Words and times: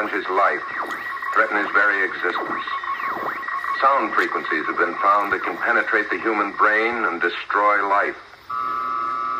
challenge 0.00 0.24
his 0.24 0.30
life, 0.32 0.62
threaten 1.34 1.56
his 1.58 1.70
very 1.72 2.04
existence. 2.08 2.64
Sound 3.80 4.14
frequencies 4.14 4.64
have 4.66 4.78
been 4.78 4.94
found 4.96 5.32
that 5.32 5.42
can 5.42 5.56
penetrate 5.58 6.08
the 6.08 6.18
human 6.20 6.52
brain 6.56 7.04
and 7.04 7.20
destroy 7.20 7.86
life. 7.86 8.16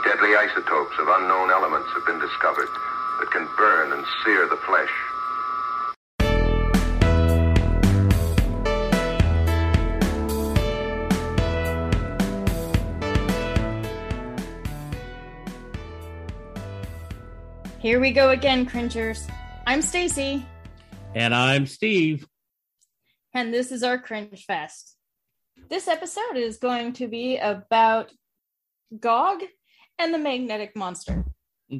Deadly 0.04 0.36
isotopes 0.36 0.96
of 0.98 1.08
unknown 1.08 1.50
elements 1.50 1.88
have 1.94 2.04
been 2.04 2.18
discovered 2.18 2.68
that 3.20 3.30
can 3.32 3.48
burn 3.56 3.92
and 3.92 4.04
sear 4.24 4.46
the 4.48 4.56
flesh. 4.56 4.90
Here 17.78 17.98
we 17.98 18.12
go 18.12 18.28
again, 18.28 18.66
cringers. 18.66 19.26
I'm 19.66 19.82
Stacy, 19.82 20.44
And 21.14 21.34
I'm 21.34 21.66
Steve. 21.66 22.26
and 23.34 23.52
this 23.52 23.72
is 23.72 23.82
our 23.82 23.98
cringe 23.98 24.44
fest. 24.46 24.96
This 25.68 25.88
episode 25.88 26.36
is 26.36 26.56
going 26.56 26.92
to 26.94 27.08
be 27.08 27.36
about 27.36 28.12
Gog 28.98 29.40
and 29.98 30.14
the 30.14 30.18
magnetic 30.18 30.76
monster. 30.76 31.24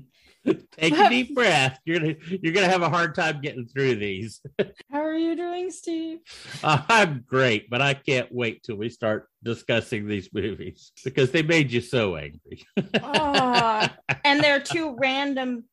Take 0.73 0.97
a 0.97 1.09
deep 1.09 1.35
breath. 1.35 1.79
You're 1.85 2.01
gonna 2.01 2.15
you're 2.43 2.52
gonna 2.55 2.69
have 2.69 2.83
a 2.83 2.88
hard 2.88 3.15
time 3.15 3.41
getting 3.41 3.66
through 3.66 3.97
these. 3.97 4.41
How 4.91 5.02
are 5.02 5.16
you 5.16 5.37
doing, 5.37 5.71
Steve? 5.71 6.19
Uh, 6.65 6.83
I'm 6.88 7.24
great, 7.27 7.69
but 7.69 7.83
I 7.83 7.95
can't 7.95 8.33
wait 8.33 8.62
till 8.62 8.77
we 8.77 8.88
start 8.88 9.29
discussing 9.43 10.09
these 10.09 10.30
movies 10.33 10.93
because 11.04 11.30
they 11.30 11.43
made 11.43 11.71
you 11.71 11.80
so 11.80 12.16
angry. 12.16 12.65
Ah, 13.02 13.95
and 14.24 14.43
they're 14.43 14.60
two 14.60 14.97
random 14.99 15.65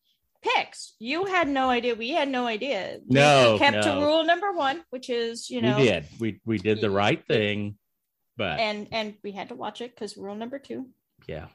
picks. 0.41 0.95
You 0.99 1.25
had 1.25 1.47
no 1.47 1.69
idea. 1.69 1.95
We 1.95 2.09
had 2.11 2.27
no 2.29 2.45
idea. 2.47 2.99
We- 3.07 3.15
No, 3.15 3.53
we 3.53 3.59
kept 3.59 3.83
to 3.83 3.91
rule 3.91 4.23
number 4.23 4.51
one, 4.53 4.83
which 4.89 5.09
is 5.09 5.49
you 5.49 5.61
know, 5.61 5.77
we 5.77 5.83
did. 5.85 6.05
We 6.19 6.41
we 6.45 6.57
did 6.57 6.81
the 6.81 6.89
right 6.89 7.23
thing, 7.27 7.77
but 8.37 8.59
and 8.59 8.87
and 8.91 9.15
we 9.23 9.31
had 9.31 9.49
to 9.49 9.55
watch 9.55 9.81
it 9.81 9.93
because 9.95 10.17
rule 10.17 10.35
number 10.35 10.59
two. 10.59 10.87
yeah. 11.27 11.47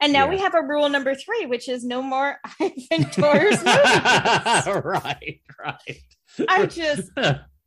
And 0.00 0.12
now 0.12 0.24
Yeah. 0.26 0.30
we 0.30 0.38
have 0.38 0.54
a 0.54 0.62
rule 0.62 0.88
number 0.88 1.14
three, 1.16 1.46
which 1.46 1.68
is 1.68 1.84
no 1.84 2.02
more 2.02 2.38
Ivan 2.60 3.10
Tors 3.10 3.56
movies. 3.64 3.64
right, 4.84 5.40
right. 5.58 6.02
I 6.48 6.66
just 6.66 7.10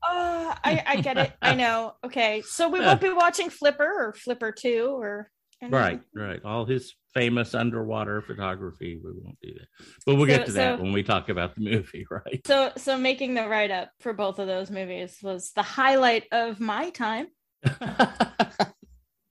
Oh, 0.04 0.56
I, 0.64 0.84
I 0.88 0.96
get 1.02 1.18
it. 1.18 1.32
I 1.42 1.54
know. 1.64 1.94
Okay. 2.06 2.42
So 2.48 2.70
we 2.70 2.80
won't 2.80 3.02
be 3.02 3.10
watching 3.12 3.50
Flipper 3.50 3.84
or 4.08 4.14
Flipper 4.14 4.52
2 4.52 4.96
or 4.98 5.30
right, 5.70 6.02
right. 6.16 6.44
All 6.44 6.66
his 6.66 6.94
famous 7.14 7.54
underwater 7.54 8.22
photography. 8.22 9.00
We 9.04 9.12
won't 9.14 9.38
do 9.42 9.54
that, 9.54 9.86
but 10.06 10.16
we'll 10.16 10.26
get 10.26 10.42
So- 10.42 10.46
to 10.48 10.52
that 10.54 10.80
when 10.82 10.92
we 10.92 11.04
talk 11.04 11.30
about 11.30 11.56
the 11.56 11.62
movie, 11.62 12.06
right? 12.12 12.42
So 12.46 12.72
so 12.78 12.98
making 12.98 13.34
the 13.34 13.48
write 13.48 13.72
up 13.72 13.92
for 14.00 14.14
both 14.14 14.40
of 14.40 14.48
those 14.48 14.72
movies 14.72 15.18
was 15.22 15.52
the 15.52 15.62
highlight 15.64 16.26
of 16.32 16.60
my 16.60 16.90
time. 16.90 17.28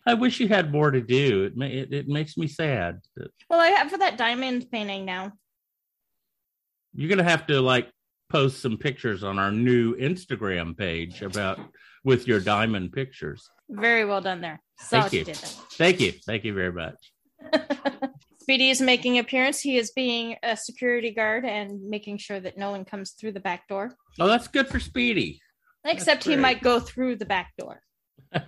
I 0.07 0.15
wish 0.15 0.41
you 0.41 0.49
had 0.49 0.73
more 0.73 0.91
to 0.91 1.01
do. 1.01 1.45
It 1.45 1.57
ma- 1.57 1.67
it, 1.67 1.93
it 1.93 2.09
makes 2.09 2.37
me 2.37 2.47
sad. 2.47 3.01
Well, 3.49 3.61
I 3.61 3.69
have 3.69 3.91
for 3.91 3.99
that 3.99 4.17
diamond 4.17 4.67
painting 4.71 5.05
now. 5.05 5.33
You're 6.95 7.11
gonna 7.11 7.29
have 7.29 7.47
to 7.49 7.61
like 7.61 7.91
post 8.31 8.61
some 8.63 8.77
pictures 8.79 9.23
on 9.25 9.39
our 9.39 9.51
new 9.53 9.95
Instagram 9.97 10.77
page 10.77 11.23
about 11.23 11.59
with 12.05 12.27
your 12.27 12.41
diamond 12.41 12.93
pictures. 12.93 13.49
Very 13.69 14.05
well 14.05 14.21
done 14.21 14.41
there. 14.41 14.61
Saw 14.81 15.03
Thank 15.03 15.13
you. 15.13 15.35
Thank 15.35 16.01
you, 16.01 16.13
thank 16.27 16.45
you 16.45 16.55
very 16.55 16.73
much. 16.73 16.97
Speedy 18.41 18.71
is 18.71 18.81
making 18.81 19.19
appearance. 19.19 19.61
He 19.61 19.77
is 19.77 19.93
being 19.93 20.37
a 20.43 20.57
security 20.57 21.13
guard 21.13 21.45
and 21.45 21.81
making 21.83 22.19
sure 22.19 22.41
that 22.41 22.59
no 22.59 22.71
one 22.71 22.85
comes 22.85 23.13
through 23.13 23.33
the 23.33 23.41
back 23.41 23.69
door. 23.69 23.95
Oh, 24.19 24.27
that's 24.27 24.49
good 24.49 24.69
for 24.69 24.81
Speedy. 24.81 25.41
Except 25.85 26.25
he 26.25 26.37
might 26.37 26.63
go 26.63 26.81
through 26.81 27.17
the 27.17 27.27
back 27.27 27.53
door. 27.59 27.81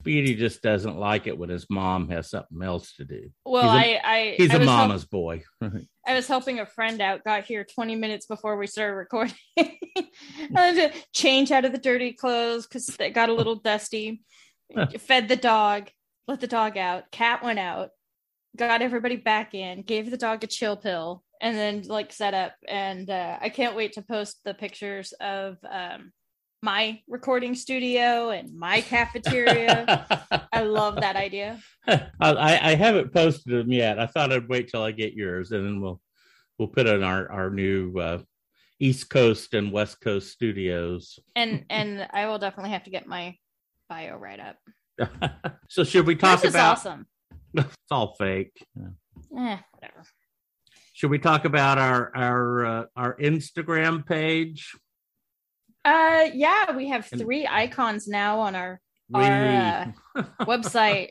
Speedy 0.00 0.34
just 0.34 0.60
doesn't 0.60 0.98
like 0.98 1.26
it 1.26 1.38
when 1.38 1.48
his 1.48 1.66
mom 1.70 2.10
has 2.10 2.28
something 2.28 2.62
else 2.62 2.94
to 2.96 3.06
do. 3.06 3.30
Well, 3.46 3.62
He's 3.78 3.96
I 3.96 4.00
I 4.04 4.34
He's 4.36 4.50
I 4.50 4.56
a 4.56 4.58
help- 4.58 4.66
mama's 4.66 5.06
boy. 5.06 5.44
I 6.06 6.14
was 6.14 6.26
helping 6.26 6.60
a 6.60 6.66
friend 6.66 7.00
out, 7.00 7.24
got 7.24 7.44
here 7.44 7.64
20 7.64 7.96
minutes 7.96 8.26
before 8.26 8.58
we 8.58 8.66
started 8.66 8.96
recording. 8.96 9.34
I 9.58 9.70
had 10.54 10.74
to 10.74 10.92
change 11.14 11.50
out 11.50 11.64
of 11.64 11.72
the 11.72 11.78
dirty 11.78 12.12
clothes 12.12 12.66
because 12.66 12.84
they 12.86 13.08
got 13.08 13.30
a 13.30 13.32
little 13.32 13.54
dusty. 13.54 14.22
Fed 14.98 15.28
the 15.28 15.36
dog, 15.36 15.90
let 16.26 16.40
the 16.40 16.46
dog 16.46 16.76
out. 16.76 17.10
Cat 17.10 17.42
went 17.42 17.58
out, 17.58 17.90
got 18.56 18.82
everybody 18.82 19.16
back 19.16 19.54
in, 19.54 19.82
gave 19.82 20.10
the 20.10 20.16
dog 20.16 20.44
a 20.44 20.46
chill 20.46 20.76
pill, 20.76 21.22
and 21.40 21.56
then 21.56 21.82
like 21.82 22.12
set 22.12 22.34
up. 22.34 22.52
And 22.66 23.08
uh, 23.10 23.38
I 23.40 23.48
can't 23.48 23.76
wait 23.76 23.94
to 23.94 24.02
post 24.02 24.38
the 24.44 24.54
pictures 24.54 25.12
of 25.20 25.56
um, 25.68 26.12
my 26.62 27.00
recording 27.06 27.54
studio 27.54 28.30
and 28.30 28.56
my 28.56 28.80
cafeteria. 28.80 30.06
I 30.52 30.62
love 30.62 30.96
that 30.96 31.16
idea. 31.16 31.60
I, 31.86 32.08
I 32.20 32.74
haven't 32.74 33.12
posted 33.12 33.52
them 33.52 33.70
yet. 33.70 33.98
I 33.98 34.06
thought 34.06 34.32
I'd 34.32 34.48
wait 34.48 34.68
till 34.68 34.82
I 34.82 34.92
get 34.92 35.12
yours, 35.12 35.52
and 35.52 35.64
then 35.64 35.80
we'll 35.80 36.00
we'll 36.58 36.68
put 36.68 36.88
on 36.88 37.02
our 37.02 37.30
our 37.30 37.50
new 37.50 37.98
uh, 37.98 38.18
East 38.80 39.10
Coast 39.10 39.54
and 39.54 39.72
West 39.72 40.00
Coast 40.00 40.30
studios. 40.30 41.18
And 41.36 41.64
and 41.68 42.08
I 42.12 42.26
will 42.26 42.38
definitely 42.38 42.70
have 42.70 42.84
to 42.84 42.90
get 42.90 43.06
my 43.06 43.36
bio 43.88 44.16
write 44.16 44.40
up. 44.40 44.56
so 45.68 45.84
should 45.84 46.06
we 46.06 46.16
talk 46.16 46.40
This 46.40 46.50
is 46.50 46.54
about? 46.54 46.72
awesome. 46.78 47.06
It's 47.56 47.90
all 47.90 48.14
fake. 48.18 48.66
Eh, 48.76 49.56
whatever. 49.72 50.02
Should 50.92 51.10
we 51.10 51.18
talk 51.18 51.44
about 51.44 51.78
our 51.78 52.10
our 52.16 52.66
uh, 52.66 52.84
our 52.96 53.16
Instagram 53.16 54.06
page? 54.06 54.72
Uh, 55.84 56.28
yeah, 56.32 56.74
we 56.74 56.88
have 56.88 57.06
three 57.06 57.46
icons 57.46 58.08
now 58.08 58.40
on 58.40 58.56
our 58.56 58.80
We 59.08 59.22
Our, 59.22 59.94
website, 60.40 61.10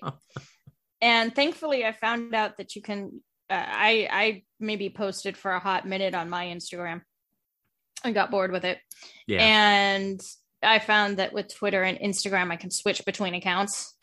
and 0.99 1.35
thankfully, 1.35 1.85
I 1.85 1.91
found 1.91 2.33
out 2.33 2.57
that 2.57 2.75
you 2.75 2.81
can. 2.81 3.21
Uh, 3.49 3.63
I 3.65 4.07
I 4.11 4.43
maybe 4.59 4.89
posted 4.89 5.37
for 5.37 5.51
a 5.51 5.59
hot 5.59 5.87
minute 5.87 6.15
on 6.15 6.29
my 6.29 6.47
Instagram. 6.47 7.01
I 8.03 8.11
got 8.11 8.31
bored 8.31 8.51
with 8.51 8.65
it, 8.65 8.79
yeah 9.27 9.41
and 9.43 10.21
I 10.63 10.79
found 10.79 11.17
that 11.17 11.33
with 11.33 11.53
Twitter 11.53 11.83
and 11.83 11.97
Instagram, 11.99 12.51
I 12.51 12.55
can 12.55 12.71
switch 12.71 13.03
between 13.05 13.33
accounts. 13.33 13.95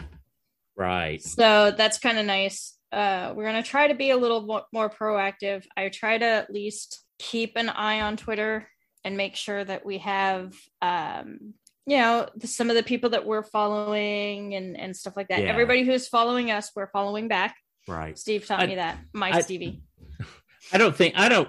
right. 0.76 1.22
So 1.22 1.72
that's 1.76 1.98
kind 1.98 2.18
of 2.18 2.26
nice. 2.26 2.76
Uh, 2.92 3.32
we're 3.36 3.44
gonna 3.44 3.62
try 3.62 3.88
to 3.88 3.94
be 3.94 4.10
a 4.10 4.16
little 4.16 4.42
mo- 4.42 4.64
more 4.72 4.90
proactive. 4.90 5.64
I 5.76 5.88
try 5.90 6.18
to 6.18 6.24
at 6.24 6.50
least 6.52 7.04
keep 7.18 7.56
an 7.56 7.68
eye 7.68 8.00
on 8.00 8.16
Twitter 8.16 8.68
and 9.04 9.16
make 9.16 9.36
sure 9.36 9.64
that 9.64 9.84
we 9.86 9.98
have, 9.98 10.54
um, 10.82 11.54
you 11.86 11.96
know, 11.98 12.28
the, 12.36 12.46
some 12.46 12.68
of 12.70 12.76
the 12.76 12.82
people 12.82 13.10
that 13.10 13.24
we're 13.26 13.42
following 13.44 14.54
and 14.54 14.76
and 14.78 14.96
stuff 14.96 15.16
like 15.16 15.28
that. 15.28 15.42
Yeah. 15.42 15.48
Everybody 15.50 15.84
who's 15.84 16.08
following 16.08 16.50
us, 16.50 16.70
we're 16.74 16.90
following 16.90 17.28
back. 17.28 17.56
Right. 17.88 18.18
Steve 18.18 18.46
taught 18.46 18.60
I- 18.60 18.66
me 18.66 18.74
that. 18.76 18.98
My 19.12 19.30
I- 19.32 19.40
Stevie. 19.40 19.82
I 20.72 20.78
don't 20.78 20.94
think 20.96 21.14
I 21.16 21.28
don't 21.28 21.48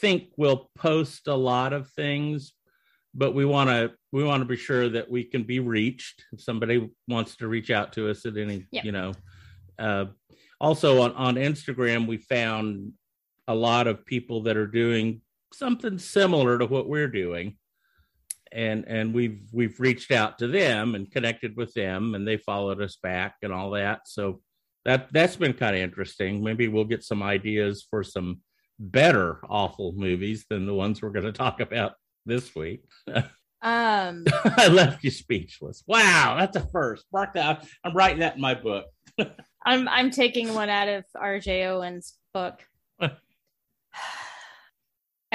think 0.00 0.28
we'll 0.38 0.70
post 0.78 1.28
a 1.28 1.34
lot 1.34 1.72
of 1.74 1.90
things, 1.90 2.54
but 3.14 3.34
we 3.34 3.44
want 3.44 3.68
to 3.70 3.92
we 4.12 4.24
want 4.24 4.40
to 4.40 4.46
be 4.46 4.56
sure 4.56 4.88
that 4.88 5.10
we 5.10 5.24
can 5.24 5.42
be 5.42 5.60
reached 5.60 6.24
if 6.32 6.40
somebody 6.40 6.90
wants 7.08 7.36
to 7.36 7.48
reach 7.48 7.70
out 7.70 7.92
to 7.94 8.10
us 8.10 8.26
at 8.26 8.36
any 8.36 8.66
you 8.70 8.92
know. 8.92 9.12
Uh, 9.78 10.06
also 10.60 11.00
on 11.02 11.12
on 11.12 11.34
Instagram, 11.36 12.06
we 12.06 12.18
found 12.18 12.92
a 13.48 13.54
lot 13.54 13.86
of 13.86 14.06
people 14.06 14.42
that 14.42 14.56
are 14.56 14.66
doing 14.66 15.20
something 15.52 15.98
similar 15.98 16.58
to 16.58 16.66
what 16.66 16.88
we're 16.88 17.08
doing. 17.08 17.56
And 18.52 18.84
and 18.86 19.14
we've 19.14 19.42
we've 19.52 19.78
reached 19.80 20.10
out 20.10 20.38
to 20.38 20.48
them 20.48 20.94
and 20.94 21.10
connected 21.10 21.56
with 21.56 21.72
them 21.74 22.14
and 22.14 22.26
they 22.26 22.36
followed 22.36 22.80
us 22.80 22.96
back 22.96 23.36
and 23.42 23.52
all 23.52 23.70
that. 23.72 24.02
So 24.06 24.40
that 24.84 25.12
that's 25.12 25.36
been 25.36 25.52
kind 25.52 25.76
of 25.76 25.82
interesting. 25.82 26.42
Maybe 26.42 26.68
we'll 26.68 26.84
get 26.84 27.04
some 27.04 27.22
ideas 27.22 27.86
for 27.88 28.02
some 28.02 28.40
better 28.78 29.40
awful 29.48 29.92
movies 29.92 30.46
than 30.48 30.66
the 30.66 30.74
ones 30.74 31.00
we're 31.00 31.10
going 31.10 31.26
to 31.26 31.32
talk 31.32 31.60
about 31.60 31.92
this 32.26 32.54
week. 32.54 32.84
Um, 33.62 34.24
I 34.56 34.68
left 34.68 35.04
you 35.04 35.10
speechless. 35.10 35.84
Wow, 35.86 36.36
that's 36.38 36.56
a 36.56 36.66
first. 36.68 37.04
Mark 37.12 37.34
that. 37.34 37.66
I'm 37.84 37.94
writing 37.94 38.20
that 38.20 38.36
in 38.36 38.40
my 38.40 38.54
book. 38.54 38.86
I'm 39.66 39.86
I'm 39.86 40.10
taking 40.10 40.54
one 40.54 40.70
out 40.70 40.88
of 40.88 41.04
RJ 41.14 41.66
Owen's 41.66 42.14
book. 42.32 42.58
I 43.02 43.10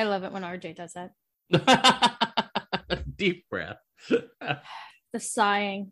love 0.05 0.23
it 0.23 0.31
when 0.31 0.41
RJ 0.41 0.75
does 0.75 0.93
that. 0.93 1.11
Deep 3.15 3.45
breath. 3.47 3.77
The 5.13 5.19
sighing. 5.19 5.91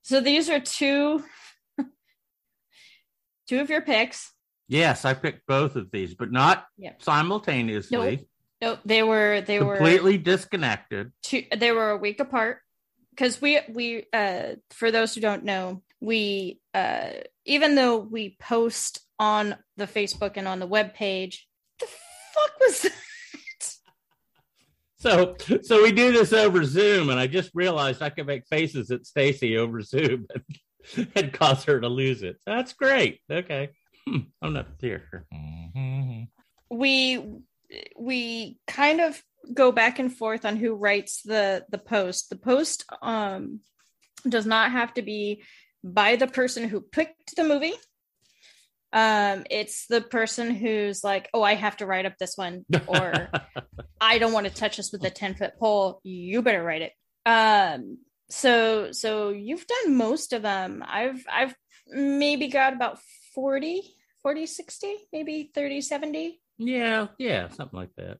So 0.00 0.22
these 0.22 0.48
are 0.48 0.60
two 0.60 1.22
two 3.48 3.60
of 3.60 3.68
your 3.68 3.82
picks. 3.82 4.32
yes, 4.66 5.04
I 5.04 5.12
picked 5.12 5.46
both 5.46 5.76
of 5.76 5.90
these, 5.90 6.14
but 6.14 6.32
not 6.32 6.64
Yep. 6.78 7.02
simultaneously. 7.02 8.16
Nope, 8.16 8.26
they 8.84 9.02
were 9.02 9.40
they 9.40 9.60
were 9.60 9.76
completely 9.76 10.18
disconnected. 10.18 11.12
two 11.22 11.44
they 11.56 11.72
were 11.72 11.90
a 11.90 11.96
week 11.96 12.20
apart 12.20 12.58
because 13.10 13.40
we 13.40 13.60
we 13.72 14.06
uh 14.12 14.54
for 14.70 14.90
those 14.90 15.14
who 15.14 15.20
don't 15.20 15.44
know, 15.44 15.82
we 16.00 16.60
uh 16.74 17.10
even 17.44 17.74
though 17.74 17.98
we 17.98 18.36
post 18.40 19.00
on 19.18 19.56
the 19.76 19.86
Facebook 19.86 20.32
and 20.36 20.46
on 20.46 20.58
the 20.58 20.66
web 20.66 20.94
page, 20.94 21.48
the 21.78 21.86
fuck 21.86 22.60
was 22.60 22.82
that? 22.82 22.92
so 24.98 25.36
so 25.62 25.82
we 25.82 25.92
do 25.92 26.12
this 26.12 26.32
over 26.32 26.64
Zoom, 26.64 27.10
and 27.10 27.18
I 27.18 27.26
just 27.26 27.50
realized 27.54 28.02
I 28.02 28.10
could 28.10 28.26
make 28.26 28.46
faces 28.46 28.90
at 28.90 29.06
Stacy 29.06 29.56
over 29.56 29.80
Zoom 29.80 30.26
and, 30.34 31.08
and 31.14 31.32
cause 31.32 31.64
her 31.64 31.80
to 31.80 31.88
lose 31.88 32.22
it. 32.22 32.36
That's 32.46 32.74
great. 32.74 33.20
Okay, 33.30 33.70
hmm, 34.06 34.18
I'm 34.42 34.52
not 34.52 34.66
here. 34.80 35.26
Mm-hmm. 35.32 36.24
We 36.70 37.42
we 37.96 38.58
kind 38.66 39.00
of 39.00 39.22
go 39.54 39.72
back 39.72 39.98
and 39.98 40.14
forth 40.14 40.44
on 40.44 40.56
who 40.56 40.74
writes 40.74 41.22
the 41.22 41.64
the 41.70 41.78
post. 41.78 42.30
The 42.30 42.36
post 42.36 42.84
um 43.02 43.60
does 44.28 44.46
not 44.46 44.72
have 44.72 44.94
to 44.94 45.02
be 45.02 45.42
by 45.82 46.16
the 46.16 46.26
person 46.26 46.68
who 46.68 46.80
picked 46.80 47.36
the 47.36 47.44
movie. 47.44 47.74
Um 48.92 49.44
it's 49.50 49.86
the 49.86 50.00
person 50.00 50.50
who's 50.50 51.04
like 51.04 51.30
oh 51.32 51.42
i 51.42 51.54
have 51.54 51.76
to 51.76 51.86
write 51.86 52.06
up 52.06 52.18
this 52.18 52.36
one 52.36 52.64
or 52.88 53.30
i 54.00 54.18
don't 54.18 54.32
want 54.32 54.46
to 54.46 54.52
touch 54.52 54.76
this 54.76 54.90
with 54.92 55.04
a 55.04 55.10
10 55.10 55.34
foot 55.34 55.52
pole. 55.58 56.00
You 56.02 56.42
better 56.42 56.62
write 56.62 56.82
it. 56.82 56.92
Um 57.24 57.98
so 58.28 58.92
so 58.92 59.30
you've 59.30 59.66
done 59.66 59.96
most 59.96 60.32
of 60.32 60.42
them. 60.42 60.84
I've 60.86 61.24
i've 61.32 61.54
maybe 61.88 62.48
got 62.48 62.72
about 62.72 62.98
40 63.34 63.82
40 64.22 64.46
60 64.46 64.96
maybe 65.12 65.50
30 65.54 65.80
70 65.80 66.40
yeah 66.60 67.06
yeah 67.18 67.48
something 67.48 67.78
like 67.78 67.94
that 67.96 68.18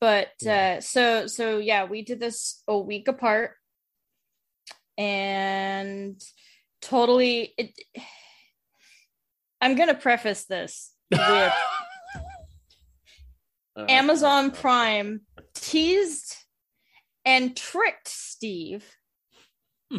but 0.00 0.28
yeah. 0.40 0.76
uh 0.78 0.80
so 0.80 1.26
so 1.26 1.58
yeah 1.58 1.84
we 1.84 2.02
did 2.02 2.20
this 2.20 2.62
a 2.68 2.78
week 2.78 3.08
apart 3.08 3.52
and 4.96 6.22
totally 6.82 7.54
it 7.56 7.72
I'm 9.60 9.74
going 9.74 9.88
to 9.88 9.94
preface 9.94 10.44
this 10.44 10.92
with 11.10 11.52
Amazon 13.76 14.50
Prime 14.50 15.22
teased 15.54 16.36
and 17.24 17.56
tricked 17.56 18.08
Steve 18.08 18.84
hmm. 19.90 19.98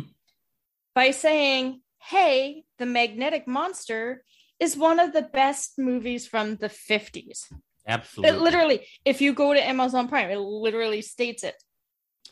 by 0.95 1.11
saying, 1.11 1.81
Hey, 2.01 2.63
the 2.77 2.85
magnetic 2.85 3.47
monster 3.47 4.23
is 4.59 4.77
one 4.77 4.99
of 4.99 5.13
the 5.13 5.21
best 5.21 5.77
movies 5.77 6.27
from 6.27 6.57
the 6.57 6.69
50s. 6.69 7.51
Absolutely. 7.87 8.37
It 8.37 8.41
literally, 8.41 8.87
if 9.05 9.21
you 9.21 9.33
go 9.33 9.53
to 9.53 9.67
Amazon 9.67 10.07
Prime, 10.07 10.29
it 10.29 10.37
literally 10.37 11.01
states 11.01 11.43
it. 11.43 11.55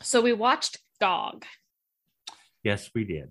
So 0.02 0.20
we 0.20 0.32
watched 0.32 0.78
Gog. 1.00 1.44
Yes, 2.62 2.90
we 2.94 3.04
did. 3.04 3.30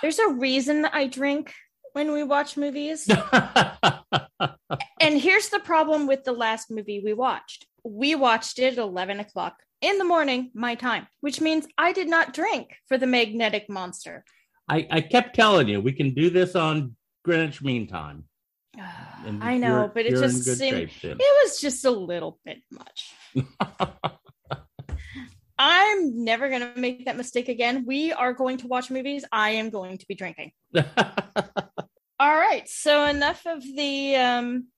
There's 0.00 0.18
a 0.18 0.28
reason 0.28 0.84
I 0.86 1.06
drink 1.06 1.54
when 1.92 2.12
we 2.12 2.22
watch 2.22 2.56
movies. 2.56 3.08
and 5.00 5.20
here's 5.20 5.48
the 5.48 5.60
problem 5.62 6.06
with 6.06 6.24
the 6.24 6.32
last 6.32 6.70
movie 6.70 7.02
we 7.04 7.12
watched. 7.12 7.66
We 7.84 8.14
watched 8.14 8.58
it 8.58 8.74
at 8.74 8.78
11 8.78 9.20
o'clock 9.20 9.56
in 9.80 9.98
the 9.98 10.04
morning, 10.04 10.50
my 10.54 10.74
time, 10.74 11.06
which 11.20 11.40
means 11.40 11.66
I 11.76 11.92
did 11.92 12.08
not 12.08 12.34
drink 12.34 12.76
for 12.86 12.98
the 12.98 13.06
magnetic 13.06 13.68
monster. 13.68 14.24
I, 14.68 14.86
I 14.90 15.00
kept 15.00 15.34
telling 15.34 15.68
you, 15.68 15.80
we 15.80 15.92
can 15.92 16.14
do 16.14 16.30
this 16.30 16.54
on 16.54 16.94
Greenwich 17.24 17.62
Mean 17.62 17.86
Time. 17.86 18.24
I 18.78 19.58
know, 19.58 19.90
but 19.92 20.06
it 20.06 20.10
just 20.10 20.44
seemed 20.44 20.90
it 21.02 21.18
was 21.18 21.60
just 21.60 21.84
a 21.84 21.90
little 21.90 22.38
bit 22.44 22.58
much. 22.70 23.14
I'm 25.62 26.24
never 26.24 26.48
going 26.48 26.62
to 26.62 26.80
make 26.80 27.04
that 27.04 27.18
mistake 27.18 27.50
again. 27.50 27.84
We 27.86 28.14
are 28.14 28.32
going 28.32 28.56
to 28.58 28.66
watch 28.66 28.90
movies. 28.90 29.26
I 29.30 29.50
am 29.50 29.68
going 29.68 29.98
to 29.98 30.06
be 30.06 30.14
drinking. 30.14 30.52
All 30.74 30.82
right. 32.18 32.66
So 32.66 33.04
enough 33.04 33.42
of 33.46 33.62
the 33.62 34.16
um 34.16 34.68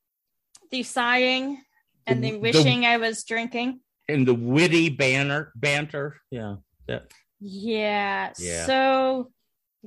the 0.72 0.82
sighing 0.82 1.62
and 2.06 2.24
the, 2.24 2.32
the 2.32 2.38
wishing 2.38 2.80
the, 2.80 2.88
I 2.88 2.96
was 2.96 3.22
drinking. 3.22 3.80
And 4.08 4.26
the 4.26 4.34
witty 4.34 4.88
banner 4.88 5.52
banter. 5.54 6.16
Yeah. 6.32 6.56
That. 6.88 7.12
Yeah. 7.38 8.32
yeah. 8.38 8.66
So 8.66 9.30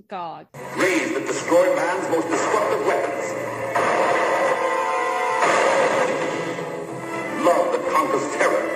Gog. 0.10 0.48
Raised 0.76 1.16
that 1.16 1.26
destroy 1.26 1.74
man's 1.74 2.10
most 2.10 2.28
destructive 2.28 2.86
weapons. 2.86 3.32
Love 7.46 7.72
that 7.72 7.82
conquers 7.94 8.36
terror. 8.36 8.68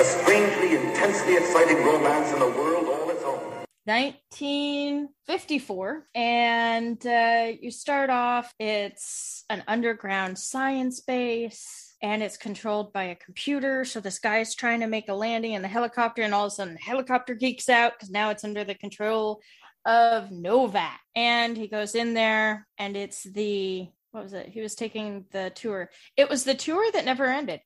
A 0.00 0.04
strangely, 0.04 0.76
intensely 0.76 1.36
exciting 1.36 1.84
romance 1.84 2.32
in 2.32 2.40
a 2.40 2.48
world 2.48 2.86
all 2.86 3.10
its 3.10 3.22
own. 3.22 3.38
1954 3.84 6.06
and 6.14 7.06
uh, 7.06 7.52
you 7.60 7.70
start 7.70 8.08
off 8.08 8.54
it's 8.60 9.44
an 9.50 9.62
underground 9.66 10.38
science 10.38 11.00
base 11.00 11.96
and 12.00 12.22
it's 12.22 12.36
controlled 12.36 12.92
by 12.92 13.02
a 13.04 13.16
computer 13.16 13.84
so 13.84 13.98
this 13.98 14.20
guy's 14.20 14.54
trying 14.54 14.78
to 14.78 14.86
make 14.86 15.08
a 15.08 15.14
landing 15.14 15.54
in 15.54 15.62
the 15.62 15.68
helicopter 15.68 16.22
and 16.22 16.32
all 16.32 16.46
of 16.46 16.52
a 16.52 16.54
sudden 16.54 16.74
the 16.74 16.80
helicopter 16.80 17.34
geeks 17.34 17.68
out 17.68 17.94
because 17.94 18.08
now 18.08 18.30
it's 18.30 18.44
under 18.44 18.62
the 18.62 18.74
control 18.74 19.42
of 19.84 20.30
NOVAC 20.30 20.96
and 21.14 21.56
he 21.56 21.68
goes 21.68 21.94
in 21.94 22.14
there 22.14 22.66
and 22.78 22.96
it's 22.96 23.22
the 23.24 23.88
what 24.12 24.22
was 24.24 24.32
it 24.32 24.48
he 24.48 24.60
was 24.60 24.74
taking 24.74 25.24
the 25.32 25.50
tour 25.54 25.90
it 26.16 26.28
was 26.28 26.44
the 26.44 26.54
tour 26.54 26.84
that 26.92 27.04
never 27.04 27.26
ended 27.26 27.60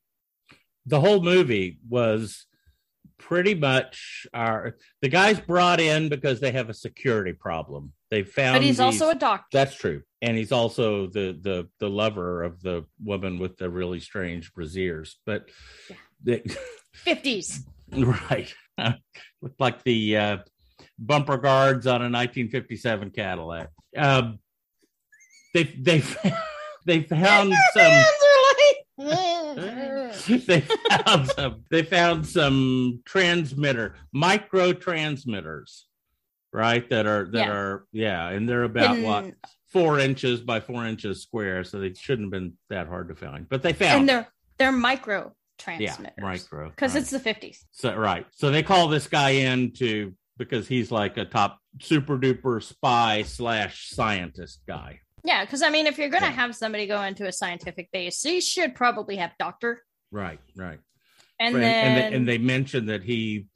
the 0.85 0.99
whole 0.99 1.21
movie 1.21 1.79
was 1.87 2.47
pretty 3.17 3.55
much 3.55 4.27
our 4.33 4.75
the 5.01 5.09
guys 5.09 5.39
brought 5.39 5.79
in 5.79 6.09
because 6.09 6.39
they 6.39 6.51
have 6.51 6.69
a 6.69 6.73
security 6.73 7.33
problem. 7.33 7.93
They 8.09 8.23
found 8.23 8.55
But 8.55 8.61
he's 8.61 8.77
these, 8.77 8.79
also 8.79 9.09
a 9.09 9.15
doctor. 9.15 9.45
That's 9.51 9.75
true. 9.75 10.01
And 10.21 10.37
he's 10.37 10.51
also 10.51 11.07
the 11.07 11.37
the 11.39 11.67
the 11.79 11.89
lover 11.89 12.43
of 12.43 12.61
the 12.61 12.85
woman 13.03 13.39
with 13.39 13.57
the 13.57 13.69
really 13.69 13.99
strange 13.99 14.53
braziers. 14.53 15.17
But 15.25 15.49
yeah. 16.25 16.37
50s. 17.05 17.63
Right. 17.89 18.53
Looked 19.41 19.59
like 19.61 19.81
the 19.83 20.17
uh, 20.17 20.37
bumper 20.99 21.37
guards 21.37 21.87
on 21.87 22.01
a 22.01 22.09
1957 22.09 23.11
Cadillac. 23.11 23.69
Um, 23.95 24.39
they 25.53 25.63
they 25.63 26.03
they 26.85 27.01
found 27.01 27.53
some 27.73 28.03
they 28.97 30.61
found 30.61 31.27
some 31.27 31.63
they 31.69 31.83
found 31.83 32.25
some 32.25 33.01
transmitter 33.05 33.95
micro 34.11 34.73
transmitters 34.73 35.85
right 36.51 36.89
that 36.89 37.05
are 37.05 37.25
that 37.31 37.47
yeah. 37.47 37.51
are 37.51 37.85
yeah 37.91 38.29
and 38.29 38.49
they're 38.49 38.63
about 38.63 38.97
what 38.99 39.33
four 39.71 39.99
inches 39.99 40.41
by 40.41 40.59
four 40.59 40.85
inches 40.85 41.21
square 41.21 41.63
so 41.63 41.79
they 41.79 41.93
shouldn't 41.93 42.27
have 42.27 42.31
been 42.31 42.53
that 42.69 42.87
hard 42.87 43.09
to 43.09 43.15
find 43.15 43.47
but 43.49 43.61
they 43.61 43.73
found 43.73 43.99
and 43.99 44.09
they're 44.09 44.27
they're 44.57 44.71
micro 44.71 45.31
transmitters 45.59 46.13
yeah, 46.17 46.23
micro 46.23 46.69
because 46.69 46.95
right. 46.95 47.01
it's 47.01 47.11
the 47.11 47.19
50s 47.19 47.59
so 47.71 47.95
right 47.95 48.25
so 48.31 48.49
they 48.49 48.63
call 48.63 48.87
this 48.87 49.07
guy 49.07 49.29
in 49.29 49.71
to 49.73 50.13
because 50.37 50.67
he's 50.67 50.91
like 50.91 51.17
a 51.17 51.25
top 51.25 51.59
super 51.81 52.17
duper 52.17 52.61
spy 52.61 53.23
slash 53.23 53.89
scientist 53.89 54.61
guy 54.67 54.99
yeah, 55.27 55.43
because 55.43 55.61
I 55.61 55.69
mean, 55.69 55.87
if 55.87 55.97
you're 55.97 56.07
going 56.07 56.23
to 56.23 56.29
yeah. 56.29 56.35
have 56.35 56.55
somebody 56.55 56.87
go 56.87 57.01
into 57.01 57.27
a 57.27 57.33
scientific 57.33 57.91
base, 57.91 58.23
you 58.23 58.39
should 58.39 58.75
probably 58.75 59.17
have 59.17 59.31
doctor. 59.37 59.83
Right, 60.09 60.39
right. 60.55 60.79
And 61.37 61.53
right. 61.53 61.61
then 61.61 61.85
and, 61.85 61.97
they, 61.97 62.15
and 62.15 62.27
they 62.27 62.37
mentioned 62.37 62.87
that 62.87 63.03
he 63.03 63.47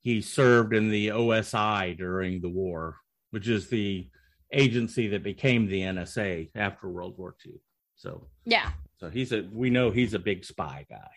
he 0.00 0.20
served 0.20 0.74
in 0.74 0.90
the 0.90 1.08
OSI 1.08 1.96
during 1.96 2.40
the 2.40 2.48
war, 2.48 2.96
which 3.30 3.46
is 3.48 3.68
the 3.68 4.08
agency 4.52 5.08
that 5.08 5.22
became 5.22 5.68
the 5.68 5.82
NSA 5.82 6.50
after 6.56 6.88
World 6.88 7.16
War 7.16 7.36
II. 7.46 7.52
So 7.94 8.26
yeah, 8.44 8.70
so 8.98 9.08
he's 9.08 9.32
a 9.32 9.48
we 9.52 9.70
know 9.70 9.92
he's 9.92 10.14
a 10.14 10.18
big 10.18 10.44
spy 10.44 10.86
guy. 10.90 11.10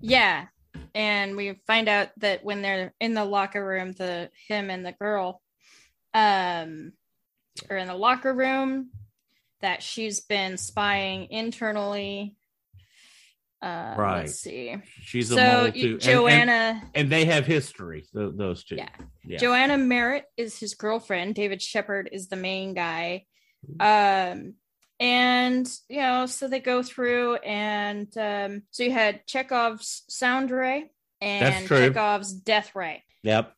Yeah, 0.00 0.46
and 0.94 1.36
we 1.36 1.54
find 1.66 1.88
out 1.88 2.08
that 2.18 2.44
when 2.44 2.62
they're 2.62 2.94
in 3.00 3.14
the 3.14 3.24
locker 3.24 3.64
room, 3.64 3.92
the 3.92 4.30
him 4.48 4.70
and 4.70 4.84
the 4.84 4.92
girl, 4.92 5.42
um, 6.14 6.92
are 7.68 7.76
in 7.76 7.88
the 7.88 7.94
locker 7.94 8.32
room 8.32 8.90
that 9.60 9.82
she's 9.82 10.20
been 10.20 10.56
spying 10.56 11.28
internally. 11.30 12.36
Uh, 13.60 13.94
right. 13.98 14.18
Let's 14.20 14.40
see. 14.40 14.76
She's 15.02 15.28
so 15.30 15.70
Joanna, 15.70 16.30
and, 16.30 16.50
and, 16.50 16.90
and, 16.94 17.12
they 17.12 17.24
have 17.24 17.44
history. 17.44 18.06
those 18.12 18.62
two. 18.62 18.76
Yeah. 18.76 18.88
yeah. 19.24 19.38
Joanna 19.38 19.76
Merritt 19.76 20.26
is 20.36 20.58
his 20.58 20.74
girlfriend. 20.74 21.34
David 21.34 21.60
Shepard 21.60 22.08
is 22.12 22.28
the 22.28 22.36
main 22.36 22.74
guy. 22.74 23.24
Um, 23.80 24.54
and 25.00 25.68
you 25.88 26.00
know, 26.00 26.26
so 26.26 26.48
they 26.48 26.60
go 26.60 26.82
through, 26.82 27.36
and 27.36 28.08
um, 28.16 28.62
so 28.70 28.82
you 28.82 28.90
had 28.90 29.26
Chekhov's 29.26 30.04
sound 30.08 30.50
ray 30.50 30.90
and 31.20 31.66
Chekhov's 31.66 32.32
death 32.32 32.74
ray. 32.74 33.04
Yep. 33.22 33.54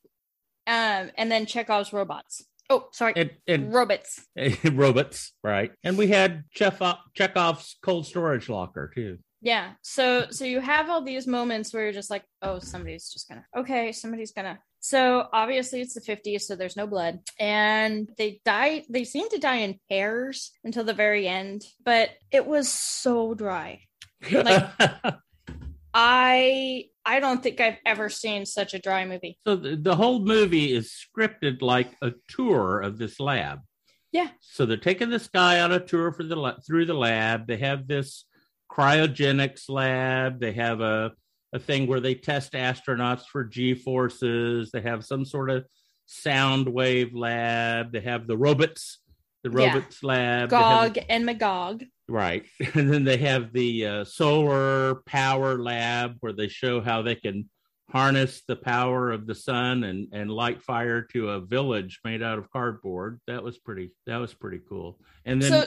Um, 0.66 1.10
and 1.16 1.30
then 1.30 1.46
Chekhov's 1.46 1.92
robots. 1.92 2.44
Oh, 2.68 2.86
sorry. 2.92 3.14
And, 3.16 3.30
and 3.48 3.74
robots. 3.74 4.24
robots, 4.72 5.32
right. 5.42 5.72
And 5.82 5.98
we 5.98 6.06
had 6.06 6.44
Chekhov, 6.52 6.98
Chekhov's 7.14 7.76
cold 7.82 8.06
storage 8.06 8.48
locker 8.48 8.90
too. 8.94 9.18
Yeah. 9.42 9.72
So 9.82 10.26
so 10.30 10.44
you 10.44 10.60
have 10.60 10.88
all 10.88 11.02
these 11.02 11.26
moments 11.26 11.72
where 11.74 11.84
you're 11.84 11.92
just 11.92 12.10
like, 12.10 12.24
oh, 12.42 12.60
somebody's 12.60 13.08
just 13.08 13.28
gonna 13.28 13.44
okay, 13.56 13.90
somebody's 13.90 14.32
gonna 14.32 14.60
so 14.80 15.26
obviously 15.32 15.82
it's 15.82 15.94
the 15.94 16.00
50s, 16.00 16.42
so 16.42 16.56
there's 16.56 16.76
no 16.76 16.86
blood. 16.86 17.20
And 17.38 18.08
they 18.16 18.40
die, 18.44 18.84
they 18.88 19.04
seem 19.04 19.28
to 19.28 19.38
die 19.38 19.58
in 19.58 19.78
pairs 19.88 20.52
until 20.64 20.84
the 20.84 20.94
very 20.94 21.28
end, 21.28 21.62
but 21.84 22.10
it 22.30 22.46
was 22.46 22.68
so 22.68 23.34
dry. 23.34 23.80
Like 24.30 24.70
I 25.94 26.84
I 27.04 27.20
don't 27.20 27.42
think 27.42 27.60
I've 27.60 27.78
ever 27.84 28.08
seen 28.08 28.46
such 28.46 28.74
a 28.74 28.78
dry 28.78 29.04
movie. 29.06 29.38
So 29.46 29.56
the, 29.56 29.76
the 29.76 29.96
whole 29.96 30.20
movie 30.20 30.72
is 30.72 30.92
scripted 30.92 31.62
like 31.62 31.96
a 32.02 32.12
tour 32.28 32.80
of 32.80 32.98
this 32.98 33.18
lab. 33.18 33.60
Yeah. 34.12 34.28
So 34.40 34.66
they're 34.66 34.76
taking 34.76 35.10
this 35.10 35.28
guy 35.28 35.60
on 35.60 35.72
a 35.72 35.80
tour 35.80 36.12
for 36.12 36.22
the 36.22 36.56
through 36.66 36.86
the 36.86 36.94
lab. 36.94 37.46
They 37.46 37.58
have 37.58 37.86
this 37.86 38.24
cryogenics 38.70 39.68
lab. 39.68 40.40
They 40.40 40.52
have 40.52 40.80
a 40.80 41.12
a 41.52 41.58
thing 41.58 41.86
where 41.86 42.00
they 42.00 42.14
test 42.14 42.52
astronauts 42.52 43.24
for 43.26 43.44
G 43.44 43.74
forces. 43.74 44.70
They 44.70 44.80
have 44.82 45.04
some 45.04 45.24
sort 45.24 45.50
of 45.50 45.64
sound 46.06 46.68
wave 46.68 47.14
lab. 47.14 47.92
They 47.92 48.00
have 48.00 48.26
the 48.26 48.36
robots, 48.36 48.98
the 49.42 49.50
Yeah. 49.50 49.74
robots 49.74 50.02
lab. 50.02 50.50
They 50.50 50.56
have- 50.56 50.94
Gog 50.94 51.04
and 51.08 51.26
Magog. 51.26 51.84
Right. 52.08 52.46
And 52.74 52.92
then 52.92 53.04
they 53.04 53.18
have 53.18 53.52
the 53.52 53.86
uh, 53.86 54.04
solar 54.04 54.96
power 55.06 55.58
lab 55.58 56.16
where 56.20 56.32
they 56.32 56.48
show 56.48 56.80
how 56.80 57.02
they 57.02 57.14
can 57.14 57.48
harness 57.90 58.42
the 58.46 58.54
power 58.56 59.10
of 59.10 59.26
the 59.26 59.34
sun 59.34 59.82
and, 59.82 60.06
and 60.12 60.30
light 60.30 60.62
fire 60.62 61.02
to 61.02 61.30
a 61.30 61.40
village 61.40 61.98
made 62.04 62.22
out 62.22 62.38
of 62.38 62.48
cardboard. 62.50 63.20
That 63.26 63.42
was 63.42 63.58
pretty 63.58 63.90
that 64.06 64.18
was 64.18 64.32
pretty 64.32 64.60
cool. 64.68 65.00
And 65.24 65.42
then 65.42 65.50
So 65.50 65.64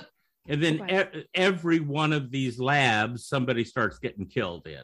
and 0.48 0.64
then 0.64 0.90
e- 0.90 1.24
every 1.34 1.80
one 1.80 2.12
of 2.14 2.32
these 2.32 2.60
labs 2.60 3.26
somebody 3.26 3.64
starts 3.66 4.00
getting 4.00 4.26
killed 4.28 4.68
in. 4.68 4.84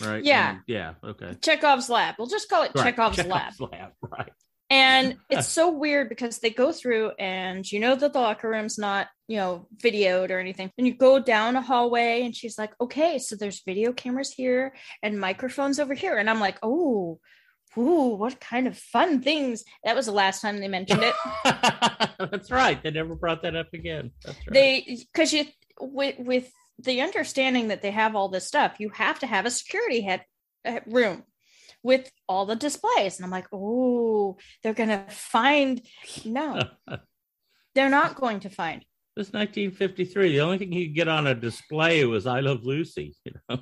Right? 0.00 0.24
Yeah. 0.24 0.50
And- 0.50 0.60
yeah, 0.66 0.94
okay. 1.04 1.34
Chekhov's 1.42 1.88
lab. 1.90 2.14
We'll 2.18 2.28
just 2.28 2.48
call 2.48 2.62
it 2.62 2.72
Right. 2.74 2.94
Chekhov's, 2.94 3.24
lab. 3.24 3.52
Lab, 3.60 3.90
right. 4.00 4.32
And 4.68 5.16
it's 5.28 5.48
so 5.58 5.70
weird 5.70 6.08
because 6.08 6.38
they 6.38 6.50
go 6.50 6.72
through 6.72 7.12
and 7.18 7.70
you 7.70 7.80
know 7.80 7.96
that 7.96 8.12
the 8.12 8.20
locker 8.20 8.48
room's 8.48 8.78
not, 8.78 9.08
you 9.26 9.36
know, 9.36 9.66
videoed 9.76 10.30
or 10.30 10.38
anything. 10.38 10.70
And 10.78 10.86
you 10.86 10.94
go 10.94 11.18
down 11.18 11.56
a 11.56 11.62
hallway 11.62 12.22
and 12.22 12.34
she's 12.34 12.56
like, 12.56 12.72
okay, 12.80 13.18
so 13.18 13.34
there's 13.36 13.62
video 13.66 13.92
cameras 13.92 14.30
here 14.30 14.74
and 15.02 15.18
microphones 15.18 15.80
over 15.80 15.94
here. 15.94 16.18
And 16.18 16.30
I'm 16.30 16.40
like, 16.40 16.58
oh, 16.62 17.18
ooh, 17.76 18.14
what 18.16 18.40
kind 18.40 18.66
of 18.66 18.76
fun 18.78 19.22
things. 19.22 19.64
That 19.84 19.96
was 19.96 20.06
the 20.06 20.12
last 20.12 20.40
time 20.40 20.58
they 20.58 20.68
mentioned 20.68 21.02
it. 21.02 21.14
That's 22.30 22.50
right. 22.50 22.82
They 22.82 22.90
never 22.90 23.14
brought 23.14 23.42
that 23.42 23.56
up 23.56 23.72
again. 23.72 24.10
That's 24.24 24.38
right. 24.38 24.52
they 24.54 24.98
because 25.12 25.32
you 25.32 25.44
with 25.80 26.16
with 26.18 26.52
the 26.82 27.00
understanding 27.02 27.68
that 27.68 27.82
they 27.82 27.90
have 27.90 28.14
all 28.16 28.28
this 28.28 28.46
stuff, 28.46 28.76
you 28.78 28.90
have 28.90 29.18
to 29.20 29.26
have 29.26 29.46
a 29.46 29.50
security 29.50 30.00
head 30.02 30.24
uh, 30.64 30.80
room 30.86 31.24
with 31.82 32.10
all 32.28 32.46
the 32.46 32.56
displays. 32.56 33.16
And 33.16 33.24
I'm 33.24 33.30
like, 33.30 33.46
oh, 33.52 34.36
they're 34.62 34.74
gonna 34.74 35.06
find 35.08 35.80
no, 36.24 36.62
they're 37.74 37.90
not 37.90 38.14
going 38.16 38.40
to 38.40 38.50
find. 38.50 38.84
This 39.16 39.32
1953. 39.32 40.32
The 40.32 40.40
only 40.40 40.58
thing 40.58 40.72
you 40.72 40.86
could 40.86 40.94
get 40.94 41.08
on 41.08 41.26
a 41.26 41.34
display 41.34 42.04
was 42.04 42.26
"I 42.26 42.40
Love 42.40 42.64
Lucy." 42.64 43.14
You 43.24 43.32
know, 43.48 43.58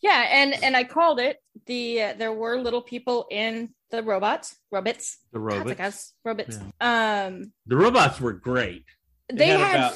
Yeah, 0.00 0.26
and 0.30 0.54
and 0.64 0.76
I 0.76 0.84
called 0.84 1.20
it. 1.20 1.36
The 1.66 2.02
uh, 2.02 2.14
there 2.18 2.32
were 2.32 2.58
little 2.58 2.82
people 2.82 3.26
in 3.30 3.74
the 3.90 4.02
robots, 4.02 4.56
robots, 4.70 5.18
the 5.32 5.38
Gog, 5.38 5.46
robots. 5.48 5.68
like 5.68 5.80
us, 5.80 6.12
robots. 6.24 6.56
Um, 6.80 7.52
The 7.66 7.76
robots 7.76 8.18
were 8.20 8.32
great. 8.32 8.84
they, 9.30 9.48
had 9.48 9.60
had, 9.60 9.76
about- 9.76 9.92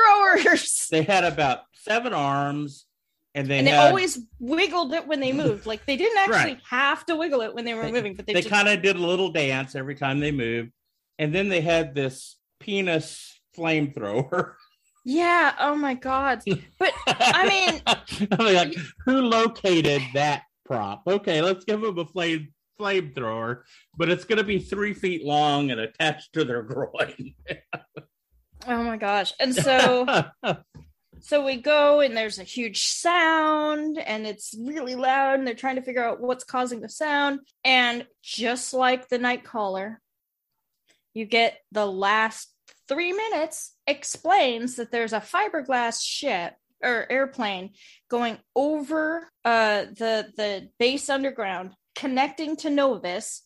flamethrowers, 0.00 0.88
They 0.88 1.02
had 1.02 1.24
about 1.24 1.60
seven 1.72 2.12
arms, 2.12 2.86
and 3.34 3.46
they 3.48 3.58
and 3.58 3.66
they 3.66 3.72
had, 3.72 3.88
always 3.88 4.18
wiggled 4.38 4.92
it 4.94 5.06
when 5.06 5.20
they 5.20 5.32
moved. 5.32 5.66
Like 5.66 5.84
they 5.86 5.96
didn't 5.96 6.18
actually 6.18 6.54
Right. 6.54 6.62
have 6.68 7.04
to 7.06 7.16
wiggle 7.16 7.42
it 7.42 7.54
when 7.54 7.64
they 7.64 7.74
were 7.74 7.82
They- 7.82 7.92
moving, 7.92 8.14
but 8.14 8.26
they, 8.26 8.32
they 8.34 8.40
just 8.42 8.52
kind 8.52 8.68
of 8.68 8.82
did 8.82 8.96
a 8.96 9.00
little 9.06 9.30
dance 9.30 9.74
every 9.74 9.94
time 9.94 10.20
they 10.20 10.32
moved, 10.32 10.72
and 11.18 11.34
then 11.34 11.48
they 11.48 11.60
had 11.60 11.94
this 11.94 12.36
penis 12.60 13.40
flamethrower. 13.56 14.54
Yeah. 15.04 15.54
Oh 15.60 15.76
my 15.76 15.94
God. 15.94 16.42
But 16.78 16.92
I 17.06 17.48
mean- 17.48 18.28
I'm 18.38 18.54
like, 18.54 18.74
who 19.04 19.20
located 19.20 20.02
that 20.14 20.42
prop? 20.64 21.02
Okay, 21.06 21.40
let's 21.42 21.64
give 21.64 21.80
them 21.80 21.96
a 21.98 22.04
flame 22.06 22.52
flamethrower, 22.80 23.62
but 23.96 24.10
it's 24.10 24.24
going 24.24 24.36
to 24.38 24.44
be 24.44 24.58
three 24.58 24.92
feet 24.92 25.24
long 25.24 25.70
and 25.70 25.80
attached 25.80 26.32
to 26.34 26.44
their 26.44 26.62
groin. 26.62 27.34
oh 28.66 28.82
my 28.82 28.96
gosh. 28.96 29.32
And 29.38 29.54
so 29.54 30.06
so 31.20 31.44
we 31.44 31.56
go 31.56 32.00
and 32.00 32.16
there's 32.16 32.38
a 32.38 32.44
huge 32.44 32.84
sound 32.84 33.98
and 33.98 34.26
it's 34.26 34.54
really 34.58 34.94
loud 34.94 35.38
and 35.38 35.46
they're 35.46 35.54
trying 35.54 35.76
to 35.76 35.82
figure 35.82 36.04
out 36.04 36.20
what's 36.20 36.44
causing 36.44 36.80
the 36.80 36.88
sound. 36.88 37.40
And 37.64 38.06
just 38.22 38.72
like 38.72 39.08
the 39.08 39.18
night 39.18 39.44
caller, 39.44 40.00
you 41.14 41.24
get 41.24 41.58
the 41.72 41.86
last 41.86 42.52
three 42.88 43.12
minutes 43.12 43.74
explains 43.86 44.76
that 44.76 44.92
there's 44.92 45.12
a 45.12 45.20
fiberglass 45.20 46.02
ship 46.02 46.54
or 46.82 47.10
airplane 47.10 47.70
going 48.10 48.38
over 48.54 49.28
uh 49.44 49.86
the 49.96 50.30
the 50.36 50.68
base 50.78 51.08
underground 51.08 51.72
connecting 51.94 52.54
to 52.54 52.68
Novus 52.68 53.42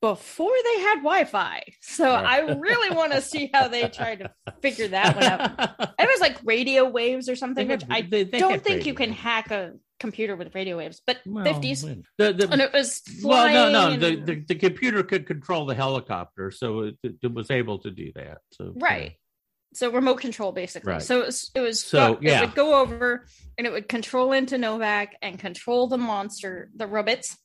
before 0.00 0.52
they 0.64 0.80
had 0.80 0.96
Wi-Fi. 0.96 1.62
So 1.80 2.04
Right. 2.10 2.24
I 2.48 2.52
really 2.54 2.94
want 2.96 3.12
to 3.12 3.20
see 3.20 3.50
how 3.52 3.68
they 3.68 3.88
try 3.88 4.16
to 4.16 4.30
figure 4.62 4.88
that 4.88 5.14
one 5.14 5.24
out. 5.24 5.92
It 5.98 6.08
was 6.08 6.20
like 6.20 6.38
radio 6.44 6.88
waves 6.88 7.28
or 7.28 7.36
something, 7.36 7.66
They 7.68 7.74
which 7.74 7.82
had- 7.82 7.92
I 7.92 8.00
they- 8.02 8.24
they 8.24 8.38
don't 8.38 8.62
think 8.62 8.86
you 8.86 8.94
can 8.94 9.12
hack 9.12 9.50
a 9.50 9.74
computer 9.98 10.34
with 10.36 10.54
radio 10.54 10.78
waves, 10.78 11.02
but 11.06 11.18
Well, 11.26 11.44
50s. 11.44 11.82
The, 12.16 12.32
the, 12.32 12.48
And 12.50 12.62
it 12.62 12.72
was 12.72 13.02
well, 13.22 13.52
no, 13.52 13.70
no. 13.70 13.92
and- 13.92 14.02
The, 14.02 14.16
the 14.16 14.44
the 14.48 14.54
computer 14.54 15.02
could 15.02 15.26
control 15.26 15.66
the 15.66 15.74
helicopter, 15.74 16.50
so 16.50 16.80
it, 16.84 16.96
it 17.02 17.32
was 17.34 17.50
able 17.50 17.78
to 17.80 17.90
do 17.90 18.10
that. 18.14 18.38
So 18.52 18.72
right. 18.76 19.16
So 19.74 19.90
remote 19.92 20.20
control 20.20 20.50
basically. 20.52 20.94
Right. 20.94 21.02
So 21.02 21.20
it 21.20 21.26
was, 21.26 21.50
it 21.54 21.60
was 21.60 21.84
So, 21.84 22.14
it 22.14 22.22
yeah. 22.22 22.40
would 22.40 22.54
go 22.56 22.80
over 22.80 23.26
and 23.56 23.66
it 23.68 23.72
would 23.72 23.88
control 23.88 24.32
into 24.32 24.56
NOVAC 24.56 25.08
and 25.22 25.38
control 25.38 25.86
the 25.86 25.98
monster, 25.98 26.70
the 26.74 26.86
robots. 26.88 27.36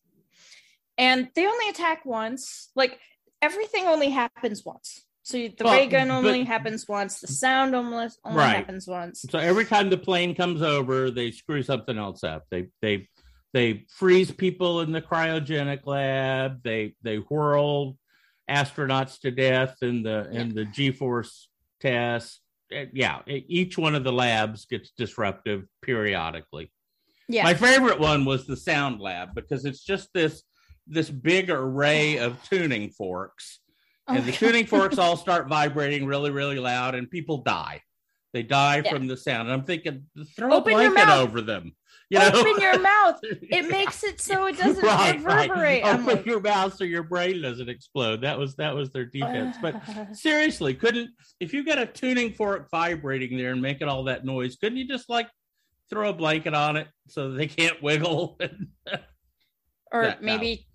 And 0.98 1.30
they 1.36 1.46
only 1.46 1.70
attack 1.70 2.06
once. 2.06 2.70
Like 2.76 3.00
everything 3.42 3.86
only 3.86 4.10
happens 4.10 4.64
once. 4.66 5.02
So 5.24 5.38
the 5.38 5.54
Well, 5.64 5.74
ray 5.74 5.88
gun 5.88 6.12
only 6.12 6.42
but- 6.44 6.48
happens 6.48 6.88
once. 6.88 7.20
The 7.20 7.28
sound 7.28 7.76
only, 7.76 8.08
only 8.24 8.38
Right. 8.38 8.56
happens 8.58 8.88
once. 8.88 9.26
So 9.30 9.40
every 9.40 9.66
time 9.66 9.90
the 9.90 9.98
plane 9.98 10.36
comes 10.36 10.62
over, 10.62 11.10
they 11.10 11.32
screw 11.32 11.64
something 11.64 11.98
else 11.98 12.24
up. 12.24 12.44
They 12.52 12.68
they 12.82 13.10
they 13.54 13.86
freeze 13.90 14.32
people 14.32 14.82
in 14.82 14.92
the 14.92 15.02
cryogenic 15.02 15.86
lab. 15.88 16.62
They 16.64 16.96
they 17.02 17.18
whirl 17.18 17.98
astronauts 18.50 19.20
to 19.22 19.32
death 19.32 19.78
in 19.82 20.04
the 20.04 20.30
in 20.32 20.54
the 20.54 20.66
G-force 20.66 21.50
test. 21.80 22.42
Uh, 22.72 22.86
Yeah, 22.94 23.22
each 23.28 23.78
one 23.78 23.96
of 23.96 24.04
the 24.04 24.12
labs 24.14 24.66
gets 24.66 24.92
disruptive 24.92 25.66
periodically. 25.82 26.72
Yeah. 27.28 27.44
My 27.44 27.56
favorite 27.56 28.00
one 28.00 28.26
was 28.26 28.46
the 28.46 28.58
sound 28.58 29.02
lab 29.02 29.34
because 29.34 29.66
it's 29.66 29.84
just 29.84 30.10
this 30.14 30.44
this 30.88 31.10
big 31.10 31.50
array 31.50 32.18
of 32.18 32.42
tuning 32.50 32.90
forks 32.90 33.60
and 34.08 34.26
the 34.26 34.32
tuning 34.32 34.66
forks 34.68 34.98
all 34.98 35.18
start 35.18 35.48
vibrating 35.48 36.06
really, 36.06 36.32
really 36.32 36.60
loud, 36.60 36.96
and 36.96 37.10
people 37.10 37.40
die. 37.40 37.82
They 38.34 38.44
die 38.44 38.82
Yeah. 38.84 38.92
from 38.92 39.08
the 39.08 39.16
sound. 39.18 39.48
And 39.48 39.54
I'm 39.54 39.66
thinking, 39.66 40.06
throw 40.36 40.54
Open 40.54 40.74
a 40.74 40.76
blanket 40.76 41.10
over 41.10 41.42
them. 41.42 41.74
You 42.10 42.20
know, 42.20 42.32
Open 42.34 42.62
your 42.62 42.80
mouth. 42.80 43.20
It 43.24 43.68
makes 43.72 44.04
it 44.04 44.22
so 44.22 44.46
it 44.46 44.58
doesn't 44.58 44.84
right, 44.84 45.16
reverberate. 45.16 45.84
Right. 45.84 45.86
Open 45.86 46.06
like, 46.06 46.26
your 46.26 46.40
mouth 46.40 46.76
so 46.76 46.84
your 46.84 47.02
brain 47.02 47.42
doesn't 47.42 47.68
explode. 47.70 48.22
That 48.22 48.38
was 48.38 48.56
that 48.58 48.76
was 48.76 48.92
their 48.92 49.06
defense. 49.06 49.56
But 49.60 49.82
seriously, 50.14 50.76
couldn't 50.76 51.10
if 51.40 51.52
you 51.54 51.66
got 51.66 51.80
a 51.80 51.86
tuning 51.88 52.34
fork 52.34 52.70
vibrating 52.70 53.38
there 53.38 53.54
and 53.54 53.62
making 53.62 53.88
all 53.88 54.04
that 54.04 54.24
noise, 54.24 54.56
couldn't 54.58 54.78
you 54.78 54.88
just 54.88 55.10
like 55.10 55.30
throw 55.90 56.10
a 56.10 56.14
blanket 56.14 56.54
on 56.54 56.76
it 56.76 56.88
so 57.08 57.32
they 57.32 57.48
can't 57.48 57.82
wiggle? 57.82 58.38
or 59.92 60.04
that 60.04 60.22
maybe 60.22 60.68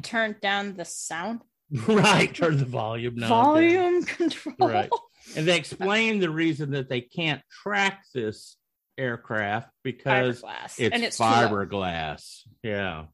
turn 0.00 0.36
down 0.40 0.74
the 0.76 0.84
sound 0.84 1.40
right, 1.86 2.34
turn 2.34 2.58
the 2.58 2.64
volume 2.64 3.16
down. 3.16 3.28
volume 3.28 4.04
control. 4.04 4.54
Right. 4.58 4.90
And 5.36 5.46
they 5.48 5.56
explain 5.58 6.18
the 6.20 6.28
reason 6.30 6.72
that 6.72 6.88
they 6.88 7.00
can't 7.00 7.40
track 7.62 8.04
this 8.14 8.56
aircraft 8.98 9.70
because 9.82 10.42
Fiberglass. 10.42 10.78
it's, 10.78 10.94
and 10.94 11.02
it's 11.02 11.18
fiberglass. 11.18 12.40
Yeah. 12.62 13.04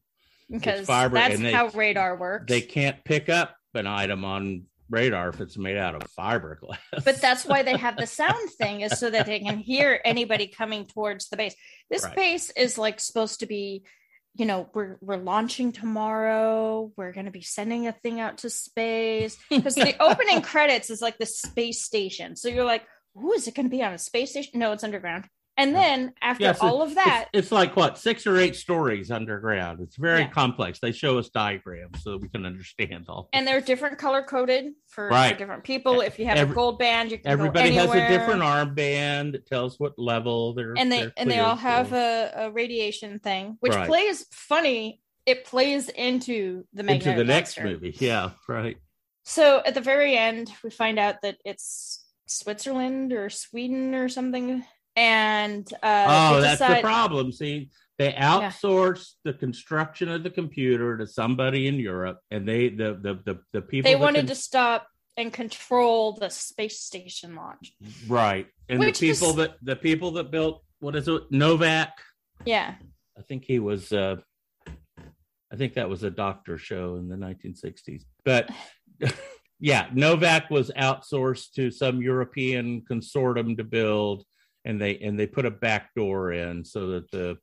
because 0.49 0.85
fiber, 0.87 1.15
that's 1.15 1.39
they- 1.39 1.51
how 1.51 1.67
radar 1.69 2.17
works. 2.17 2.45
They 2.49 2.61
can't 2.61 3.03
pick 3.03 3.29
up 3.29 3.55
an 3.73 3.87
item 3.87 4.25
on 4.25 4.63
radar 4.89 5.29
if 5.29 5.39
it's 5.39 5.57
made 5.57 5.77
out 5.77 5.95
of 5.95 6.01
fiberglass. 6.17 6.77
but 7.05 7.21
that's 7.21 7.45
why 7.45 7.61
they 7.63 7.77
have 7.77 7.95
the 7.95 8.07
sound 8.21 8.49
thing 8.57 8.81
is 8.81 8.99
so 8.99 9.09
that 9.09 9.25
they 9.27 9.39
can 9.39 9.59
hear 9.59 10.01
anybody 10.03 10.47
coming 10.47 10.85
towards 10.85 11.29
the 11.29 11.37
base. 11.37 11.55
This 11.89 12.03
Right. 12.03 12.15
base 12.15 12.49
is 12.57 12.77
like 12.77 12.99
supposed 12.99 13.39
to 13.41 13.45
be, 13.45 13.83
you 14.39 14.45
know, 14.45 14.69
we're 14.73 14.97
we're 15.01 15.17
launching 15.17 15.73
tomorrow. 15.73 16.93
We're 16.95 17.11
going 17.11 17.25
to 17.25 17.31
be 17.31 17.41
sending 17.41 17.87
a 17.87 17.91
thing 17.91 18.21
out 18.21 18.39
to 18.39 18.49
space 18.49 19.37
because 19.49 19.75
the 19.75 20.01
opening 20.01 20.41
credits 20.41 20.89
is 20.89 21.01
like 21.01 21.17
the 21.17 21.25
space 21.25 21.83
station. 21.83 22.37
So 22.37 22.47
you're 22.47 22.63
like, 22.63 22.85
who 23.15 23.33
is 23.33 23.47
it 23.49 23.55
going 23.55 23.65
to 23.65 23.69
be 23.69 23.83
on 23.83 23.93
a 23.93 23.97
space 23.97 24.31
station?" 24.31 24.59
No, 24.59 24.71
it's 24.71 24.85
underground. 24.85 25.25
And 25.59 25.75
then 25.75 26.13
after 26.21 26.45
Yes, 26.45 26.59
all 26.61 26.81
of 26.81 26.95
that, 26.95 27.27
It's, 27.33 27.47
it's 27.47 27.51
like 27.51 27.75
what 27.75 27.97
six 27.97 28.25
or 28.25 28.37
eight 28.37 28.55
stories 28.55 29.11
underground. 29.11 29.81
It's 29.81 29.97
very 29.97 30.21
Yeah. 30.21 30.29
complex. 30.29 30.79
They 30.79 30.93
show 30.93 31.17
us 31.19 31.27
diagrams 31.27 32.01
so 32.01 32.15
we 32.15 32.29
can 32.29 32.45
understand 32.45 33.05
all. 33.09 33.27
and 33.33 33.45
they're 33.45 33.59
different 33.59 33.97
color 33.97 34.23
coded 34.23 34.71
for, 34.87 35.09
for 35.11 35.35
different 35.37 35.65
people. 35.65 35.99
If 35.99 36.17
you 36.17 36.25
have 36.27 36.37
Every- 36.37 36.53
a 36.53 36.55
gold 36.55 36.79
band, 36.79 37.11
you 37.11 37.17
can 37.17 37.27
Everybody 37.27 37.71
has 37.73 37.89
a 37.91 38.07
different 38.07 38.41
armband 38.41 39.33
that 39.33 39.45
tells 39.47 39.77
what 39.81 39.99
level 39.99 40.53
they're 40.53 40.75
and 40.77 40.89
they 40.89 41.01
they're 41.01 41.13
and 41.17 41.29
they 41.29 41.39
all 41.39 41.57
have 41.57 41.91
a, 41.91 42.31
a 42.35 42.51
radiation 42.51 43.19
thing, 43.19 43.57
which 43.59 43.73
Right. 43.73 43.85
plays 43.87 44.25
funny. 44.31 45.01
It 45.25 45.43
plays 45.43 45.89
into 45.89 46.63
the 46.73 46.85
into 46.89 47.13
the 47.13 47.25
next 47.25 47.59
movie. 47.59 47.93
Yeah, 47.99 48.31
right. 48.47 48.77
So 49.25 49.61
at 49.65 49.73
the 49.73 49.81
very 49.81 50.15
end, 50.17 50.51
we 50.63 50.69
find 50.69 50.97
out 50.97 51.15
that 51.23 51.35
it's 51.43 52.05
Switzerland 52.27 53.11
or 53.11 53.29
Sweden 53.29 53.93
or 53.93 54.07
something, 54.07 54.63
and 54.99 55.73
uh, 55.81 56.05
oh, 56.35 56.41
that's 56.41 56.59
the 56.59 56.79
problem. 56.81 57.31
See, 57.31 57.69
they 57.97 58.11
outsourced 58.11 59.13
the 59.23 59.31
construction 59.33 60.09
of 60.09 60.23
the 60.23 60.29
computer 60.29 60.97
to 60.97 61.07
somebody 61.07 61.67
in 61.67 61.75
Europe, 61.75 62.19
and 62.31 62.45
they 62.45 62.67
the 62.67 62.99
the 63.01 63.13
the, 63.25 63.39
the 63.53 63.61
people 63.61 63.89
They 63.89 63.95
wanted 63.95 64.27
to 64.27 64.35
stop 64.35 64.87
and 65.15 65.31
control 65.31 66.13
the 66.13 66.29
space 66.29 66.81
station 66.81 67.35
launch. 67.35 67.73
right, 68.09 68.47
and 68.67 68.79
Which 68.79 68.99
the 68.99 69.13
people 69.13 69.29
is- 69.29 69.35
that 69.37 69.55
the 69.61 69.77
people 69.77 70.11
that 70.11 70.31
built 70.31 70.63
what 70.81 70.97
is 70.97 71.07
it 71.07 71.31
NOVAC. 71.31 71.91
Yeah, 72.45 72.75
I 73.17 73.21
think 73.21 73.45
he 73.45 73.59
was. 73.59 73.93
uh 73.93 74.17
I 75.51 75.55
think 75.55 75.75
that 75.75 75.89
was 75.89 76.03
a 76.03 76.11
doctor 76.11 76.57
show 76.57 76.97
in 76.97 77.07
the 77.07 77.15
1960s, 77.15 78.03
but. 78.25 78.49
Yeah, 79.61 79.89
NOVAC 79.89 80.49
was 80.49 80.71
outsourced 80.77 81.51
to 81.55 81.69
some 81.69 82.01
European 82.01 82.81
consortium 82.89 83.57
to 83.57 83.65
build, 83.65 84.23
and 84.65 84.79
they 84.81 84.97
and 84.99 85.19
they 85.19 85.27
put 85.27 85.45
a 85.45 85.51
back 85.51 85.93
door 85.95 86.31
in 86.31 86.63
so 86.65 86.87
that 86.91 87.11
the 87.11 87.37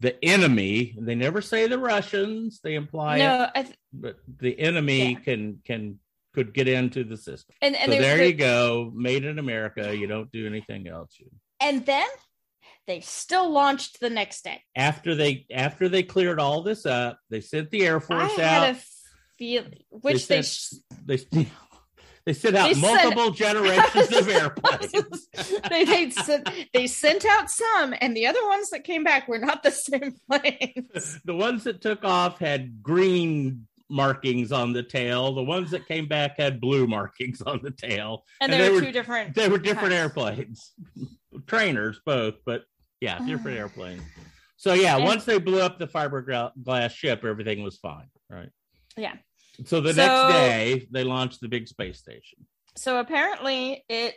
the 0.00 0.16
enemy 0.24 0.96
they 1.00 1.14
never 1.14 1.40
say 1.40 1.66
the 1.66 1.78
Russians 1.78 2.60
they 2.62 2.74
imply 2.74 3.16
it, 3.16 3.18
no, 3.20 3.48
I 3.54 3.62
th- 3.62 3.76
but 3.92 4.16
the 4.38 4.58
enemy 4.58 5.12
Yeah. 5.12 5.18
can 5.20 5.60
can 5.64 5.98
could 6.34 6.52
get 6.54 6.68
into 6.68 7.04
the 7.04 7.16
system. 7.16 7.54
and 7.62 7.74
and 7.74 7.90
so 7.92 7.98
there 7.98 8.24
you 8.24 8.34
go, 8.34 8.92
made 8.94 9.24
in 9.24 9.38
America. 9.38 9.96
You 9.96 10.06
don't 10.06 10.30
do 10.30 10.46
anything 10.46 10.86
else. 10.86 11.16
And 11.60 11.84
then 11.84 12.06
they 12.86 13.00
still 13.00 13.50
launched 13.50 13.98
the 14.00 14.10
next 14.10 14.44
day. 14.44 14.62
after 14.76 15.14
they 15.14 15.46
after 15.52 15.88
they 15.88 16.02
cleared 16.04 16.38
all 16.38 16.62
this 16.62 16.86
up, 16.86 17.18
they 17.30 17.40
sent 17.40 17.70
the 17.70 17.84
Air 17.86 17.96
I 17.96 18.00
Force 18.00 18.36
had 18.36 18.70
out. 18.70 18.76
a 18.76 18.78
feel 19.38 19.64
which 19.90 20.28
they, 20.28 20.42
sent- 20.42 20.46
sh- 20.46 20.96
they 21.04 21.16
they 22.28 22.34
sent 22.34 22.56
out 22.56 22.68
They 22.68 22.74
sent- 22.74 22.82
multiple 23.16 23.30
generations 23.30 24.12
of 24.12 24.28
airplanes. 24.28 25.28
they 25.70 25.84
they 25.86 26.10
sent, 26.10 26.46
they 26.74 26.86
sent 26.86 27.24
out 27.24 27.50
some, 27.50 27.94
and 28.02 28.14
the 28.14 28.26
other 28.26 28.46
ones 28.46 28.68
that 28.68 28.84
came 28.84 29.02
back 29.02 29.26
were 29.28 29.38
not 29.38 29.62
the 29.62 29.70
same 29.70 30.14
planes. 30.30 31.18
the 31.24 31.34
ones 31.34 31.64
that 31.64 31.80
took 31.80 32.04
off 32.04 32.38
had 32.38 32.82
green 32.82 33.66
markings 33.88 34.52
on 34.52 34.74
the 34.74 34.82
tail. 34.82 35.34
The 35.34 35.42
ones 35.42 35.70
that 35.70 35.88
came 35.88 36.06
back 36.06 36.36
had 36.36 36.60
blue 36.60 36.86
markings 36.86 37.40
on 37.40 37.60
the 37.62 37.70
tail. 37.70 38.24
And, 38.42 38.52
And 38.52 38.60
there 38.60 38.68
they 38.68 38.74
were 38.74 38.82
two 38.82 38.92
different. 38.92 39.34
They 39.34 39.48
were 39.48 39.56
different 39.58 39.92
types. 39.94 40.18
airplanes, 40.18 40.72
trainers 41.46 41.98
both, 42.04 42.34
but 42.44 42.64
yeah, 43.00 43.18
different 43.26 43.56
airplanes. 43.56 44.02
So 44.58 44.74
yeah, 44.74 44.96
And- 44.96 45.04
once 45.04 45.24
they 45.24 45.38
blew 45.38 45.60
up 45.62 45.78
the 45.78 45.86
fiberglass 45.86 46.90
ship, 46.90 47.24
everything 47.24 47.62
was 47.62 47.78
fine, 47.78 48.10
right? 48.28 48.50
Yeah. 48.98 49.14
So 49.64 49.80
the 49.80 49.92
So- 49.92 50.06
next 50.06 50.32
day, 50.34 50.86
they 50.90 51.04
launched 51.04 51.40
the 51.40 51.48
big 51.48 51.66
space 51.68 51.98
station. 51.98 52.46
So 52.76 52.98
apparently, 53.00 53.84
it 53.88 54.16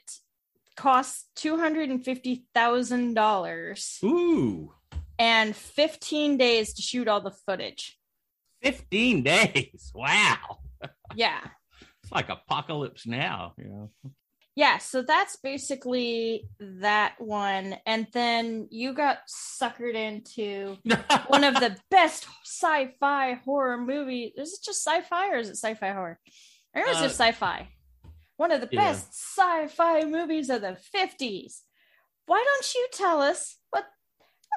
costs 0.75 1.25
two 1.35 1.57
hundred 1.57 1.89
and 1.89 2.03
fifty 2.03 2.45
thousand 2.53 3.15
dollars 3.15 3.99
Ooh, 4.03 4.73
and 5.17 5.55
fifteen 5.55 6.37
days 6.37 6.73
to 6.75 6.81
shoot 6.81 7.07
all 7.07 7.21
the 7.21 7.31
footage. 7.31 7.97
fifteen 8.61 9.23
days! 9.33 9.91
Wow, 9.95 10.59
Yeah, 11.15 11.41
it's 12.03 12.11
like 12.11 12.29
apocalypse 12.29 13.07
now. 13.07 13.53
You 13.57 13.65
know, 13.65 13.91
yeah. 14.55 14.77
So 14.79 15.01
that's 15.01 15.37
basically 15.37 16.47
that 16.59 17.15
one, 17.19 17.75
and 17.85 18.07
then 18.13 18.67
you 18.71 18.93
got 18.93 19.19
suckered 19.29 19.95
into 19.95 20.77
one 21.27 21.43
of 21.43 21.55
the 21.55 21.77
best 21.91 22.27
sci-fi 22.45 23.33
horror 23.45 23.77
movies. 23.77 24.33
Is 24.37 24.53
it 24.53 24.63
just 24.65 24.83
sci-fi 24.85 25.29
or 25.29 25.37
is 25.37 25.49
it 25.49 25.57
sci-fi 25.57 25.91
horror? 25.91 26.19
Or 26.75 26.81
is 26.87 26.97
Uh, 27.01 27.05
it 27.05 27.09
sci-fi? 27.11 27.69
One 28.37 28.51
of 28.51 28.61
the 28.61 28.69
yeah. 28.71 28.81
best 28.81 29.13
sci-fi 29.13 30.03
movies 30.05 30.49
of 30.49 30.61
the 30.61 30.77
50s. 30.95 31.59
Why 32.25 32.43
don't 32.45 32.73
you 32.75 32.87
tell 32.93 33.21
us 33.21 33.57
what 33.71 33.85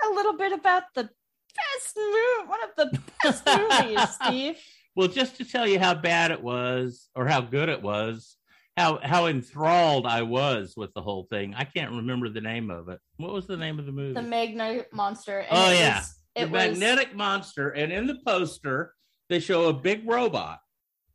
a 0.07 0.11
little 0.11 0.37
bit 0.37 0.53
about 0.53 0.85
the 0.95 1.05
best 1.05 1.97
movie, 1.97 2.49
one 2.49 2.61
of 2.65 2.71
the 2.77 3.01
best 3.23 3.47
movies, 3.47 4.09
Steve? 4.23 4.59
Well, 4.97 5.09
just 5.09 5.37
to 5.39 5.45
tell 5.45 5.67
you 5.67 5.79
how 5.79 5.95
bad 5.95 6.31
it 6.31 6.43
was 6.43 7.09
or 7.15 7.27
how 7.27 7.41
good 7.41 7.69
it 7.69 7.83
was, 7.83 8.37
how 8.77 8.99
how 9.03 9.27
enthralled 9.27 10.07
I 10.07 10.23
was 10.23 10.75
with 10.77 10.93
the 10.95 11.03
whole 11.03 11.27
thing. 11.31 11.55
I 11.55 11.65
can't 11.65 11.93
remember 11.93 12.29
the 12.29 12.41
name 12.41 12.71
of 12.71 12.89
it. 12.89 12.99
What 13.17 13.33
was 13.33 13.47
the 13.47 13.57
name 13.57 13.79
of 13.79 13.87
the 13.87 13.93
movie? 13.93 14.15
The 14.15 14.23
Magnetic 14.23 14.93
Monster. 14.93 15.41
and 15.41 15.49
Oh, 15.51 15.71
it 15.71 15.79
yeah. 15.79 15.99
was- 15.99 16.15
the 16.35 16.41
it 16.43 16.51
was 16.51 16.79
magnetic 16.81 17.15
monster, 17.15 17.69
and 17.71 17.93
in 17.93 18.09
the 18.09 18.19
poster 18.27 18.93
they 19.29 19.39
show 19.39 19.69
a 19.69 19.73
big 19.73 20.09
robot, 20.09 20.59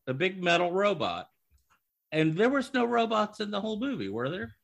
a 0.08 0.13
big 0.13 0.41
metal 0.41 0.72
robot, 0.72 1.28
and 2.13 2.38
there 2.38 2.50
was 2.50 2.74
no 2.74 2.86
robots 2.86 3.41
in 3.41 3.52
the 3.52 3.60
whole 3.60 3.80
movie, 3.80 4.08
were 4.10 4.30
there? 4.30 4.56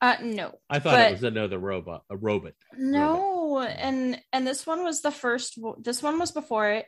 uh 0.00 0.16
no. 0.22 0.54
I 0.70 0.78
thought 0.78 0.92
But- 0.94 1.08
it 1.08 1.12
was 1.12 1.24
another 1.24 1.58
robot, 1.58 2.02
a 2.10 2.16
robot. 2.16 2.52
No, 2.78 3.58
and 3.60 4.20
and 4.32 4.46
this 4.46 4.64
one 4.66 4.84
was 4.84 5.02
the 5.02 5.10
first. 5.10 5.58
This 5.80 6.00
one 6.02 6.18
was 6.20 6.30
before 6.30 6.70
it, 6.70 6.86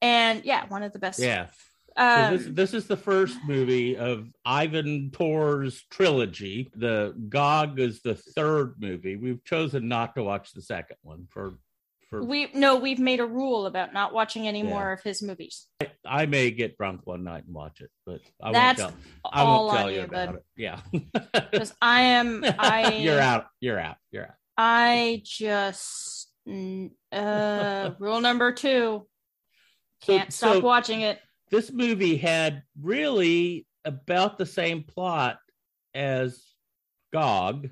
and 0.00 0.42
yeah, 0.46 0.66
one 0.68 0.82
of 0.82 0.94
the 0.94 0.98
best. 0.98 1.18
Yeah. 1.18 1.48
Um, 1.98 2.30
so 2.30 2.36
this, 2.44 2.54
this 2.54 2.74
is 2.74 2.86
the 2.86 2.96
first 2.96 3.38
movie 3.46 3.96
of 3.96 4.28
Ivan 4.44 5.10
Tor's 5.12 5.82
trilogy. 5.90 6.70
The 6.76 7.14
Gog 7.28 7.78
is 7.80 8.02
the 8.02 8.14
third 8.14 8.74
movie. 8.78 9.16
We've 9.16 9.42
chosen 9.44 9.88
not 9.88 10.14
to 10.16 10.22
watch 10.22 10.52
the 10.52 10.62
second 10.62 10.96
one 11.02 11.26
for 11.30 11.54
for 12.10 12.22
we 12.22 12.48
no, 12.54 12.76
we've 12.76 13.00
made 13.00 13.18
a 13.18 13.26
rule 13.26 13.66
about 13.66 13.92
not 13.92 14.12
watching 14.12 14.46
any 14.46 14.60
Yeah. 14.62 14.68
more 14.68 14.92
of 14.92 15.02
his 15.02 15.22
movies. 15.22 15.66
I 16.04 16.26
may 16.26 16.52
get 16.52 16.76
drunk 16.76 17.00
one 17.04 17.24
night 17.24 17.44
and 17.46 17.54
watch 17.54 17.80
it, 17.80 17.90
but 18.04 18.20
I 18.40 18.52
That's 18.52 18.80
won't 18.80 18.94
tell 18.94 19.32
I 19.32 19.42
won't 19.42 19.76
tell 19.76 19.90
you 19.90 19.98
you, 19.98 20.04
about 20.04 20.34
it. 20.36 20.44
Yeah. 20.56 20.80
Because 21.50 21.74
I 21.82 22.00
am, 22.02 22.44
I 22.58 22.92
you're 22.98 23.18
out. 23.18 23.46
You're 23.60 23.80
out. 23.80 23.96
You're 24.12 24.26
out. 24.26 24.34
I 24.56 25.20
just 25.24 26.30
uh 27.12 27.90
rule 27.98 28.20
number 28.20 28.52
two. 28.52 29.06
Can't 30.02 30.32
stop 30.32 30.54
so- 30.54 30.60
watching 30.60 31.00
it. 31.00 31.18
This 31.50 31.72
movie 31.72 32.16
had 32.16 32.62
really 32.80 33.66
about 33.84 34.38
the 34.38 34.46
same 34.46 34.82
plot 34.82 35.38
as 35.94 36.42
GOG. 37.12 37.70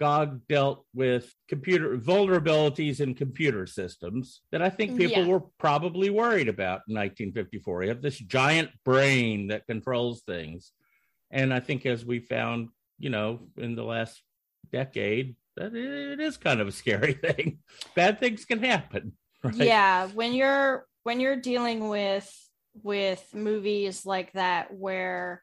GOG 0.00 0.40
dealt 0.48 0.84
with 0.94 1.32
computer 1.48 1.96
vulnerabilities 1.96 3.00
in 3.00 3.14
computer 3.14 3.66
systems 3.66 4.40
that 4.50 4.62
I 4.62 4.68
think 4.68 4.92
mm, 4.92 4.98
people 4.98 5.22
Yeah. 5.22 5.28
were 5.28 5.42
probably 5.58 6.10
worried 6.10 6.48
about 6.48 6.82
in 6.88 6.94
1954. 6.96 7.82
You 7.84 7.88
have 7.90 8.02
this 8.02 8.18
giant 8.18 8.70
brain 8.84 9.48
that 9.48 9.66
controls 9.66 10.22
things. 10.22 10.72
And 11.30 11.54
I 11.54 11.60
think 11.60 11.86
as 11.86 12.04
we 12.04 12.18
found, 12.18 12.68
you 12.98 13.10
know, 13.10 13.48
in 13.56 13.76
the 13.76 13.84
last 13.84 14.22
decade, 14.72 15.36
that 15.56 15.74
it 15.74 16.20
is 16.20 16.36
kind 16.36 16.60
of 16.60 16.68
a 16.68 16.72
scary 16.72 17.12
thing. 17.26 17.58
Bad 17.94 18.18
things 18.18 18.44
can 18.44 18.62
happen. 18.62 19.12
Right? 19.42 19.54
Yeah, 19.54 20.08
when 20.08 20.34
you're 20.34 20.86
when 21.04 21.20
you're 21.20 21.36
dealing 21.36 21.88
with 21.88 22.32
with 22.82 23.34
movies 23.34 24.06
like 24.06 24.32
that 24.32 24.72
where 24.74 25.42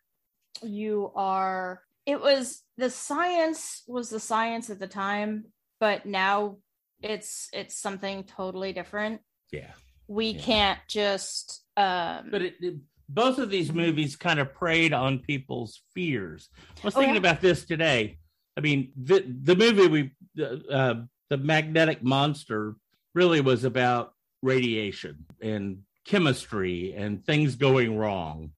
you 0.64 1.12
are 1.16 1.82
it 2.06 2.20
was 2.20 2.64
the 2.78 2.90
science 2.90 3.84
was 3.88 4.10
the 4.10 4.20
science 4.20 4.70
at 4.70 4.80
the 4.80 4.88
time, 4.88 5.46
but 5.80 6.06
now 6.06 6.58
it's 7.02 7.50
it's 7.54 7.76
something 7.80 8.24
totally 8.24 8.74
different. 8.74 9.22
Yeah. 9.52 9.72
We 10.08 10.32
Yeah. 10.32 10.42
can't 10.42 10.80
just 10.88 11.64
um 11.78 12.30
but 12.32 12.42
it, 12.42 12.56
it- 12.62 12.76
both 13.12 13.40
of 13.40 13.50
these 13.50 13.74
movies 13.74 14.16
kind 14.16 14.40
of 14.40 14.54
preyed 14.54 14.94
on 14.94 15.18
people's 15.20 15.82
fears. 15.96 16.50
I 16.84 16.86
was 16.86 16.96
Oh, 16.96 17.00
thinking 17.00 17.16
yeah. 17.16 17.20
about 17.32 17.42
this 17.42 17.66
today. 17.66 18.20
I 18.56 18.62
mean, 18.62 18.92
the 18.96 19.24
the 19.44 19.56
movie 19.56 19.88
we 19.88 20.12
the, 20.36 20.64
uh, 20.70 20.96
the 21.30 21.38
magnetic 21.38 22.04
monster 22.04 22.76
really 23.16 23.42
was 23.42 23.64
about 23.64 24.14
radiation 24.44 25.26
and 25.42 25.80
chemistry 26.10 26.94
and 26.98 27.24
things 27.24 27.56
going 27.56 27.96
wrong. 27.98 28.52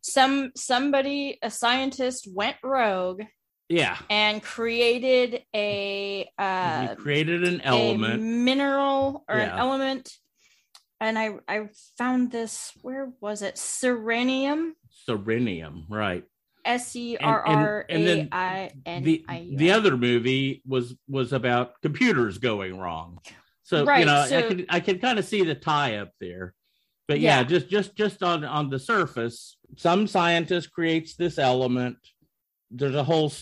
some 0.00 0.52
somebody 0.54 1.36
a 1.42 1.50
scientist 1.50 2.28
went 2.32 2.56
rogue 2.62 3.22
Yeah, 3.68 3.98
and 4.08 4.40
created 4.40 5.42
a 5.54 6.28
uh 6.38 6.88
you 6.90 6.96
created 6.96 7.42
an 7.42 7.60
a 7.64 7.64
element. 7.64 8.22
mineral 8.22 9.24
or 9.28 9.36
an 9.38 9.58
element 9.58 10.12
and 11.00 11.18
i 11.18 11.30
i 11.48 11.68
found 11.98 12.30
this 12.30 12.72
where 12.82 13.12
was 13.20 13.42
it 13.42 13.56
serranium 13.56 14.70
Serranium, 15.08 15.84
right? 15.88 16.24
S 16.64 16.96
E 16.96 17.16
R 17.20 17.44
R 17.46 17.86
A 17.90 18.28
I 18.32 18.70
N 18.86 19.02
the 19.04 19.24
I 19.28 19.38
U. 19.38 19.56
the 19.58 19.70
other 19.72 19.96
movie 19.96 20.62
was 20.66 20.94
was 21.08 21.32
about 21.32 21.80
computers 21.82 22.38
going 22.38 22.78
wrong. 22.78 23.18
So 23.62 23.78
you 23.78 23.86
Right, 23.86 24.06
know, 24.06 24.14
I 24.20 24.42
can 24.42 24.66
I 24.68 24.80
can 24.80 24.98
kind 25.00 25.18
of 25.18 25.24
see 25.24 25.42
the 25.42 25.54
tie 25.54 25.96
up 25.98 26.10
there. 26.20 26.54
But 27.08 27.20
yeah, 27.20 27.38
Yeah. 27.38 27.44
just 27.44 27.68
just 27.68 27.94
just 27.96 28.22
on 28.22 28.44
on 28.44 28.70
the 28.70 28.78
surface, 28.78 29.56
some 29.76 30.06
scientist 30.06 30.72
creates 30.72 31.14
this 31.14 31.38
element. 31.38 31.98
There's 32.70 32.94
a 32.94 33.04
whole 33.04 33.32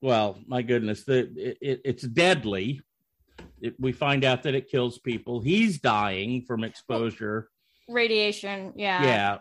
well, 0.00 0.38
my 0.46 0.62
goodness, 0.62 1.04
the 1.04 1.18
it, 1.36 1.58
it, 1.60 1.80
it's 1.84 2.02
deadly. 2.02 2.80
It, 3.60 3.74
we 3.78 3.92
find 3.92 4.24
out 4.24 4.42
that 4.42 4.54
it 4.56 4.68
kills 4.68 4.98
people. 4.98 5.40
He's 5.40 5.80
dying 5.80 6.42
from 6.46 6.64
exposure 6.64 7.48
radiation. 7.88 8.72
Yeah. 8.76 9.02
yeah 9.04 9.38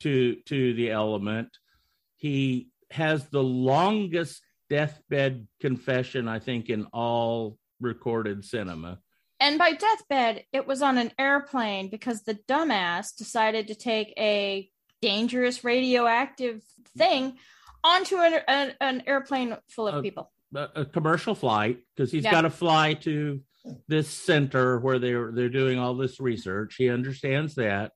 to 0.00 0.36
to 0.46 0.74
the 0.74 0.90
element 0.90 1.48
he 2.16 2.68
has 2.90 3.28
the 3.28 3.42
longest 3.42 4.42
deathbed 4.70 5.46
confession 5.60 6.26
i 6.26 6.38
think 6.38 6.70
in 6.70 6.86
all 6.86 7.58
recorded 7.80 8.42
cinema 8.44 8.98
And 9.40 9.58
by 9.58 9.72
deathbed, 9.72 10.44
it 10.52 10.66
was 10.66 10.82
on 10.82 10.98
an 10.98 11.12
airplane 11.18 11.90
because 11.90 12.22
the 12.22 12.34
dumbass 12.34 13.16
decided 13.16 13.68
to 13.68 13.74
take 13.74 14.12
a 14.18 14.68
dangerous 15.00 15.62
radioactive 15.62 16.62
thing 16.96 17.38
onto 17.84 18.16
an, 18.16 18.40
an, 18.48 18.74
an 18.80 19.02
airplane 19.06 19.56
full 19.68 19.86
of 19.86 19.96
Uh, 19.96 20.02
people. 20.02 20.32
a, 20.54 20.68
a 20.76 20.84
commercial 20.84 21.34
flight 21.36 21.78
because 21.94 22.10
he's 22.10 22.24
Yeah. 22.24 22.32
got 22.32 22.40
to 22.42 22.50
fly 22.50 22.94
to 22.94 23.40
this 23.86 24.08
center 24.08 24.78
where 24.80 24.98
they're 24.98 25.30
they're 25.32 25.48
doing 25.50 25.78
all 25.78 25.94
this 25.94 26.20
research 26.20 26.76
he 26.78 26.88
understands 26.88 27.56
that 27.56 27.92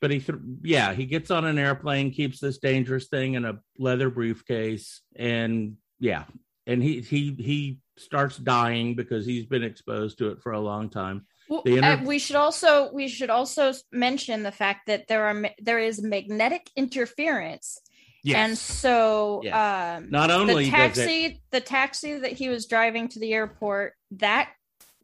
but 0.00 0.10
he 0.12 0.24
yeah 0.62 0.92
he 0.94 1.04
gets 1.04 1.32
on 1.32 1.44
an 1.44 1.58
airplane 1.58 2.12
keeps 2.12 2.38
this 2.38 2.58
dangerous 2.58 3.08
thing 3.08 3.34
in 3.34 3.44
a 3.44 3.58
leather 3.76 4.08
briefcase 4.08 5.00
and 5.16 5.76
yeah 5.98 6.24
and 6.66 6.80
he 6.82 7.00
he 7.00 7.34
he 7.38 7.78
starts 7.96 8.36
dying 8.36 8.94
because 8.94 9.26
he's 9.26 9.46
been 9.46 9.62
exposed 9.62 10.18
to 10.18 10.30
it 10.30 10.42
for 10.42 10.52
a 10.52 10.60
long 10.60 10.90
time. 10.90 11.26
Well, 11.48 11.62
the 11.64 11.78
inter- 11.78 11.94
uh, 11.94 12.04
we 12.04 12.18
should 12.18 12.36
also 12.36 12.92
we 12.92 13.08
should 13.08 13.30
also 13.30 13.72
mention 13.90 14.42
the 14.44 14.52
fact 14.52 14.86
that 14.86 15.08
there 15.08 15.26
are 15.26 15.50
there 15.60 15.78
is 15.80 16.00
magnetic 16.02 16.70
interference, 16.76 17.80
and 18.24 18.56
so 18.56 19.40
Yes. 19.42 19.98
um, 19.98 20.10
not 20.10 20.30
only 20.30 20.66
the 20.66 20.70
does 20.70 20.98
it 20.98 21.02
taxi 21.02 21.42
the 21.50 21.60
taxi 21.60 22.18
that 22.18 22.32
he 22.32 22.48
was 22.48 22.66
driving 22.66 23.08
to 23.08 23.18
the 23.18 23.32
airport 23.34 23.94
that 24.12 24.50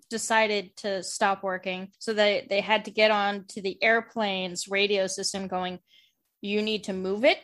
decided 0.08 0.76
to 0.76 1.02
stop 1.02 1.42
working. 1.42 1.90
So 1.98 2.12
they 2.12 2.46
they 2.48 2.60
had 2.60 2.84
to 2.84 2.92
get 2.92 3.10
on 3.10 3.44
to 3.48 3.60
the 3.60 3.82
airplane's 3.82 4.68
radio 4.68 5.08
system 5.08 5.48
going 5.48 5.80
you 6.42 6.62
need 6.62 6.84
to 6.84 6.92
move 6.92 7.24
it 7.24 7.38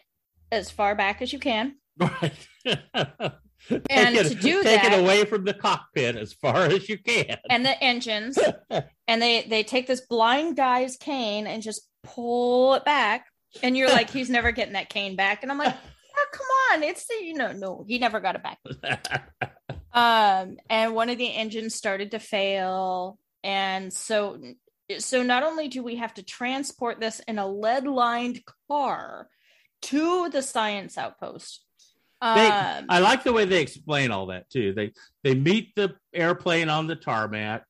as 0.53 0.71
far 0.71 0.95
back 0.95 1.23
as 1.23 1.33
you 1.33 1.39
can. 1.41 1.77
Right 1.99 2.33
And 3.91 4.17
take 4.17 4.27
it, 4.27 4.29
to 4.31 4.35
do 4.35 4.63
take 4.63 4.83
that- 4.83 4.93
it 4.93 5.01
away 5.01 5.25
from 5.25 5.45
the 5.45 5.55
cockpit 5.55 6.17
as 6.17 6.33
far 6.33 6.65
as 6.65 6.89
you 6.89 6.99
can. 6.99 7.39
And 7.49 7.65
the 7.65 7.83
engines. 7.83 8.39
And 9.09 9.21
they 9.21 9.43
they 9.43 9.63
take 9.63 9.87
this 9.87 10.01
blind 10.01 10.57
guy's 10.57 10.97
cane 10.97 11.47
and 11.47 11.63
just 11.63 11.83
pull 12.03 12.75
it 12.75 12.85
back. 12.85 13.27
And 13.63 13.77
you're 13.77 13.89
like 13.91 14.09
he's 14.09 14.31
never 14.31 14.53
getting 14.53 14.73
that 14.75 14.89
cane 14.89 15.17
back. 15.17 15.43
And 15.43 15.53
i'm 15.53 15.59
like 15.59 15.75
oh, 16.17 16.27
come 16.33 16.47
on. 16.73 16.83
It's 16.83 17.07
the 17.07 17.15
you 17.23 17.35
know 17.35 17.53
no 17.53 17.85
he 17.87 17.99
never 17.99 18.21
got 18.21 18.37
it 18.37 18.43
back. 18.43 18.59
Um 19.93 20.57
and 20.71 20.95
one 20.95 21.11
of 21.11 21.19
the 21.19 21.35
engines 21.35 21.75
started 21.75 22.13
to 22.13 22.19
fail. 22.19 23.19
And 23.45 23.93
so 23.93 24.41
so 24.99 25.23
not 25.23 25.43
only 25.43 25.69
do 25.69 25.83
we 25.83 25.97
have 25.97 26.15
to 26.15 26.23
transport 26.23 27.01
this 27.01 27.21
in 27.27 27.39
a 27.39 27.47
lead 27.47 27.87
lined 27.87 28.41
car 28.69 29.29
to 29.83 30.29
the 30.31 30.43
science 30.43 30.97
outpost 30.97 31.65
They- 32.23 32.47
um 32.47 32.87
I 32.89 33.01
like 33.01 33.25
the 33.25 33.33
way 33.33 33.45
they 33.45 33.61
explain 33.61 34.11
all 34.13 34.27
that 34.27 34.49
too. 34.49 34.73
They 34.73 34.93
they 35.25 35.35
meet 35.35 35.75
the 35.75 35.95
airplane 36.15 36.69
on 36.69 36.87
the 36.87 36.97
tarmac 36.97 37.65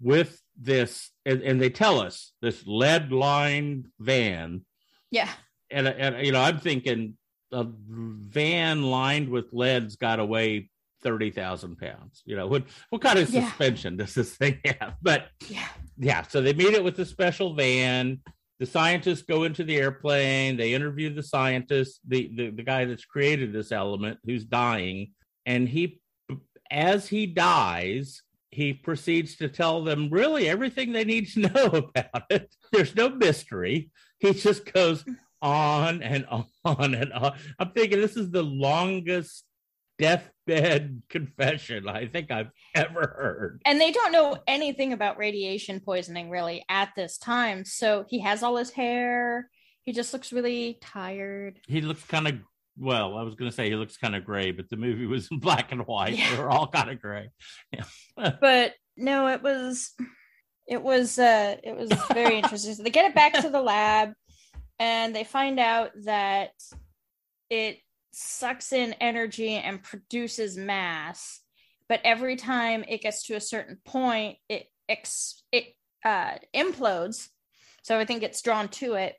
with 0.00 0.40
this, 0.60 1.10
and, 1.24 1.42
and 1.42 1.60
they 1.60 1.70
tell 1.70 2.00
us 2.00 2.32
this 2.42 2.62
lead 2.66 3.10
lined 3.12 3.88
van, 3.98 4.64
yeah 5.10 5.28
and 5.70 5.88
and 5.88 6.24
you 6.26 6.32
know 6.32 6.40
I'm 6.40 6.58
thinking 6.58 7.16
a 7.52 7.66
van 7.68 8.82
lined 8.82 9.28
with 9.28 9.52
lead's 9.52 9.96
got 9.96 10.16
to 10.16 10.24
weigh 10.24 10.70
thirty 11.02 11.30
thousand 11.30 11.76
pounds. 11.78 12.22
You 12.24 12.36
know 12.36 12.46
what 12.46 12.64
what 12.90 13.02
kind 13.02 13.18
of 13.18 13.28
Yeah. 13.30 13.48
suspension 13.48 13.96
does 13.96 14.14
this 14.14 14.34
thing 14.36 14.60
have? 14.80 14.94
But 15.02 15.28
yeah 15.48 15.68
yeah, 15.98 16.22
so 16.22 16.40
they 16.40 16.52
meet 16.54 16.74
it 16.74 16.84
with 16.84 16.98
a 17.00 17.04
special 17.06 17.54
van. 17.54 18.20
The 18.62 18.66
scientists 18.66 19.22
go 19.22 19.42
into 19.42 19.64
the 19.64 19.76
airplane. 19.76 20.56
They 20.56 20.72
interview 20.72 21.12
the 21.12 21.24
scientist, 21.24 21.98
the, 22.06 22.30
the 22.32 22.50
the 22.50 22.62
guy 22.62 22.84
that's 22.84 23.04
created 23.04 23.52
this 23.52 23.72
element, 23.72 24.20
who's 24.24 24.44
dying, 24.44 25.14
and 25.44 25.68
he, 25.68 26.00
as 26.70 27.08
he 27.08 27.26
dies, 27.26 28.22
he 28.52 28.72
proceeds 28.72 29.34
to 29.38 29.48
tell 29.48 29.82
them 29.82 30.10
really 30.12 30.48
everything 30.48 30.92
they 30.92 31.02
need 31.02 31.26
to 31.30 31.40
know 31.52 31.64
about 31.64 32.22
it. 32.30 32.54
There's 32.70 32.94
no 32.94 33.08
mystery. 33.08 33.90
He 34.20 34.32
just 34.32 34.72
goes 34.72 35.04
on 35.40 36.00
and 36.00 36.24
on 36.64 36.94
and 36.94 37.12
on. 37.12 37.32
I'm 37.58 37.72
thinking 37.72 38.00
this 38.00 38.16
is 38.16 38.30
the 38.30 38.44
longest 38.44 39.42
deathbed 40.46 41.02
confession 41.08 41.88
I 41.88 42.06
think 42.06 42.30
I've 42.30 42.50
ever 42.74 43.00
heard. 43.00 43.62
and 43.64 43.80
they 43.80 43.92
don't 43.92 44.12
know 44.12 44.38
anything 44.46 44.92
about 44.92 45.18
radiation 45.18 45.80
poisoning 45.80 46.30
really 46.30 46.64
at 46.68 46.90
this 46.96 47.18
time. 47.18 47.64
So 47.64 48.04
he 48.08 48.20
has 48.20 48.42
all 48.42 48.56
his 48.56 48.70
hair. 48.70 49.48
He 49.82 49.92
just 49.92 50.12
looks 50.12 50.32
really 50.32 50.78
tired. 50.80 51.58
He 51.66 51.80
looks 51.80 52.04
kind 52.04 52.28
of 52.28 52.34
well 52.78 53.18
i 53.18 53.22
was 53.22 53.34
going 53.34 53.50
to 53.50 53.54
say 53.54 53.68
he 53.68 53.76
looks 53.76 53.98
kind 53.98 54.16
of 54.16 54.24
gray 54.24 54.50
but 54.50 54.66
the 54.70 54.78
movie 54.78 55.04
was 55.04 55.28
in 55.30 55.38
black 55.38 55.72
and 55.72 55.86
white. 55.86 56.16
Yeah. 56.16 56.30
they 56.30 56.42
were 56.42 56.48
all 56.48 56.66
kind 56.66 56.88
of 56.88 56.98
gray 57.02 57.28
but 58.16 58.72
no 58.96 59.28
it 59.28 59.42
was 59.42 59.90
it 60.66 60.82
was 60.82 61.18
uh 61.18 61.56
it 61.62 61.76
was 61.76 61.92
very 62.14 62.38
interesting. 62.38 62.74
So 62.74 62.82
they 62.82 62.88
get 62.90 63.04
it 63.10 63.14
back 63.14 63.34
to 63.40 63.50
the 63.50 63.60
lab 63.60 64.12
and 64.78 65.14
they 65.14 65.24
find 65.24 65.60
out 65.60 65.90
that 66.04 66.52
it 67.50 67.78
sucks 68.12 68.72
in 68.72 68.92
energy 68.94 69.50
and 69.54 69.82
produces 69.82 70.56
mass 70.56 71.40
but 71.88 72.00
every 72.04 72.36
time 72.36 72.84
it 72.88 73.02
gets 73.02 73.24
to 73.24 73.34
a 73.34 73.40
certain 73.40 73.78
point 73.84 74.38
it 74.48 74.66
ex- 74.88 75.42
it 75.52 75.74
uh 76.04 76.34
implodes. 76.54 77.28
So 77.82 77.94
everything 77.94 78.18
gets 78.20 78.40
drawn 78.42 78.68
to 78.68 78.94
it 78.94 79.14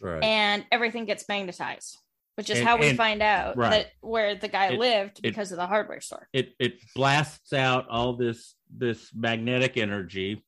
right. 0.00 0.22
and 0.22 0.64
everything 0.72 1.04
gets 1.04 1.24
magnetized 1.28 1.96
which 2.36 2.50
is 2.50 2.58
And- 2.58 2.68
how 2.68 2.76
we 2.78 2.88
and- 2.90 2.96
find 2.96 3.20
out 3.22 3.56
right. 3.56 3.70
that 3.70 3.86
where 4.00 4.34
the 4.36 4.48
guy 4.48 4.68
It- 4.72 4.78
lived 4.78 5.18
it- 5.18 5.22
because 5.22 5.50
of 5.52 5.56
the 5.58 5.66
hardware 5.66 6.00
store. 6.00 6.28
It 6.32 6.54
it 6.60 6.74
blasts 6.94 7.52
out 7.52 7.88
all 7.88 8.14
this 8.16 8.54
this 8.70 9.10
magnetic 9.14 9.76
energy 9.76 10.44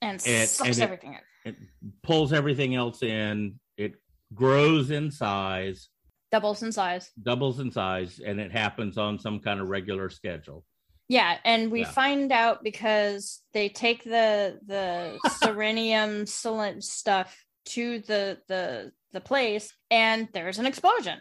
and 0.00 0.20
and- 0.26 0.48
sucks 0.48 0.78
it- 0.78 0.82
everything 0.82 1.14
in. 1.14 1.52
it 1.52 1.56
pulls 2.02 2.32
everything 2.32 2.74
else 2.74 3.02
in. 3.02 3.60
It 3.76 3.94
grows 4.34 4.90
in 4.90 5.10
size 5.12 5.88
doubles 6.32 6.62
in 6.62 6.72
size 6.72 7.12
doubles 7.22 7.58
in 7.60 7.70
size 7.70 8.20
and 8.20 8.40
it 8.40 8.52
happens 8.52 8.96
on 8.98 9.18
some 9.18 9.40
kind 9.40 9.60
of 9.60 9.68
regular 9.68 10.08
schedule 10.10 10.64
Yeah, 11.08 11.38
and 11.44 11.70
we 11.70 11.82
Yeah. 11.82 11.92
find 11.94 12.32
out 12.32 12.62
because 12.62 13.42
they 13.52 13.68
take 13.68 14.04
the 14.04 14.60
the 14.64 15.20
serranium 15.26 16.22
cylind 16.22 16.82
stuff 16.82 17.44
to 17.66 17.98
the 18.00 18.40
the 18.48 18.92
the 19.12 19.20
place, 19.20 19.74
and 19.90 20.28
there's 20.32 20.58
an 20.58 20.66
explosion, 20.66 21.20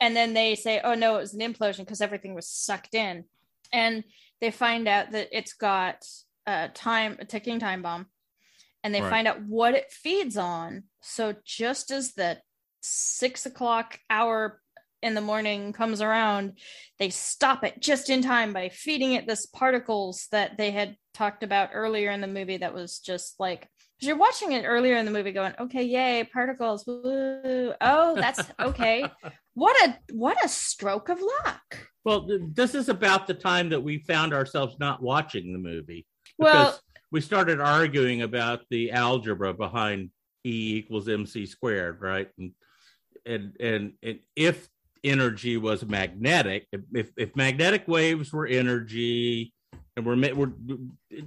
and 0.00 0.14
then 0.14 0.34
they 0.34 0.54
say, 0.56 0.80
"Oh 0.82 0.94
no, 0.94 1.16
it 1.16 1.20
was 1.20 1.34
an 1.34 1.40
implosion 1.40 1.78
because 1.80 2.00
everything 2.02 2.34
was 2.34 2.48
sucked 2.50 2.94
in," 2.94 3.24
and 3.72 4.04
they 4.40 4.50
find 4.50 4.86
out 4.88 5.12
that 5.12 5.28
it's 5.32 5.54
got 5.54 6.04
a 6.46 6.68
time 6.68 7.16
a 7.20 7.24
ticking 7.24 7.60
time 7.60 7.82
bomb, 7.82 8.10
and 8.84 8.94
they 8.94 9.02
Right. 9.02 9.10
find 9.10 9.28
out 9.28 9.42
what 9.46 9.74
it 9.74 9.92
feeds 9.92 10.36
on. 10.36 10.84
So 11.02 11.34
just 11.44 11.90
as 11.90 12.14
the 12.14 12.42
six 12.80 13.46
o'clock 13.46 13.98
hour 14.08 14.60
in 15.02 15.14
the 15.14 15.20
morning 15.20 15.72
comes 15.72 16.02
around, 16.02 16.58
they 16.98 17.10
stop 17.10 17.64
it 17.64 17.80
just 17.80 18.10
in 18.10 18.22
time 18.22 18.52
by 18.52 18.68
feeding 18.68 19.12
it 19.12 19.26
this 19.26 19.46
particles 19.46 20.28
that 20.30 20.58
they 20.58 20.70
had 20.70 20.96
talked 21.14 21.42
about 21.42 21.70
earlier 21.72 22.10
in 22.10 22.20
the 22.20 22.26
movie 22.26 22.58
that 22.58 22.74
was 22.74 22.98
just 22.98 23.40
like 23.40 23.68
you're 24.02 24.16
watching 24.16 24.52
it 24.52 24.64
earlier 24.64 24.96
in 24.96 25.04
the 25.04 25.10
movie 25.10 25.32
going 25.32 25.52
okay 25.58 25.82
yay 25.82 26.24
particles 26.32 26.86
woo. 26.86 27.74
oh 27.80 28.14
that's 28.14 28.48
okay 28.60 29.04
what 29.54 29.76
a 29.88 29.98
what 30.12 30.42
a 30.44 30.48
stroke 30.48 31.08
of 31.08 31.20
luck 31.20 31.88
well 32.04 32.26
th- 32.28 32.40
this 32.52 32.76
is 32.76 32.88
about 32.88 33.26
the 33.26 33.34
time 33.34 33.68
that 33.68 33.82
we 33.82 33.98
found 33.98 34.32
ourselves 34.32 34.76
not 34.78 35.02
watching 35.02 35.52
the 35.52 35.58
movie 35.58 36.06
well 36.38 36.66
because 36.66 36.80
we 37.10 37.20
started 37.20 37.60
arguing 37.60 38.22
about 38.22 38.60
the 38.70 38.92
algebra 38.92 39.52
behind 39.52 40.10
E 40.44 40.76
equals 40.76 41.08
MC 41.08 41.44
squared, 41.46 42.00
right? 42.00 42.28
And 42.38 42.52
and 43.26 43.56
and, 43.60 43.92
and 44.02 44.18
if 44.36 44.68
energy 45.02 45.56
was 45.56 45.84
magnetic, 45.84 46.66
if, 46.92 47.10
if 47.16 47.36
magnetic 47.36 47.88
waves 47.88 48.32
were 48.32 48.46
energy, 48.46 49.52
and 49.96 50.06
we're, 50.06 50.34
we're 50.34 50.52
it, 51.10 51.24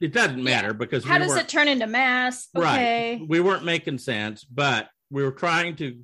it 0.00 0.12
doesn't 0.12 0.42
matter 0.42 0.72
because 0.72 1.04
how 1.04 1.18
we 1.18 1.26
does 1.26 1.36
it 1.36 1.48
turn 1.48 1.68
into 1.68 1.86
mass? 1.86 2.48
Okay. 2.56 3.18
Right 3.18 3.28
we 3.28 3.40
weren't 3.40 3.64
making 3.64 3.98
sense, 3.98 4.44
but 4.44 4.88
we 5.10 5.22
were 5.22 5.32
trying 5.32 5.76
to 5.76 5.98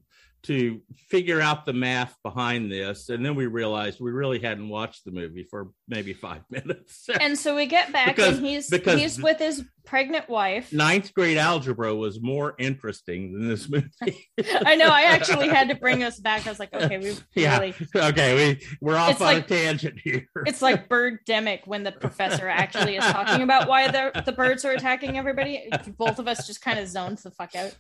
to 0.47 0.81
figure 1.09 1.41
out 1.41 1.67
the 1.67 1.73
math 1.73 2.17
behind 2.23 2.71
this, 2.71 3.09
and 3.09 3.25
then 3.25 3.35
we 3.35 3.47
realized 3.47 4.01
we 4.01 4.11
really 4.11 4.39
hadn't 4.39 4.69
watched 4.69 5.05
the 5.05 5.11
movie 5.11 5.47
for 5.51 5.69
maybe 5.89 6.13
five 6.13 6.43
minutes. 6.51 7.09
And 7.21 7.39
so 7.39 7.55
we 7.57 7.67
get 7.67 7.93
back, 7.93 8.17
Because- 8.17 8.39
and 8.39 8.47
he's 8.47 8.69
because- 8.71 8.99
he's 9.01 9.21
with 9.23 9.39
his 9.39 9.65
pregnant 9.85 10.29
wife. 10.29 10.73
Ninth 10.73 11.15
grade 11.15 11.37
algebra 11.37 11.95
was 11.95 12.21
more 12.21 12.57
interesting 12.59 13.33
than 13.33 13.49
this 13.49 13.69
movie. 13.69 13.89
I 14.67 14.75
know. 14.75 14.89
I 14.89 15.03
actually 15.03 15.47
had 15.49 15.69
to 15.69 15.77
bring 15.77 16.03
us 16.03 16.19
back. 16.19 16.45
I 16.45 16.51
was 16.51 16.59
like, 16.59 16.75
okay, 16.75 16.99
we 16.99 17.17
Yeah. 17.41 17.59
really. 17.61 17.75
okay, 17.95 18.35
we 18.35 18.67
we're 18.81 18.97
off 18.97 19.13
It's 19.13 19.21
on 19.21 19.27
like- 19.29 19.45
a 19.45 19.49
tangent 19.49 20.01
here. 20.03 20.27
It's 20.45 20.61
like 20.61 20.89
Birdemic 20.89 21.67
when 21.67 21.85
the 21.85 21.93
professor 21.93 22.49
actually 22.49 22.97
is 22.97 23.05
talking 23.05 23.43
about 23.43 23.69
why 23.69 23.89
the 23.89 24.23
the 24.27 24.33
birds 24.33 24.65
are 24.65 24.73
attacking 24.73 25.17
everybody. 25.19 25.71
Both 25.97 26.19
of 26.19 26.27
us 26.27 26.47
just 26.49 26.61
kind 26.63 26.81
of 26.81 26.89
zoned 26.89 27.19
the 27.19 27.31
fuck 27.31 27.55
out. 27.55 27.77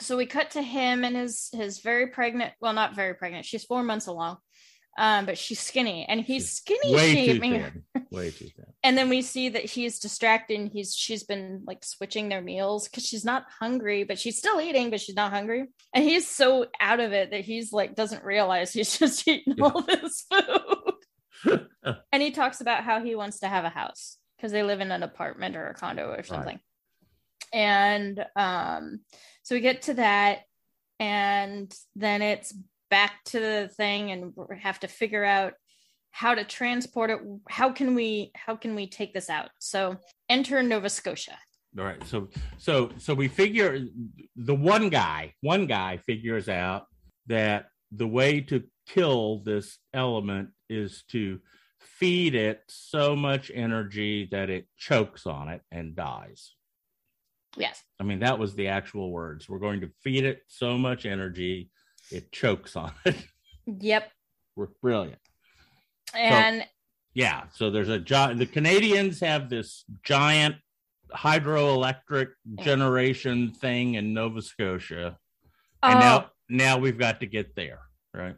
So 0.00 0.16
we 0.16 0.26
cut 0.26 0.52
to 0.52 0.62
him 0.62 1.04
and 1.04 1.16
his 1.16 1.48
his 1.52 1.80
very 1.80 2.08
pregnant. 2.08 2.52
Well, 2.60 2.72
not 2.72 2.94
very 2.94 3.14
pregnant. 3.14 3.44
She's 3.46 3.64
four 3.64 3.82
months 3.82 4.06
along, 4.06 4.38
um, 4.96 5.26
but 5.26 5.36
she's 5.38 5.58
skinny, 5.60 6.06
and 6.08 6.20
he's 6.20 6.50
skinny 6.50 6.94
way 6.94 7.14
shaming 7.14 7.54
her. 7.60 7.70
thin. 7.94 8.06
Way 8.10 8.30
too 8.30 8.46
thin. 8.56 8.66
And 8.84 8.96
then 8.96 9.08
we 9.08 9.22
see 9.22 9.48
that 9.50 9.64
he's 9.64 9.98
distracted. 9.98 10.70
He's 10.72 10.94
she's 10.94 11.24
been 11.24 11.62
like 11.66 11.84
switching 11.84 12.28
their 12.28 12.40
meals 12.40 12.86
because 12.88 13.04
she's 13.04 13.24
not 13.24 13.44
hungry, 13.58 14.04
but 14.04 14.18
she's 14.18 14.38
still 14.38 14.60
eating, 14.60 14.88
but 14.90 15.00
she's 15.00 15.16
not 15.16 15.32
hungry. 15.32 15.64
And 15.92 16.04
he's 16.04 16.28
so 16.30 16.66
out 16.80 17.00
of 17.00 17.12
it 17.12 17.32
that 17.32 17.40
he's 17.44 17.72
like 17.72 17.96
doesn't 17.96 18.22
realize 18.24 18.72
he's 18.72 18.96
just 19.00 19.26
eating 19.26 19.54
Yeah. 19.58 19.64
all 19.64 19.82
this 19.82 20.24
food. 20.30 21.66
and 22.12 22.22
he 22.22 22.30
talks 22.30 22.60
about 22.60 22.84
how 22.84 23.02
he 23.02 23.14
wants 23.16 23.40
to 23.40 23.48
have 23.48 23.64
a 23.64 23.68
house 23.68 24.16
because 24.36 24.52
they 24.52 24.62
live 24.62 24.80
in 24.80 24.92
an 24.92 25.02
apartment 25.02 25.56
or 25.56 25.66
a 25.66 25.74
condo 25.74 26.08
or 26.12 26.22
something. 26.22 26.60
And 27.52 28.24
um, 28.36 29.00
so 29.48 29.54
we 29.54 29.62
get 29.62 29.80
to 29.82 29.94
that, 29.94 30.40
and 31.00 31.74
then 31.96 32.20
it's 32.20 32.52
back 32.90 33.24
to 33.24 33.40
the 33.40 33.70
thing, 33.74 34.10
and 34.10 34.34
we 34.36 34.58
have 34.60 34.78
to 34.80 34.88
figure 34.88 35.24
out 35.24 35.54
how 36.10 36.34
to 36.34 36.44
transport 36.44 37.08
it. 37.08 37.20
How 37.48 37.72
can 37.72 37.94
we 37.94 38.30
how 38.34 38.56
can 38.56 38.74
we 38.74 38.90
take 38.90 39.14
this 39.14 39.30
out? 39.30 39.48
So 39.58 39.96
enter 40.28 40.62
Nova 40.62 40.90
Scotia. 40.90 41.38
All 41.78 41.84
right. 41.86 42.06
So 42.06 42.28
so 42.58 42.90
so 42.98 43.14
we 43.14 43.26
figure 43.26 43.86
the 44.36 44.54
one 44.54 44.90
guy, 44.90 45.32
one 45.40 45.64
guy 45.66 45.96
figures 45.96 46.50
out 46.50 46.84
that 47.28 47.68
the 47.90 48.06
way 48.06 48.42
to 48.42 48.64
kill 48.86 49.38
this 49.46 49.78
element 49.94 50.50
is 50.68 51.04
to 51.12 51.40
feed 51.80 52.34
it 52.34 52.60
so 52.68 53.16
much 53.16 53.50
energy 53.54 54.28
that 54.30 54.50
it 54.50 54.66
chokes 54.76 55.24
on 55.24 55.48
it 55.48 55.62
and 55.72 55.96
dies. 55.96 56.52
Yes. 57.56 57.82
I 57.98 58.04
mean, 58.04 58.20
that 58.20 58.38
was 58.38 58.54
the 58.54 58.68
actual 58.68 59.10
words. 59.10 59.48
We're 59.48 59.58
going 59.58 59.80
to 59.80 59.90
feed 60.02 60.24
it 60.24 60.42
so 60.46 60.76
much 60.78 61.06
energy 61.06 61.70
it 62.10 62.32
chokes 62.32 62.76
on 62.76 62.92
it. 63.04 63.16
Yep. 63.80 64.10
We're 64.56 64.68
brilliant. 64.80 65.20
And 66.14 66.64
Yeah. 67.12 67.42
So 67.52 67.70
there's 67.70 67.90
a 67.90 67.98
giant. 67.98 68.38
The 68.38 68.46
Canadians 68.46 69.20
have 69.20 69.50
this 69.50 69.84
giant 70.02 70.56
hydroelectric 71.14 72.28
generation 72.60 73.50
thing 73.50 73.96
in 73.96 74.14
Nova 74.14 74.40
Scotia, 74.40 75.18
and 75.82 75.96
oh, 75.96 76.00
now 76.00 76.30
now 76.48 76.78
we've 76.78 76.98
got 76.98 77.20
to 77.20 77.26
get 77.26 77.54
there, 77.54 77.80
right? 78.14 78.36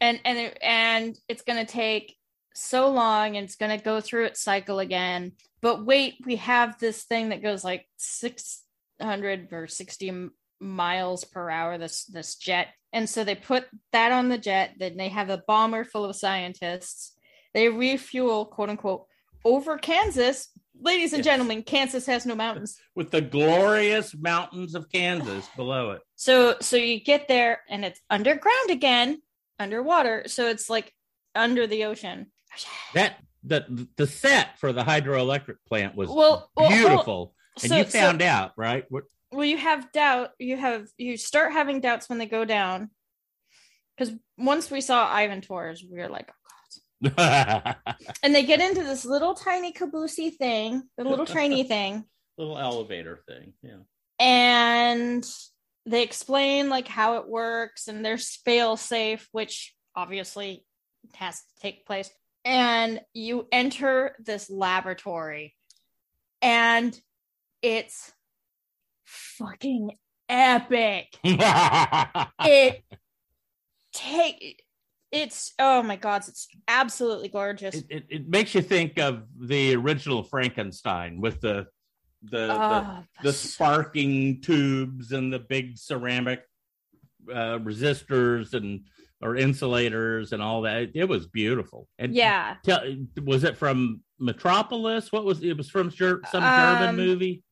and 0.00 0.20
and 0.24 0.52
and 0.62 1.18
it's 1.28 1.42
going 1.42 1.64
to 1.64 1.70
take 1.70 2.16
so 2.60 2.90
long 2.90 3.36
and 3.36 3.44
it's 3.44 3.56
going 3.56 3.76
to 3.76 3.84
go 3.84 4.00
through 4.00 4.24
its 4.24 4.40
cycle 4.40 4.78
again 4.78 5.32
but 5.60 5.84
wait 5.84 6.14
we 6.24 6.36
have 6.36 6.78
this 6.78 7.04
thing 7.04 7.28
that 7.30 7.42
goes 7.42 7.64
like 7.64 7.86
600 7.96 9.48
or 9.52 9.66
60 9.66 10.28
miles 10.60 11.24
per 11.24 11.50
hour 11.50 11.78
this 11.78 12.04
this 12.06 12.34
jet 12.36 12.68
and 12.92 13.08
so 13.08 13.22
they 13.24 13.34
put 13.34 13.66
that 13.92 14.12
on 14.12 14.28
the 14.28 14.38
jet 14.38 14.74
then 14.78 14.96
they 14.96 15.08
have 15.08 15.30
a 15.30 15.42
bomber 15.46 15.84
full 15.84 16.04
of 16.04 16.16
scientists 16.16 17.14
they 17.54 17.68
refuel 17.68 18.44
quote 18.46 18.70
unquote 18.70 19.06
over 19.44 19.78
kansas 19.78 20.48
ladies 20.80 21.12
and 21.12 21.24
Yes. 21.24 21.32
gentlemen 21.32 21.62
kansas 21.62 22.06
has 22.06 22.26
no 22.26 22.34
mountains 22.34 22.78
With 22.96 23.10
the 23.12 23.20
glorious 23.20 24.16
mountains 24.16 24.74
of 24.74 24.90
Kansas 24.90 25.48
below 25.54 25.92
it. 25.92 26.00
So 26.16 26.56
so 26.60 26.76
you 26.76 26.98
get 27.00 27.28
there 27.28 27.60
and 27.68 27.84
it's 27.84 28.00
underground 28.10 28.70
again, 28.70 29.22
underwater. 29.60 30.24
So 30.26 30.48
it's 30.48 30.68
like 30.68 30.92
under 31.36 31.68
the 31.68 31.84
ocean. 31.84 32.32
That 32.94 33.18
the 33.44 33.88
the 33.96 34.06
set 34.06 34.58
for 34.58 34.72
the 34.72 34.82
hydroelectric 34.82 35.56
plant 35.66 35.94
was 35.94 36.08
Well, 36.08 36.50
well, 36.56 36.68
beautiful, 36.68 37.34
and 37.62 37.70
so- 37.70 37.76
you 37.78 37.84
so- 37.84 37.90
found 37.90 38.22
out, 38.22 38.52
right? 38.56 38.84
What- 38.88 39.04
Well, 39.30 39.44
you 39.44 39.58
have 39.58 39.92
doubt. 39.92 40.30
You 40.38 40.56
have 40.56 40.88
you 40.96 41.16
start 41.16 41.52
having 41.52 41.80
doubts 41.80 42.08
when 42.08 42.18
they 42.18 42.26
go 42.26 42.44
down. 42.44 42.90
Because 43.96 44.14
once 44.36 44.70
we 44.70 44.80
saw 44.80 45.06
Ivan 45.08 45.40
Tors, 45.40 45.84
we 45.88 45.98
were 45.98 46.08
like, 46.08 46.30
oh 47.04 47.10
god. 47.16 47.76
And 48.22 48.32
they 48.34 48.44
get 48.44 48.60
into 48.60 48.84
this 48.84 49.04
little 49.04 49.34
tiny 49.34 49.72
caboosey 49.72 50.36
thing, 50.36 50.84
the 50.96 51.02
little 51.04 51.26
trainee 51.26 51.64
thing, 51.64 52.04
little 52.38 52.58
elevator 52.58 53.18
thing, 53.26 53.54
yeah. 53.62 53.78
and 54.20 55.28
they 55.84 56.02
explain 56.02 56.68
like 56.68 56.86
how 56.86 57.16
it 57.16 57.28
works 57.28 57.88
and 57.88 58.04
there's 58.04 58.36
fail 58.44 58.76
safe 58.76 59.26
which 59.32 59.74
obviously 59.96 60.64
has 61.14 61.36
to 61.38 61.44
take 61.62 61.86
place 61.86 62.10
and 62.44 63.00
you 63.14 63.46
enter 63.52 64.14
this 64.20 64.48
laboratory 64.50 65.54
and 66.42 66.98
it's 67.62 68.12
fucking 69.04 69.92
epic. 70.28 71.16
It 71.24 72.82
take 73.92 74.62
it's 75.10 75.54
oh 75.58 75.82
my 75.82 75.96
god 75.96 76.22
it's 76.28 76.46
absolutely 76.68 77.28
gorgeous. 77.28 77.74
It, 77.74 77.86
it, 77.88 78.04
it 78.10 78.28
makes 78.28 78.54
you 78.54 78.62
think 78.62 78.98
of 78.98 79.24
the 79.40 79.74
original 79.74 80.22
Frankenstein 80.22 81.20
with 81.20 81.40
the 81.40 81.66
the 82.22 82.46
the, 82.46 82.52
Oh, 82.52 83.04
the 83.22 83.32
so- 83.32 83.48
sparking 83.48 84.40
tubes 84.42 85.12
and 85.12 85.32
the 85.32 85.38
big 85.38 85.78
ceramic 85.78 86.42
uh, 87.30 87.58
resistors 87.58 88.54
and 88.54 88.86
or 89.20 89.36
insulators 89.36 90.32
and 90.32 90.42
all 90.42 90.62
that. 90.62 90.90
It 90.94 91.04
was 91.08 91.26
beautiful. 91.26 91.88
And 91.98 92.14
yeah 92.14 92.56
tell, 92.64 92.80
was 93.24 93.44
it 93.44 93.56
from 93.56 94.00
Metropolis? 94.18 95.10
What 95.12 95.24
was 95.24 95.42
it? 95.42 95.56
Was 95.56 95.70
from 95.70 95.90
Ger- 95.90 96.20
some 96.30 96.42
German 96.42 96.88
Um, 96.90 96.96
movie? 96.96 97.42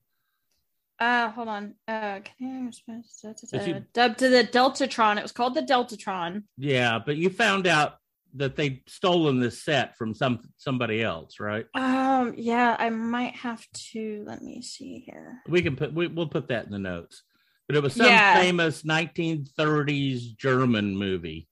Uh, 0.99 1.31
hold 1.31 1.49
on. 1.49 1.75
Uh, 1.87 2.21
can 2.39 2.71
I 2.73 3.33
If 3.53 3.69
you- 3.69 3.85
dubbed 3.93 4.19
to 4.21 4.29
the 4.31 4.45
Deltatron. 4.45 5.19
It 5.19 5.23
was 5.23 5.33
called 5.33 5.55
the 5.55 5.63
Deltatron. 5.63 6.45
Yeah, 6.57 6.99
but 7.05 7.17
you 7.17 7.29
found 7.29 7.67
out 7.67 7.97
that 8.35 8.57
they'd 8.57 8.83
stolen 8.87 9.41
this 9.41 9.63
set 9.63 9.97
from 9.97 10.15
some 10.15 10.41
somebody 10.57 11.03
else, 11.03 11.39
right? 11.41 11.67
Um, 11.75 12.35
yeah, 12.37 12.77
I 12.79 12.91
might 12.91 13.35
have 13.37 13.65
to. 13.93 14.25
Let 14.27 14.43
me 14.43 14.63
see 14.63 15.01
here. 15.07 15.43
We 15.49 15.63
can 15.63 15.77
put 15.77 15.93
we, 15.93 16.07
we'll 16.07 16.29
put 16.29 16.49
that 16.49 16.65
in 16.67 16.71
the 16.73 16.79
notes. 16.79 17.23
But 17.67 17.77
it 17.77 17.83
was 17.83 17.95
some 17.95 18.07
Yeah. 18.07 18.41
famous 18.41 18.83
1930s 18.85 20.37
German 20.37 20.97
movie, 20.97 21.49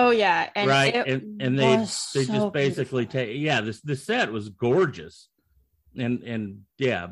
Oh 0.00 0.10
yeah, 0.10 0.48
and 0.54 0.70
right? 0.70 0.94
And 0.94 1.42
and 1.42 1.58
they 1.58 1.76
they 1.76 1.84
so 1.84 2.22
just 2.24 2.52
basically 2.52 3.04
beautiful. 3.06 3.26
take 3.26 3.40
yeah. 3.40 3.60
This 3.62 3.80
the 3.80 3.96
set 3.96 4.30
was 4.30 4.48
gorgeous, 4.48 5.28
and 5.96 6.22
and 6.22 6.60
yeah, 6.78 7.08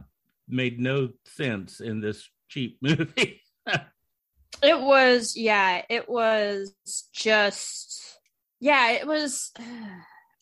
made 0.49 0.79
no 0.79 1.09
sense 1.25 1.81
in 1.81 2.01
this 2.01 2.31
cheap 2.49 2.79
movie. 2.83 3.42
It 4.62 4.81
was 4.81 5.37
yeah, 5.37 5.83
it 5.90 6.09
was 6.09 6.72
just 7.12 8.20
yeah, 8.61 8.92
it 8.92 9.07
was. 9.07 9.53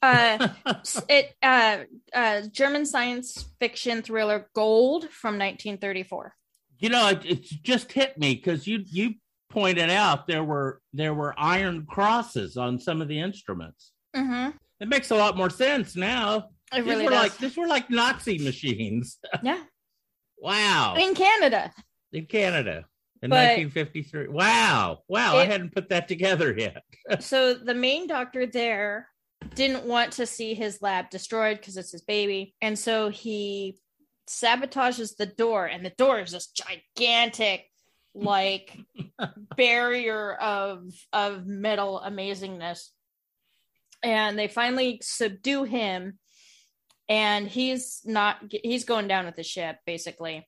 Uh, 0.03 0.49
it 1.09 1.35
uh, 1.43 1.79
uh, 2.13 2.43
German 2.53 2.85
science 2.85 3.49
fiction 3.59 4.03
thriller 4.03 4.51
Gold 4.55 5.05
from 5.09 5.39
1934. 5.39 6.35
you 6.79 6.91
know, 6.91 7.09
it, 7.09 7.25
it 7.25 7.43
just 7.63 7.91
hit 7.91 8.19
me 8.19 8.35
because 8.35 8.67
you 8.67 8.85
you 8.85 9.15
pointed 9.55 9.89
out 9.89 10.27
there 10.27 10.45
were 10.45 10.81
there 10.93 11.15
were 11.15 11.35
iron 11.39 11.87
crosses 11.89 12.57
on 12.57 12.79
some 12.79 13.01
of 13.01 13.09
the 13.09 13.19
instruments. 13.21 13.93
Mm-hmm. 14.15 14.51
It 14.81 14.89
makes 14.89 15.11
a 15.13 15.17
lot 15.17 15.37
more 15.37 15.49
sense 15.51 15.97
now. 15.97 16.51
It 16.73 16.83
these 16.83 16.85
really 16.85 17.05
were 17.05 17.11
does. 17.11 17.23
like 17.23 17.39
these 17.39 17.57
were 17.57 17.69
like 17.69 17.89
Nazi 17.89 18.39
machines. 18.39 19.19
yeah, 19.43 19.63
Wow. 20.39 20.97
in 20.99 21.15
Canada. 21.15 21.73
In 22.13 22.27
Canada 22.27 22.85
in 23.23 23.31
But- 23.31 23.57
1953. 23.57 24.29
Wow. 24.29 24.99
Wow. 25.09 25.37
I 25.39 25.45
hadn't 25.47 25.75
put 25.75 25.89
that 25.91 26.09
together 26.09 26.55
yet. 26.57 26.83
so 27.21 27.55
the 27.55 27.75
main 27.75 28.07
doctor 28.07 28.45
there 28.47 29.09
didn't 29.55 29.85
want 29.85 30.13
to 30.13 30.27
see 30.27 30.55
his 30.55 30.83
lab 30.83 31.11
destroyed 31.11 31.59
because 31.59 31.77
it's 31.77 31.93
his 31.93 32.03
baby 32.03 32.55
and 32.63 32.79
so 32.79 33.11
he 33.11 33.79
sabotages 34.27 35.17
the 35.17 35.27
door 35.27 35.67
and 35.67 35.85
the 35.85 35.93
door 35.99 36.21
is 36.21 36.33
this 36.33 36.49
gigantic 36.49 37.67
like 38.15 38.79
barrier 39.57 40.35
of 40.35 40.93
of 41.13 41.47
metal 41.47 42.03
amazingness 42.05 42.91
and 44.03 44.39
they 44.39 44.49
finally 44.49 45.01
subdue 45.03 45.65
him 45.65 46.19
and 47.09 47.49
he's 47.49 48.03
not 48.05 48.39
he's 48.51 48.85
going 48.85 49.09
down 49.09 49.27
with 49.27 49.37
the 49.37 49.43
ship 49.43 49.77
basically 49.85 50.47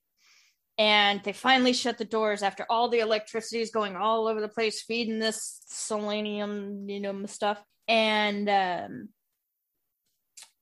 and 0.77 1.23
they 1.23 1.33
finally 1.33 1.73
shut 1.73 1.97
the 1.97 2.05
doors 2.05 2.43
after 2.43 2.65
all 2.69 2.87
the 2.87 2.99
electricity 2.99 3.61
is 3.61 3.71
going 3.71 3.95
all 3.95 4.27
over 4.27 4.39
the 4.39 4.47
place, 4.47 4.83
feeding 4.83 5.17
this 5.17 5.61
selenium, 5.67 6.87
you 6.87 6.99
know, 6.99 7.25
stuff. 7.25 7.59
And 7.87 8.47
um, 8.47 9.09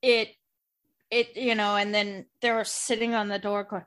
it, 0.02 0.30
it, 1.12 1.36
you 1.36 1.54
know, 1.54 1.76
and 1.76 1.94
then 1.94 2.26
they 2.42 2.52
were 2.52 2.64
sitting 2.64 3.14
on 3.14 3.28
the 3.28 3.40
door 3.40 3.66
going, 3.66 3.84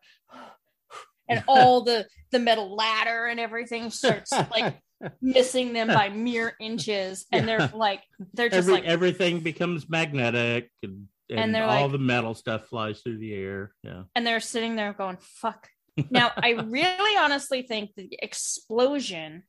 and 1.28 1.42
all 1.48 1.82
the 1.82 2.06
the 2.30 2.38
metal 2.38 2.74
ladder 2.74 3.26
and 3.26 3.40
everything 3.40 3.90
starts 3.90 4.32
like 4.50 4.78
missing 5.22 5.72
them 5.72 5.88
by 5.88 6.08
mere 6.08 6.54
inches, 6.60 7.24
and 7.32 7.46
Yeah. 7.48 7.58
they're 7.58 7.70
like, 7.74 8.02
they're 8.34 8.48
just 8.48 8.58
Every, 8.68 8.72
like, 8.74 8.84
everything 8.84 9.40
becomes 9.40 9.88
magnetic 9.88 10.70
and, 10.82 11.06
and, 11.30 11.38
And 11.40 11.54
they're 11.54 11.64
all 11.64 11.82
like- 11.84 11.92
the 11.92 11.98
metal 11.98 12.34
stuff 12.34 12.66
flies 12.66 13.00
through 13.00 13.18
the 13.18 13.32
air. 13.34 13.72
Yeah. 13.82 14.02
and 14.14 14.26
they're 14.26 14.40
sitting 14.40 14.76
there 14.76 14.92
going 14.92 15.18
fuck 15.20 15.68
now 16.10 16.30
i 16.36 16.50
really 16.50 17.16
honestly 17.18 17.62
think 17.62 17.90
the 17.96 18.08
explosion 18.22 19.42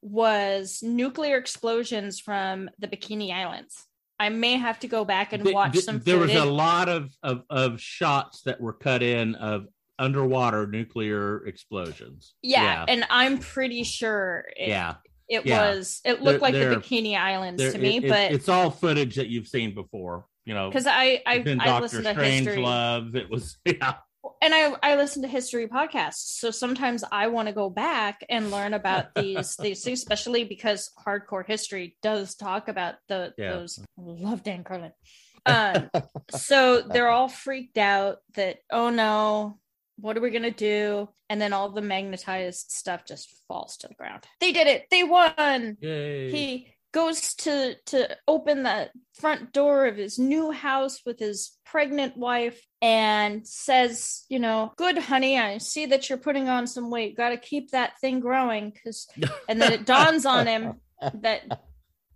was 0.00 0.78
nuclear 0.82 1.36
explosions 1.36 2.20
from 2.20 2.70
the 2.78 2.86
bikini 2.86 3.32
islands 3.32 3.84
i 4.20 4.28
may 4.28 4.56
have 4.56 4.78
to 4.78 4.86
go 4.88 5.04
back 5.04 5.32
and 5.32 5.44
watch 5.52 5.72
th- 5.72 5.84
some 5.84 5.98
there 6.00 6.18
was 6.18 6.32
a 6.34 6.44
lot 6.44 6.88
of, 6.88 7.10
of 7.22 7.42
of 7.50 7.80
shots 7.80 8.42
that 8.42 8.60
were 8.60 8.72
cut 8.72 9.02
in 9.02 9.34
of 9.34 9.66
underwater 9.98 10.66
nuclear 10.66 11.46
explosions. 11.46 12.34
yeah, 12.42 12.84
and 12.88 13.04
i'm 13.10 13.38
pretty 13.38 13.82
sure 13.84 14.44
it, 14.56 14.68
yeah. 14.68 14.94
it 15.28 15.44
yeah. 15.46 15.70
was 15.74 16.00
it 16.04 16.22
looked 16.22 16.42
like 16.42 16.54
They're- 16.54 16.70
the 16.70 16.76
bikini 16.76 17.18
islands 17.18 17.72
to 17.72 17.78
me 17.78 17.98
it- 17.98 18.08
but 18.08 18.32
it's 18.32 18.48
all 18.48 18.70
footage 18.70 19.16
that 19.16 19.28
you've 19.28 19.48
seen 19.48 19.74
before. 19.74 20.26
You 20.46 20.54
know, 20.54 20.70
because 20.70 20.86
i 20.86 21.20
i, 21.26 21.34
in 21.36 21.60
I 21.60 21.66
Doctor 21.66 21.82
listen 21.82 22.04
to 22.04 22.12
Strange 22.14 22.46
history 22.46 22.62
Love, 22.62 23.14
it 23.14 23.28
was 23.28 23.58
yeah. 23.66 23.96
and 24.40 24.54
I 24.54 24.74
I 24.82 24.94
listen 24.96 25.20
to 25.22 25.28
history 25.28 25.66
podcasts, 25.68 26.38
so 26.40 26.50
sometimes 26.50 27.04
I 27.12 27.26
want 27.26 27.48
to 27.48 27.54
go 27.54 27.68
back 27.68 28.24
and 28.30 28.50
learn 28.50 28.72
about 28.72 29.14
these 29.14 29.56
these 29.56 29.84
things, 29.84 29.98
especially 30.00 30.44
because 30.44 30.90
hardcore 31.06 31.44
history 31.46 31.96
does 32.02 32.34
talk 32.34 32.68
about 32.68 32.94
the 33.08 33.34
Yeah. 33.36 33.52
those. 33.56 33.78
Love 33.98 34.42
Dan 34.42 34.64
Carlin. 34.64 34.92
Um, 35.46 35.88
so 36.30 36.82
they're 36.82 37.08
all 37.08 37.28
freaked 37.28 37.78
out 37.78 38.18
that 38.34 38.58
oh 38.70 38.90
no, 38.90 39.58
what 40.00 40.16
are 40.16 40.20
we 40.20 40.30
gonna 40.30 40.50
do? 40.50 41.08
And 41.28 41.40
then 41.40 41.52
all 41.52 41.70
the 41.70 41.82
magnetized 41.82 42.70
stuff 42.70 43.04
just 43.06 43.34
falls 43.48 43.76
to 43.78 43.88
the 43.88 43.94
ground. 43.94 44.24
They 44.40 44.52
did 44.52 44.66
it. 44.66 44.86
They 44.90 45.04
won 45.04 45.76
Yay. 45.80 46.30
he 46.30 46.74
goes 46.92 47.34
to 47.34 47.74
to 47.86 48.16
open 48.26 48.62
the 48.62 48.90
front 49.14 49.52
door 49.52 49.86
of 49.86 49.96
his 49.96 50.18
new 50.18 50.50
house 50.50 51.02
with 51.04 51.18
his 51.18 51.52
pregnant 51.66 52.16
wife 52.16 52.60
and 52.80 53.46
says 53.46 54.24
you 54.30 54.38
know 54.38 54.72
good 54.76 54.96
honey 54.96 55.38
i 55.38 55.58
see 55.58 55.84
that 55.86 56.08
you're 56.08 56.16
putting 56.16 56.48
on 56.48 56.66
some 56.66 56.90
weight 56.90 57.14
got 57.14 57.28
to 57.28 57.36
keep 57.36 57.70
that 57.70 57.98
thing 58.00 58.20
growing 58.20 58.70
because 58.70 59.06
and 59.48 59.60
then 59.60 59.72
it 59.72 59.84
dawns 59.84 60.24
on 60.24 60.46
him 60.46 60.80
that 61.14 61.60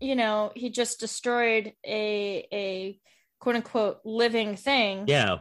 you 0.01 0.17
know 0.17 0.51
he 0.55 0.71
just 0.71 0.99
destroyed 1.01 1.73
a 1.87 2.49
a 2.53 2.99
quote 3.41 3.57
unquote 3.57 3.99
living 4.05 4.57
thing 4.57 5.05
yeah. 5.07 5.39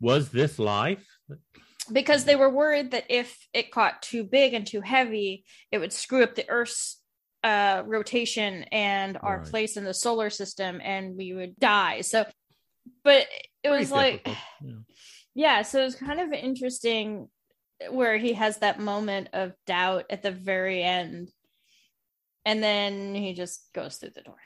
Was 0.00 0.30
this 0.30 0.58
life? 0.58 1.06
Because 1.90 2.24
they 2.24 2.36
were 2.36 2.50
worried 2.50 2.90
that 2.92 3.06
if 3.08 3.36
it 3.52 3.70
caught 3.70 4.02
too 4.02 4.24
big 4.24 4.54
and 4.54 4.66
too 4.66 4.80
heavy, 4.80 5.44
it 5.70 5.78
would 5.78 5.92
screw 5.92 6.22
up 6.22 6.34
the 6.34 6.48
Earth's 6.48 7.00
uh, 7.42 7.82
rotation 7.86 8.64
and 8.70 9.18
our 9.20 9.38
Right. 9.38 9.46
place 9.46 9.76
in 9.76 9.84
the 9.84 9.94
solar 9.94 10.30
system, 10.30 10.80
and 10.82 11.16
we 11.16 11.32
would 11.32 11.56
die. 11.56 12.02
So, 12.02 12.24
but 13.02 13.26
it 13.62 13.70
was 13.70 13.90
Pretty 13.90 14.12
like, 14.24 14.28
yeah. 14.60 14.72
yeah, 15.34 15.62
so 15.62 15.80
it 15.80 15.84
was 15.84 15.94
kind 15.96 16.20
of 16.20 16.32
interesting 16.32 17.28
where 17.90 18.16
he 18.16 18.34
has 18.34 18.58
that 18.58 18.78
moment 18.78 19.30
of 19.32 19.52
doubt 19.66 20.04
at 20.10 20.22
the 20.22 20.30
very 20.30 20.82
end, 20.84 21.30
and 22.44 22.62
then 22.62 23.14
he 23.14 23.34
just 23.34 23.72
goes 23.72 23.96
through 23.96 24.10
the 24.14 24.22
door. 24.22 24.38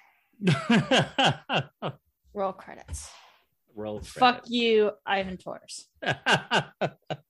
Roll 2.35 2.53
credits. 2.53 3.11
Roll 3.77 4.01
Fuck 4.01 4.45
you, 4.49 4.91
Ivan 5.05 5.37
Tors. 5.37 5.87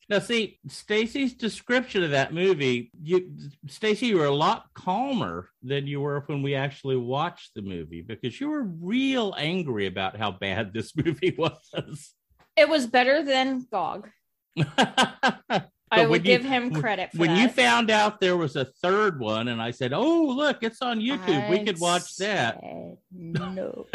now 0.08 0.18
see 0.20 0.58
stacy's 0.68 1.34
description 1.34 2.02
of 2.04 2.10
that 2.12 2.32
movie 2.32 2.90
you 3.02 3.32
stacy 3.66 4.06
you 4.06 4.18
were 4.18 4.26
a 4.26 4.30
lot 4.34 4.66
calmer 4.74 5.48
than 5.62 5.86
you 5.86 6.00
were 6.00 6.22
when 6.26 6.42
we 6.42 6.54
actually 6.54 6.96
watched 6.96 7.52
the 7.54 7.62
movie 7.62 8.02
because 8.02 8.40
you 8.40 8.48
were 8.48 8.62
real 8.62 9.34
angry 9.36 9.86
about 9.86 10.16
how 10.16 10.30
bad 10.30 10.72
this 10.72 10.94
movie 11.04 11.34
was 11.36 12.12
It 12.56 12.68
was 12.68 12.86
better 12.86 13.22
than 13.24 13.66
Gog. 13.70 14.08
I 14.58 16.02
would 16.02 16.08
when 16.10 16.12
you- 16.12 16.18
give 16.20 16.44
him 16.44 16.72
credit 16.74 17.10
for 17.12 17.18
when 17.18 17.30
that. 17.34 17.40
you 17.42 17.48
found 17.48 17.90
out 17.90 18.20
there 18.20 18.36
was 18.36 18.56
a 18.56 18.64
third 18.64 19.18
one 19.20 19.48
and 19.48 19.60
i 19.62 19.70
said 19.70 19.92
oh 19.92 20.24
look 20.26 20.58
it's 20.62 20.82
on 20.82 21.00
youtube 21.00 21.48
we 21.50 21.64
could 21.64 21.78
watch 21.80 22.16
that 22.16 22.60
No. 23.12 23.86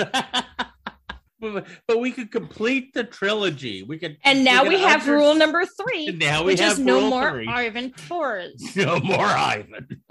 But, 1.42 2.00
we 2.00 2.12
could 2.12 2.32
complete 2.32 2.94
the 2.94 3.04
trilogy 3.04 3.84
we 3.84 3.98
could 3.98 4.18
And 4.24 4.44
now 4.44 4.64
we 4.64 4.70
we 4.70 4.80
have 4.82 5.02
under- 5.02 5.14
rule 5.14 5.36
number 5.36 5.66
three, 5.66 6.08
now 6.12 6.42
we 6.44 6.54
which 6.54 6.60
have 6.60 6.74
is 6.74 6.80
no 6.80 7.10
more 7.10 7.32
three. 7.32 7.48
Ivan 7.48 7.92
Tors. 8.08 8.62
no 8.76 9.00
more 9.00 9.26
ivan 9.26 10.02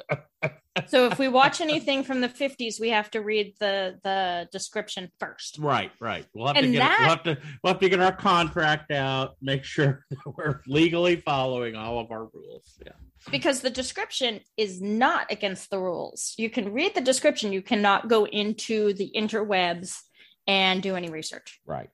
so 0.87 1.07
if 1.07 1.19
we 1.19 1.29
watch 1.29 1.61
anything 1.61 2.05
from 2.05 2.21
the 2.21 2.29
50s, 2.29 2.81
we 2.81 2.91
have 2.91 3.11
to 3.11 3.21
read 3.21 3.55
the 3.61 3.99
the 4.03 4.49
description 4.53 5.11
first. 5.19 5.59
Right, 5.59 5.91
right. 6.01 6.25
We'll 6.35 6.47
have 6.47 6.57
to 6.57 6.71
get 6.71 6.79
that- 6.79 6.99
we'll 7.01 7.09
have 7.09 7.23
to 7.25 7.39
we'll 7.63 7.73
have 7.75 7.81
to 7.81 7.89
get 7.89 8.01
our 8.01 8.15
contract 8.15 8.91
out, 8.91 9.37
make 9.43 9.65
sure 9.65 10.05
that 10.11 10.19
we're 10.37 10.61
legally 10.67 11.17
following 11.17 11.75
all 11.77 11.99
of 11.99 12.11
our 12.11 12.29
rules. 12.33 12.79
Yeah. 12.85 12.93
Because 13.31 13.61
the 13.61 13.71
description 13.71 14.41
is 14.57 14.81
not 14.81 15.31
against 15.31 15.71
the 15.71 15.79
rules. 15.79 16.35
You 16.39 16.49
can 16.49 16.73
read 16.73 16.95
the 16.95 17.03
description, 17.03 17.53
you 17.53 17.61
cannot 17.63 18.09
go 18.09 18.27
into 18.27 18.95
the 18.95 19.11
interwebs 19.15 19.99
and 20.47 20.83
do 20.83 20.97
any 20.97 21.11
research. 21.11 21.61
Right. 21.67 21.91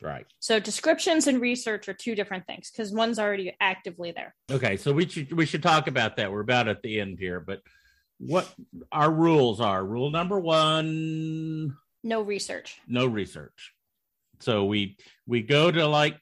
Right. 0.00 0.26
So 0.38 0.60
descriptions 0.60 1.26
and 1.26 1.40
research 1.40 1.88
are 1.88 1.94
two 1.94 2.14
different 2.14 2.46
things 2.46 2.70
because 2.70 2.92
one's 2.92 3.18
already 3.18 3.56
actively 3.60 4.12
there. 4.12 4.34
Okay, 4.48 4.76
so 4.76 4.92
we 4.92 5.08
should 5.08 5.32
we 5.32 5.44
should 5.44 5.62
talk 5.62 5.88
about 5.88 6.16
that. 6.16 6.30
We're 6.30 6.40
about 6.40 6.68
at 6.68 6.82
the 6.82 7.00
end 7.00 7.18
here, 7.18 7.40
but 7.40 7.62
what 8.18 8.48
our 8.92 9.10
rules 9.10 9.60
are. 9.60 9.84
Rule 9.84 10.10
number 10.10 10.38
1, 10.38 11.76
No 12.04 12.22
research. 12.22 12.80
no 12.86 13.06
research. 13.06 13.74
So 14.38 14.66
we 14.66 14.98
we 15.26 15.42
go 15.42 15.72
to 15.72 15.84
like 15.86 16.16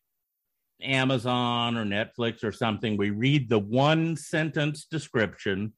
Amazon 0.83 1.77
or 1.77 1.85
Netflix 1.85 2.45
or 2.45 2.53
something, 2.53 2.97
we 2.97 3.11
read 3.11 3.49
the 3.49 3.59
one 3.59 4.17
sentence 4.17 4.85
description 4.85 5.73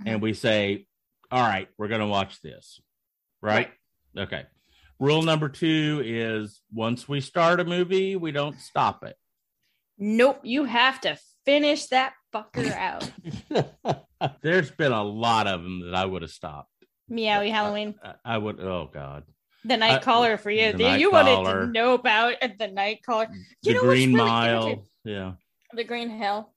and 0.00 0.16
mm-hmm. 0.16 0.22
we 0.22 0.34
say, 0.34 0.86
"All 1.30 1.42
right, 1.42 1.68
we're 1.78 1.88
going 1.88 2.00
to 2.00 2.06
watch 2.06 2.40
this." 2.40 2.80
Right? 3.40 3.70
Okay. 4.16 4.44
Rule 5.02 5.22
number 5.22 5.48
2 5.48 6.02
is 6.04 6.60
once 6.72 7.08
we 7.08 7.20
start 7.20 7.58
a 7.58 7.64
movie, 7.64 8.14
we 8.14 8.30
don't 8.30 8.56
stop 8.60 9.02
it. 9.02 9.16
Nope, 9.98 10.38
you 10.44 10.62
have 10.64 11.00
to 11.00 11.18
finish 11.44 11.86
that 11.86 12.12
fucker 12.32 12.70
out. 12.72 13.10
There's 14.42 14.70
been 14.70 14.92
a 14.92 15.02
lot 15.02 15.48
of 15.48 15.60
them 15.64 15.80
that 15.86 15.94
I 15.96 16.04
would 16.04 16.22
have 16.22 16.30
stopped. 16.30 16.68
Meowie 17.10 17.50
Halloween. 17.50 17.96
I- 18.04 18.14
I 18.24 18.38
would 18.38 18.60
oh 18.60 18.88
god. 18.94 19.24
The 19.64 19.76
night 19.76 20.02
caller 20.02 20.36
for 20.36 20.52
you. 20.52 20.70
the 20.72 20.78
You 20.98 21.10
night 21.10 21.12
wanted 21.12 21.34
caller. 21.34 21.66
to 21.66 21.72
know 21.72 21.94
about 21.94 22.34
at 22.40 22.58
the 22.60 22.68
night 22.68 23.00
caller. 23.04 23.26
The 23.64 23.70
You 23.70 23.74
know 23.74 23.80
Green 23.82 24.14
really 24.14 24.28
Mile. 24.28 24.62
irritating? 24.62 24.84
Yeah. 25.04 25.32
The 25.74 25.84
green 25.84 26.10
hell. 26.10 26.54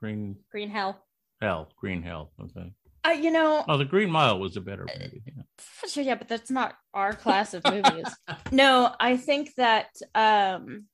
Green 0.00 0.36
Green 0.50 0.68
hell. 0.68 1.02
Hell. 1.40 1.68
Green 1.80 2.02
Hell. 2.02 2.32
Okay. 2.38 2.70
Uh, 3.04 3.10
you 3.12 3.30
know, 3.30 3.64
Oh, 3.66 3.78
the 3.78 3.84
Green 3.86 4.10
Mile 4.10 4.38
was 4.38 4.56
a 4.58 4.60
better 4.60 4.86
movie. 4.86 5.22
Yeah. 5.26 5.42
Sure, 5.88 6.02
yeah, 6.02 6.14
but 6.16 6.28
that's 6.28 6.50
not 6.50 6.74
our 6.94 7.12
class 7.12 7.54
of 7.54 7.62
movies. 7.70 8.06
no, 8.50 8.94
I 8.98 9.16
think 9.16 9.54
that 9.56 9.88
um 10.14 10.84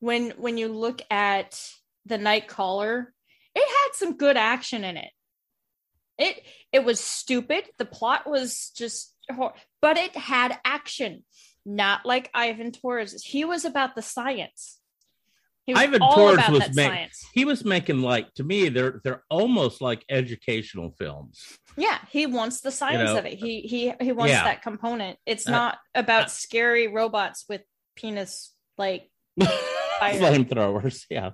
when 0.00 0.30
when 0.32 0.58
you 0.58 0.68
look 0.68 1.02
at 1.10 1.60
the 2.04 2.18
night 2.18 2.48
caller, 2.48 3.12
it 3.54 3.66
had 3.66 3.94
some 3.94 4.16
good 4.16 4.36
action 4.36 4.84
in 4.84 4.96
it. 4.96 5.10
It 6.18 6.42
it 6.72 6.84
was 6.84 7.00
stupid. 7.00 7.64
The 7.78 7.84
plot 7.84 8.28
was 8.28 8.70
just 8.76 9.14
hor- 9.30 9.54
but 9.80 9.96
it 9.96 10.16
had 10.16 10.58
action. 10.64 11.24
Not 11.64 12.06
like 12.06 12.30
Ivan 12.32 12.70
Tors. 12.70 13.24
He 13.24 13.44
was 13.44 13.64
about 13.64 13.96
the 13.96 14.02
science. 14.02 14.75
He 15.66 15.74
was 15.74 15.82
Ivan 15.82 16.00
Tors 16.00 16.48
was 16.48 16.60
that 16.60 16.74
ma- 16.76 16.82
science. 16.82 17.26
He 17.34 17.44
was 17.44 17.64
making 17.64 18.00
like 18.00 18.32
to 18.34 18.44
me 18.44 18.68
they're 18.68 19.00
they're 19.02 19.24
almost 19.28 19.80
like 19.80 20.04
educational 20.08 20.92
films. 20.96 21.42
Yeah, 21.76 21.98
he 22.10 22.26
wants 22.26 22.60
the 22.60 22.70
science 22.70 23.10
know, 23.10 23.18
of 23.18 23.26
it. 23.26 23.34
He 23.34 23.62
he 23.62 23.92
he 24.00 24.12
wants 24.12 24.32
yeah. 24.32 24.44
that 24.44 24.62
component. 24.62 25.18
It's 25.26 25.46
Uh, 25.48 25.50
not 25.50 25.78
about 25.94 26.24
uh, 26.24 26.28
scary 26.28 26.86
robots 26.88 27.44
with 27.48 27.62
penis 27.96 28.52
like. 28.78 29.10
Flamethrowers, 30.00 31.04
yeah. 31.10 31.30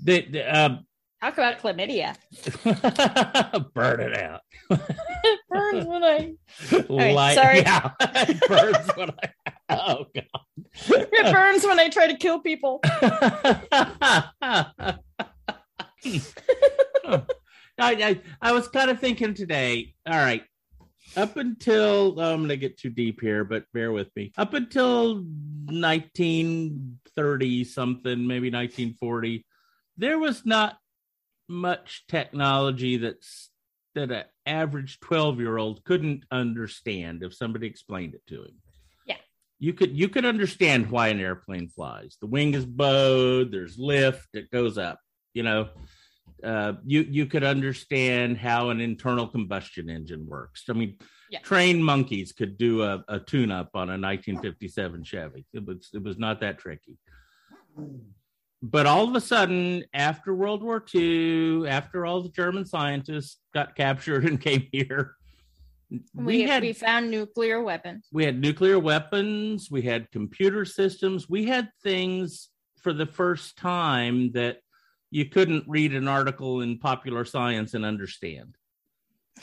The, 0.00 0.26
the 0.28 0.42
um, 0.42 0.86
talk 1.22 1.34
about 1.34 1.60
chlamydia. 1.60 2.16
burn 3.74 4.00
it 4.00 4.16
out. 4.16 4.40
It 5.24 5.38
burns 5.48 5.86
when 5.86 6.02
I 6.02 6.32
Light- 6.88 7.34
sorry. 7.36 7.60
Yeah, 7.60 7.90
it 8.00 8.40
burns 8.48 8.88
when 8.96 9.10
I. 9.10 9.51
Oh 9.68 10.06
god. 10.14 10.24
it 10.88 11.32
burns 11.32 11.64
when 11.64 11.80
I 11.80 11.88
try 11.88 12.08
to 12.08 12.16
kill 12.16 12.40
people. 12.40 12.80
I, 17.78 17.78
I, 17.78 18.20
I 18.40 18.52
was 18.52 18.68
kind 18.68 18.90
of 18.90 19.00
thinking 19.00 19.34
today, 19.34 19.94
all 20.06 20.18
right, 20.18 20.42
up 21.16 21.36
until 21.36 22.14
oh, 22.18 22.32
I'm 22.32 22.40
going 22.40 22.48
to 22.50 22.56
get 22.56 22.78
too 22.78 22.90
deep 22.90 23.20
here, 23.20 23.44
but 23.44 23.64
bear 23.72 23.92
with 23.92 24.08
me. 24.16 24.32
Up 24.36 24.54
until 24.54 25.16
1930 25.16 27.64
something, 27.64 28.26
maybe 28.26 28.50
1940, 28.50 29.46
there 29.96 30.18
was 30.18 30.44
not 30.46 30.78
much 31.48 32.04
technology 32.08 32.96
that's 32.96 33.50
that 33.94 34.10
an 34.10 34.24
average 34.46 34.98
12 35.00 35.38
year 35.38 35.58
old 35.58 35.84
couldn't 35.84 36.24
understand 36.30 37.22
if 37.22 37.34
somebody 37.34 37.66
explained 37.66 38.14
it 38.14 38.26
to 38.28 38.44
him. 38.44 38.61
You 39.62 39.72
could 39.72 39.96
you 39.96 40.08
could 40.08 40.24
understand 40.24 40.90
why 40.90 41.06
an 41.08 41.20
airplane 41.20 41.68
flies. 41.68 42.16
The 42.20 42.26
wing 42.26 42.52
is 42.54 42.66
bowed, 42.66 43.52
there's 43.52 43.78
lift, 43.78 44.30
it 44.34 44.50
goes 44.50 44.76
up, 44.76 44.98
you 45.34 45.44
know. 45.44 45.68
Uh, 46.42 46.72
you 46.84 47.02
you 47.08 47.26
could 47.26 47.44
understand 47.44 48.38
how 48.38 48.70
an 48.70 48.80
internal 48.80 49.28
combustion 49.28 49.88
engine 49.88 50.26
works. 50.26 50.64
I 50.68 50.72
mean, 50.72 50.96
Yeah. 51.30 51.38
trained 51.42 51.84
monkeys 51.84 52.32
could 52.32 52.58
do 52.58 52.82
a, 52.82 53.04
a 53.06 53.20
tune 53.20 53.52
up 53.52 53.70
on 53.74 53.88
a 53.88 53.94
1957 53.96 55.04
Chevy. 55.04 55.46
It 55.52 55.64
was 55.64 55.90
it 55.94 56.02
was 56.02 56.18
not 56.18 56.40
that 56.40 56.58
tricky. 56.58 56.98
But 58.64 58.86
all 58.86 59.08
of 59.08 59.14
a 59.14 59.20
sudden, 59.20 59.84
after 59.94 60.34
World 60.34 60.64
War 60.64 60.84
II, 60.92 61.68
after 61.68 62.04
all 62.04 62.20
the 62.20 62.30
German 62.30 62.66
scientists 62.66 63.38
got 63.54 63.76
captured 63.76 64.24
and 64.24 64.40
came 64.40 64.66
here, 64.72 65.14
We, 66.14 66.24
we 66.24 66.42
had 66.42 66.62
we 66.62 66.72
found 66.72 67.10
nuclear 67.10 67.62
weapons. 67.62 68.06
we 68.12 68.24
had 68.24 68.40
nuclear 68.40 68.78
weapons, 68.78 69.70
we 69.70 69.82
had 69.82 70.10
computer 70.10 70.64
systems, 70.64 71.28
we 71.28 71.44
had 71.44 71.68
things 71.82 72.48
for 72.80 72.92
the 72.92 73.06
first 73.06 73.56
time 73.58 74.32
that 74.32 74.58
you 75.10 75.26
couldn't 75.26 75.64
read 75.68 75.94
an 75.94 76.08
article 76.08 76.62
in 76.62 76.78
popular 76.78 77.24
science 77.24 77.74
and 77.74 77.84
understand. 77.84 78.56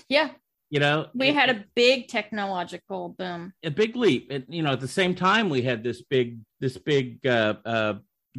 Yeah, 0.08 0.30
You 0.72 0.80
know, 0.80 1.08
we 1.14 1.32
had 1.34 1.50
a 1.50 1.66
big 1.76 2.08
technological 2.08 3.10
boom. 3.18 3.54
a 3.64 3.70
big 3.72 3.96
leap. 3.96 4.32
And 4.32 4.46
you 4.50 4.64
know, 4.64 4.72
at 4.74 4.80
the 4.80 4.88
same 4.88 5.14
time, 5.16 5.50
we 5.50 5.62
had 5.62 5.84
this 5.84 6.02
big 6.02 6.40
this 6.60 6.78
big 6.78 7.26
uh, 7.28 7.56
uh, 7.66 7.94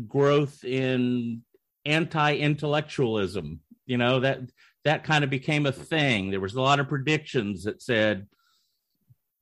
growth 0.09 0.65
in 0.65 1.43
anti-intellectualism. 1.87 3.61
You 3.87 3.99
know 3.99 4.21
that 4.21 4.41
that 4.85 5.05
kind 5.05 5.25
of 5.25 5.31
became 5.31 5.67
a 5.67 5.73
thing. 5.73 6.31
There 6.31 6.41
was 6.41 6.55
a 6.55 6.61
lot 6.61 6.81
of 6.81 6.89
predictions 6.89 7.65
that 7.65 7.83
said 7.83 8.27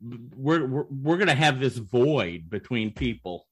we're 0.00 0.64
we're, 0.66 0.84
we're 0.90 1.16
going 1.16 1.28
to 1.28 1.34
have 1.34 1.58
this 1.60 1.76
void 1.76 2.48
between 2.50 2.92
people. 2.92 3.46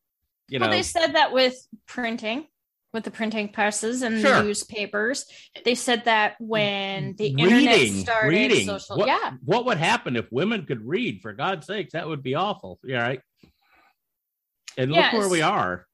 You 0.49 0.59
know, 0.59 0.67
well, 0.67 0.77
they 0.77 0.83
said 0.83 1.15
that 1.15 1.33
with 1.33 1.57
printing, 1.87 2.47
with 2.93 3.03
the 3.05 3.11
printing 3.11 3.49
presses 3.49 4.03
and 4.03 4.21
Sure. 4.21 4.37
the 4.37 4.45
newspapers. 4.45 5.27
They 5.65 5.75
said 5.75 6.05
that 6.05 6.37
when 6.39 7.17
the 7.17 7.27
internet 7.29 7.77
reading, 7.77 7.93
started, 7.95 8.29
reading. 8.29 8.67
social, 8.67 8.97
What, 8.97 9.09
yeah, 9.09 9.33
what 9.45 9.65
would 9.67 9.79
happen 9.79 10.15
if 10.17 10.31
women 10.31 10.65
could 10.65 10.87
read? 10.87 11.21
For 11.21 11.33
God's 11.33 11.67
sakes, 11.67 11.93
that 11.95 12.07
would 12.09 12.23
be 12.23 12.37
awful. 12.37 12.79
Yeah, 12.85 13.03
right. 13.03 13.21
And 14.79 14.93
look 14.93 15.01
Yes. 15.01 15.15
where 15.15 15.29
we 15.29 15.43
are. 15.43 15.87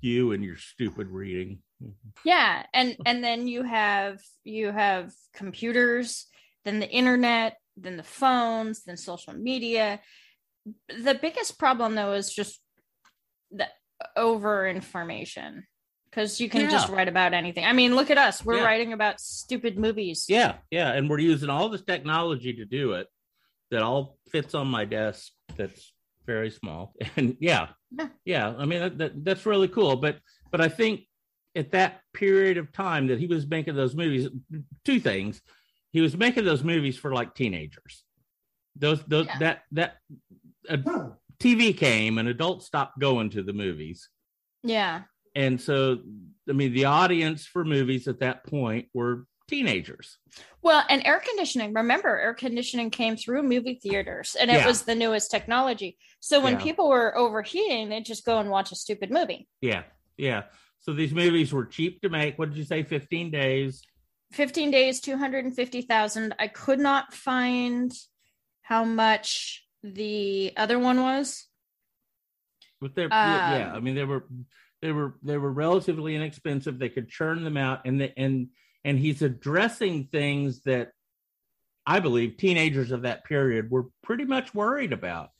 You 0.00 0.32
and 0.32 0.44
your 0.44 0.56
stupid 0.56 1.08
reading. 1.08 1.60
Mm-hmm. 1.82 2.08
yeah, 2.24 2.64
and 2.72 2.96
and 3.06 3.22
then 3.24 3.48
you 3.48 3.62
have 3.62 4.20
you 4.44 4.70
have 4.70 5.12
computers, 5.34 6.26
then 6.64 6.78
the 6.80 6.88
internet, 6.88 7.56
then 7.76 7.96
the 7.96 8.02
phones, 8.02 8.84
then 8.84 8.96
social 8.96 9.32
media. 9.34 10.00
The 10.88 11.14
biggest 11.20 11.58
problem 11.58 11.94
though 11.94 12.12
is 12.12 12.32
just 12.32 12.60
the 13.50 13.66
over 14.16 14.68
information 14.68 15.66
because 16.10 16.40
you 16.40 16.48
can 16.48 16.70
just 16.70 16.88
write 16.88 17.08
about 17.08 17.32
anything. 17.34 17.64
I 17.64 17.72
mean, 17.72 17.96
look 17.96 18.10
at 18.10 18.18
us. 18.18 18.44
We're 18.44 18.56
Yeah. 18.58 18.64
writing 18.64 18.92
about 18.92 19.20
stupid 19.20 19.78
movies. 19.78 20.26
Yeah, 20.28 20.56
yeah, 20.70 20.92
and 20.92 21.08
we're 21.10 21.18
using 21.20 21.50
all 21.50 21.68
this 21.68 21.82
technology 21.82 22.52
to 22.54 22.64
do 22.64 22.92
it. 22.92 23.08
That 23.70 23.82
all 23.82 24.18
fits 24.30 24.54
on 24.54 24.66
my 24.68 24.84
desk. 24.84 25.32
That's 25.56 25.92
very 26.26 26.50
small, 26.50 26.94
and 27.16 27.36
yeah, 27.40 27.68
Yeah. 27.90 28.08
yeah. 28.24 28.54
I 28.56 28.66
mean, 28.66 28.80
that, 28.80 28.98
that, 28.98 29.24
that's 29.24 29.46
really 29.46 29.68
cool. 29.68 29.96
But 29.96 30.18
but 30.50 30.60
I 30.60 30.68
think 30.68 31.00
at 31.54 31.72
that 31.72 32.00
period 32.14 32.56
of 32.58 32.72
time 32.72 33.06
that 33.08 33.18
he 33.18 33.26
was 33.26 33.46
making 33.46 33.74
those 33.74 33.94
movies, 33.94 34.28
two 34.84 35.00
things. 35.00 35.40
He 35.92 36.00
was 36.00 36.16
making 36.16 36.44
those 36.44 36.64
movies 36.64 36.96
for 36.96 37.12
like 37.12 37.34
teenagers. 37.34 38.04
Those 38.76 39.02
those 39.04 39.26
Yeah. 39.26 39.38
that 39.38 39.62
that 39.72 39.96
uh, 40.68 41.10
TV 41.38 41.76
came 41.76 42.18
and 42.18 42.28
adults 42.28 42.66
stopped 42.66 42.98
going 42.98 43.30
to 43.30 43.42
the 43.42 43.52
movies. 43.52 44.08
Yeah. 44.62 45.02
And 45.34 45.60
so, 45.60 45.98
I 46.48 46.52
mean, 46.52 46.72
the 46.72 46.84
audience 46.86 47.46
for 47.46 47.64
movies 47.64 48.06
at 48.08 48.20
that 48.20 48.44
point 48.46 48.88
were 48.94 49.26
teenagers. 49.48 50.18
Well, 50.62 50.84
and 50.88 51.04
air 51.04 51.20
conditioning. 51.20 51.74
Remember, 51.74 52.16
air 52.18 52.32
conditioning 52.34 52.90
came 52.90 53.16
through 53.16 53.42
movie 53.42 53.78
theaters, 53.82 54.36
and 54.38 54.50
it 54.50 54.54
Yeah. 54.58 54.66
was 54.66 54.82
the 54.82 54.94
newest 54.94 55.30
technology. 55.30 55.98
So 56.20 56.40
when 56.40 56.54
Yeah. 56.54 56.62
people 56.62 56.88
were 56.88 57.16
overheating, 57.16 57.88
they'd 57.90 58.04
just 58.04 58.24
go 58.24 58.38
and 58.38 58.48
watch 58.50 58.72
a 58.72 58.76
stupid 58.76 59.10
movie. 59.10 59.48
Yeah, 59.60 59.82
yeah. 60.16 60.44
So 60.82 60.92
these 60.92 61.14
movies 61.14 61.52
were 61.52 61.64
cheap 61.64 62.02
to 62.02 62.08
make. 62.08 62.38
What 62.38 62.50
did 62.50 62.58
you 62.58 62.64
say? 62.64 62.82
Fifteen 62.82 63.30
days. 63.30 63.82
15 64.32 64.70
days, 64.70 65.00
250,000. 65.00 66.34
I 66.38 66.48
could 66.48 66.80
not 66.80 67.12
find 67.12 67.92
how 68.62 68.84
much 68.84 69.66
the 69.82 70.52
other 70.56 70.78
one 70.78 71.02
was. 71.02 71.46
But 72.80 72.94
they're 72.94 73.08
yeah, 73.08 73.58
yeah. 73.58 73.70
Um, 73.70 73.76
I 73.76 73.80
mean, 73.80 73.94
they 73.94 74.04
were 74.04 74.24
they 74.80 74.90
were 74.90 75.14
they 75.22 75.38
were 75.38 75.52
relatively 75.52 76.16
inexpensive. 76.16 76.78
They 76.78 76.88
could 76.88 77.08
churn 77.08 77.44
them 77.44 77.56
out, 77.56 77.82
and 77.84 78.00
the, 78.00 78.18
and 78.18 78.48
and 78.84 78.98
he's 78.98 79.22
addressing 79.22 80.08
things 80.10 80.62
that 80.62 80.90
I 81.86 82.00
believe 82.00 82.36
teenagers 82.36 82.90
of 82.90 83.02
that 83.02 83.24
period 83.24 83.70
were 83.70 83.86
pretty 84.02 84.24
much 84.24 84.52
worried 84.52 84.92
about. 84.92 85.30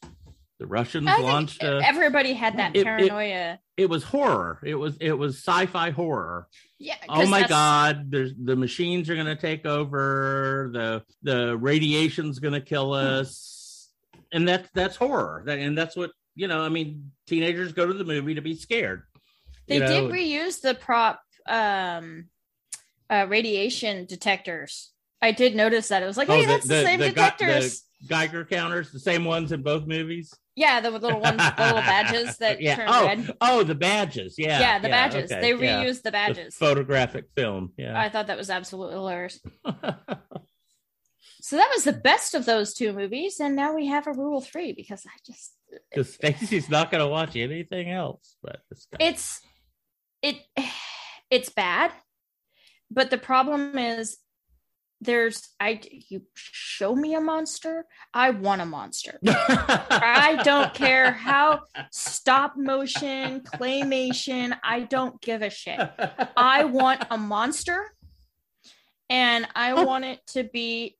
The 0.63 0.69
Russians 0.69 1.07
launched. 1.07 1.61
A, 1.65 1.81
everybody 1.85 2.35
had 2.35 2.57
that 2.59 2.77
It- 2.77 2.81
it- 2.81 2.85
paranoia. 2.85 3.59
it 3.77 3.91
was 3.91 4.05
horror. 4.05 4.61
It 4.65 4.77
was 4.77 4.97
it 5.01 5.11
was 5.13 5.37
sci-fi 5.39 5.91
horror. 5.91 6.47
yeah. 6.79 6.95
oh 7.09 7.27
my 7.27 7.41
that's- 7.41 7.49
god 7.49 8.11
there's 8.13 8.33
the 8.41 8.55
machines 8.55 9.11
are 9.11 9.15
going 9.17 9.27
to 9.27 9.35
take 9.37 9.67
over 9.67 10.71
the 10.73 11.03
the 11.23 11.57
radiation's 11.59 12.39
going 12.39 12.55
to 12.55 12.61
kill 12.61 12.89
Hmm. 12.95 13.21
us 13.21 13.91
and 14.33 14.47
that's 14.47 14.69
that's 14.73 14.95
horror 14.97 15.43
that, 15.47 15.59
and 15.59 15.77
that's 15.77 15.97
what 15.97 16.11
you 16.37 16.47
know 16.49 16.61
i 16.61 16.69
mean 16.69 17.11
teenagers 17.27 17.73
go 17.73 17.87
to 17.87 17.93
the 17.93 18.05
movie 18.05 18.35
to 18.35 18.41
be 18.41 18.55
scared 18.55 19.03
They 19.69 19.75
you 19.77 19.81
know? 19.81 19.87
did 19.89 20.11
reuse 20.13 20.61
the 20.61 20.75
prop 20.75 21.21
um, 21.49 22.29
uh, 23.11 23.27
radiation 23.29 24.07
detectors. 24.07 24.91
I 25.21 25.31
did 25.33 25.55
notice 25.55 25.89
that. 25.89 26.03
It 26.03 26.07
was 26.07 26.17
like, 26.17 26.29
Oh, 26.29 26.35
hey, 26.35 26.43
the- 26.43 26.47
that's 26.49 26.67
the, 26.69 26.75
the- 26.75 26.83
same 26.85 27.01
the 27.01 27.09
detectors. 27.11 27.83
geiger 28.09 28.45
counters 28.45 28.91
the 28.91 28.99
same 29.01 29.25
ones 29.25 29.53
in 29.53 29.63
both 29.63 29.87
movies 29.87 30.33
yeah, 30.55 30.81
the 30.81 30.91
little 30.91 31.19
ones, 31.21 31.39
the 31.39 31.55
little 31.59 31.81
badges 31.93 32.37
that 32.39 32.61
yeah 32.61 32.77
turn 32.77 32.87
oh 32.91 33.07
red. 33.07 33.31
oh 33.41 33.63
the 33.63 33.75
badges 33.75 34.35
yeah 34.39 34.61
Yeah, 34.61 34.79
the 34.79 34.89
badges. 34.89 35.33
okay, 35.33 35.41
they 35.41 35.55
yeah. 35.65 35.83
reused 35.83 35.99
the 36.03 36.03
The 36.05 36.11
badges. 36.13 36.55
photographic 36.57 37.27
film 37.37 37.73
yeah 37.77 37.99
I 37.99 38.09
thought 38.09 38.27
that 38.27 38.37
was 38.37 38.51
absolutely 38.51 38.95
hilarious. 38.97 39.41
So 41.45 41.57
that 41.57 41.71
was 41.75 41.83
the 41.83 41.93
best 41.93 42.35
of 42.37 42.45
those 42.47 42.73
two 42.73 42.93
movies, 42.93 43.41
and 43.41 43.57
now 43.57 43.75
we 43.75 43.87
have 43.89 44.07
a 44.07 44.13
Rule 44.13 44.41
Three 44.41 44.73
because 44.73 45.05
I 45.05 45.11
just 45.27 45.53
because 45.91 46.15
stacy's 46.15 46.69
not 46.71 46.91
going 46.93 47.03
to 47.03 47.09
watch 47.09 47.35
anything 47.35 47.91
else 47.91 48.37
but 48.43 48.61
it's 49.01 49.41
it 50.23 50.37
it's 51.31 51.49
bad, 51.49 51.91
but 52.93 53.11
the 53.11 53.19
problem 53.19 53.77
is 53.77 54.19
there's 55.03 55.49
I 55.59 55.81
you 56.09 56.23
show 56.35 56.95
me 56.95 57.15
a 57.15 57.21
monster, 57.21 57.87
I 58.15 58.31
want 58.31 58.63
a 58.63 58.67
monster. 58.67 59.19
I 59.27 60.41
don't 60.45 60.73
care 60.73 61.13
how 61.13 61.63
stop 61.91 62.57
motion, 62.57 63.41
claymation, 63.41 64.57
I 64.63 64.81
don't 64.81 65.21
give 65.21 65.43
a 65.43 65.51
shit. 65.51 65.81
I 66.37 66.65
want 66.65 67.05
a 67.11 67.19
monster 67.19 67.93
and 69.11 69.47
I 69.55 69.85
want 69.85 70.05
it 70.05 70.21
to 70.29 70.45
be 70.45 70.97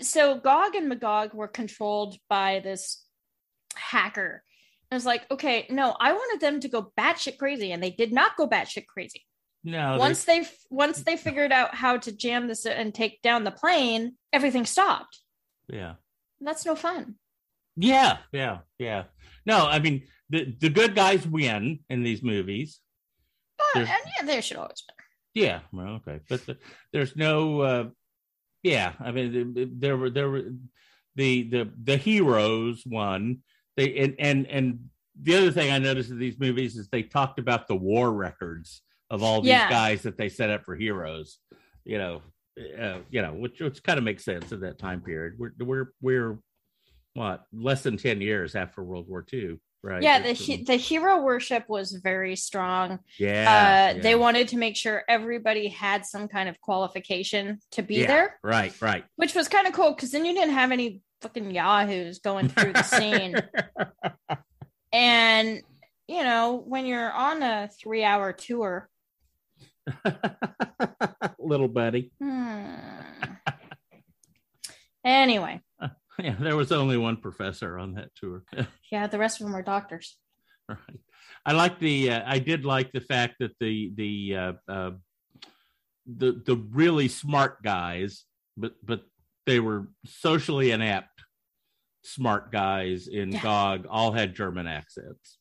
so 0.00 0.38
Gog 0.38 0.74
and 0.74 0.88
Magog 0.88 1.32
were 1.32 1.48
controlled 1.48 2.16
by 2.28 2.60
this 2.62 3.04
hacker. 3.74 4.42
I 4.90 4.94
was 4.94 5.06
like, 5.06 5.30
okay, 5.30 5.66
no, 5.70 5.96
I 5.98 6.12
wanted 6.12 6.40
them 6.40 6.60
to 6.60 6.68
go 6.68 6.92
batshit 6.98 7.38
crazy, 7.38 7.72
and 7.72 7.82
they 7.82 7.90
did 7.90 8.12
not 8.12 8.36
go 8.36 8.46
batshit 8.46 8.86
crazy. 8.86 9.24
No 9.64 9.96
once 9.98 10.24
they 10.24 10.46
once 10.70 11.02
they 11.02 11.16
figured 11.16 11.52
out 11.52 11.74
how 11.74 11.96
to 11.96 12.12
jam 12.12 12.48
this 12.48 12.66
and 12.66 12.94
take 12.94 13.22
down 13.22 13.44
the 13.44 13.50
plane, 13.50 14.16
everything 14.32 14.66
stopped. 14.66 15.20
yeah 15.68 15.94
That's 16.40 16.66
no 16.66 16.74
fun. 16.74 17.16
Yeah, 17.76 18.18
yeah, 18.32 18.58
yeah. 18.78 19.04
No, 19.46 19.66
I 19.66 19.78
mean 19.78 20.02
the 20.30 20.54
the 20.60 20.68
good 20.68 20.94
guys 20.94 21.26
win 21.26 21.80
in 21.88 22.02
these 22.02 22.22
movies. 22.22 22.80
But 23.74 23.86
yeah, 23.86 24.24
there 24.24 24.42
should 24.42 24.58
always 24.58 24.82
be. 25.34 25.40
Yeah, 25.42 25.60
well, 25.72 25.94
okay, 26.06 26.20
but 26.28 26.44
the, 26.44 26.58
there's 26.92 27.16
no. 27.16 27.60
uh 27.60 27.84
Yeah, 28.62 28.92
I 29.00 29.12
mean 29.12 29.32
th- 29.32 29.54
th- 29.54 29.68
there 29.78 29.96
were 29.96 30.10
there 30.10 30.28
were 30.28 30.42
the 31.14 31.42
the 31.48 31.70
the 31.82 31.96
heroes 31.96 32.82
won. 32.84 33.38
They 33.76 33.96
and 33.98 34.14
and 34.18 34.46
and 34.46 34.90
the 35.20 35.36
other 35.36 35.50
thing 35.52 35.70
I 35.70 35.78
noticed 35.78 36.10
in 36.10 36.18
these 36.18 36.38
movies 36.38 36.76
is 36.76 36.88
they 36.88 37.02
talked 37.02 37.38
about 37.38 37.68
the 37.68 37.76
war 37.76 38.12
records 38.12 38.82
of 39.12 39.22
all 39.22 39.42
these 39.42 39.50
Yeah. 39.50 39.68
guys 39.70 40.02
that 40.02 40.16
they 40.16 40.28
set 40.28 40.50
up 40.50 40.64
for 40.64 40.74
heroes. 40.74 41.38
you 41.84 41.98
know, 41.98 42.22
uh, 42.80 42.98
you 43.10 43.20
know, 43.22 43.32
which 43.34 43.60
which 43.60 43.82
kind 43.82 43.98
of 43.98 44.04
makes 44.04 44.24
sense 44.24 44.52
in 44.52 44.60
that 44.60 44.78
time 44.78 45.00
period. 45.02 45.34
We're 45.38 45.52
we're 45.58 45.92
we're 46.00 46.38
what 47.14 47.44
less 47.52 47.82
than 47.82 47.96
ten 47.96 48.20
years 48.20 48.54
after 48.54 48.82
World 48.84 49.08
War 49.08 49.24
II, 49.32 49.58
right? 49.82 50.00
Yeah, 50.02 50.20
the 50.20 50.32
he- 50.32 50.62
the 50.62 50.76
hero 50.76 51.20
worship 51.22 51.68
was 51.68 51.90
very 51.92 52.36
strong. 52.36 53.00
yeah, 53.18 53.94
uh, 53.98 54.00
They 54.02 54.14
wanted 54.14 54.46
to 54.48 54.56
make 54.58 54.76
sure 54.76 55.02
everybody 55.08 55.66
had 55.68 56.06
some 56.06 56.28
kind 56.28 56.48
of 56.48 56.60
qualification 56.60 57.58
to 57.72 57.82
be 57.82 57.96
Yeah. 57.96 58.06
there, 58.06 58.38
right, 58.44 58.72
right. 58.80 59.04
which 59.16 59.34
was 59.34 59.48
kind 59.48 59.66
of 59.66 59.72
cool 59.72 59.92
because 59.94 60.12
then 60.12 60.24
you 60.24 60.32
didn't 60.32 60.54
have 60.54 60.70
any 60.72 61.00
fucking 61.20 61.50
yahoos 61.50 62.20
going 62.20 62.48
through 62.48 62.72
the 62.74 62.82
scene. 62.82 63.34
And 64.92 65.62
you 66.08 66.22
know, 66.22 66.62
when 66.66 66.84
you're 66.84 67.10
on 67.12 67.42
a 67.42 67.68
three-hour 67.80 68.34
tour, 68.34 68.88
Little 71.38 71.68
buddy. 71.68 72.12
hmm. 72.20 72.64
anyway, 75.04 75.60
Yeah, 76.18 76.36
there 76.38 76.56
was 76.56 76.72
only 76.72 76.96
one 76.98 77.16
professor 77.16 77.78
on 77.78 77.94
that 77.94 78.10
tour. 78.14 78.44
yeah, 78.92 79.06
the 79.06 79.18
rest 79.18 79.40
of 79.40 79.46
them 79.46 79.54
were 79.54 79.62
doctors. 79.62 80.16
right. 80.68 80.78
I 81.44 81.52
like 81.52 81.78
the. 81.80 82.10
Uh, 82.12 82.22
I 82.26 82.38
did 82.38 82.64
like 82.64 82.92
the 82.92 83.00
fact 83.00 83.36
that 83.40 83.52
the 83.58 83.90
the 83.96 84.36
uh, 84.36 84.52
uh, 84.68 84.90
the 86.06 86.40
the 86.46 86.56
really 86.70 87.08
smart 87.08 87.62
guys, 87.64 88.24
but 88.56 88.74
but 88.84 89.02
they 89.46 89.58
were 89.58 89.88
socially 90.06 90.70
inept 90.70 91.08
smart 92.04 92.52
guys 92.52 93.08
in 93.08 93.32
Yeah. 93.32 93.40
GOG 93.42 93.86
all 93.90 94.12
had 94.12 94.34
German 94.36 94.66
accents. 94.68 95.38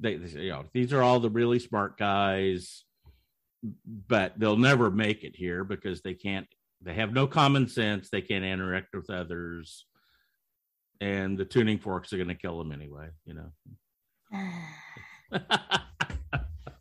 They, 0.00 0.16
they- 0.16 0.42
you 0.42 0.50
know, 0.50 0.64
these 0.74 0.92
are 0.92 1.02
all 1.02 1.20
the 1.20 1.30
really 1.30 1.58
smart 1.58 1.96
guys, 1.96 2.84
but 3.62 4.38
they'll 4.38 4.56
never 4.56 4.90
make 4.90 5.24
it 5.24 5.36
here 5.36 5.64
because 5.64 6.02
they 6.02 6.14
can't. 6.14 6.46
They 6.80 6.94
have 6.94 7.12
no 7.12 7.26
common 7.26 7.68
sense. 7.68 8.08
They 8.10 8.20
can't 8.20 8.44
interact 8.44 8.94
with 8.94 9.08
others, 9.10 9.86
and 11.00 11.38
the 11.38 11.44
tuning 11.44 11.78
forks 11.78 12.12
are 12.12 12.16
going 12.16 12.28
to 12.28 12.34
kill 12.34 12.58
them 12.58 12.72
anyway. 12.72 13.08
You 13.24 13.34
know. 13.34 13.52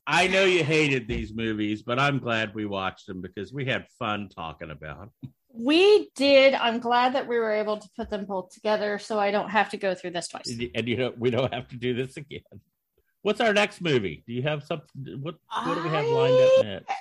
I 0.08 0.28
know 0.28 0.44
you 0.44 0.64
hated 0.64 1.08
these 1.08 1.34
movies, 1.34 1.84
but 1.84 2.00
I'm 2.00 2.20
glad 2.20 2.54
we 2.54 2.66
watched 2.66 3.08
them 3.08 3.22
because 3.22 3.54
we 3.54 3.66
had 3.66 3.86
fun 3.98 4.28
talking 4.28 4.72
about. 4.72 5.04
'em. 5.24 5.32
We 5.54 6.10
did. 6.16 6.54
I'm 6.54 6.80
glad 6.80 7.14
that 7.14 7.28
we 7.28 7.38
were 7.38 7.52
able 7.52 7.78
to 7.78 7.90
put 7.96 8.10
them 8.10 8.26
both 8.26 8.52
together 8.52 9.00
so 9.00 9.20
I 9.20 9.32
don't 9.32 9.50
have 9.50 9.70
to 9.70 9.78
go 9.78 9.94
through 9.94 10.12
this 10.12 10.30
twice. 10.30 10.50
And 10.76 10.88
you 10.88 10.98
know, 10.98 11.14
we 11.18 11.30
don't 11.30 11.54
have 11.54 11.68
to 11.70 11.78
do 11.78 11.94
this 11.94 12.18
again. 12.18 12.42
What's 13.22 13.42
our 13.42 13.54
next 13.54 13.82
movie? 13.82 14.24
Do 14.26 14.34
you 14.34 14.42
have 14.44 14.64
something? 14.64 14.90
What 15.22 15.36
What 15.64 15.76
do 15.76 15.84
we 15.84 15.90
have 15.90 16.06
lined 16.06 16.36
up 16.36 16.66
next? 16.66 16.92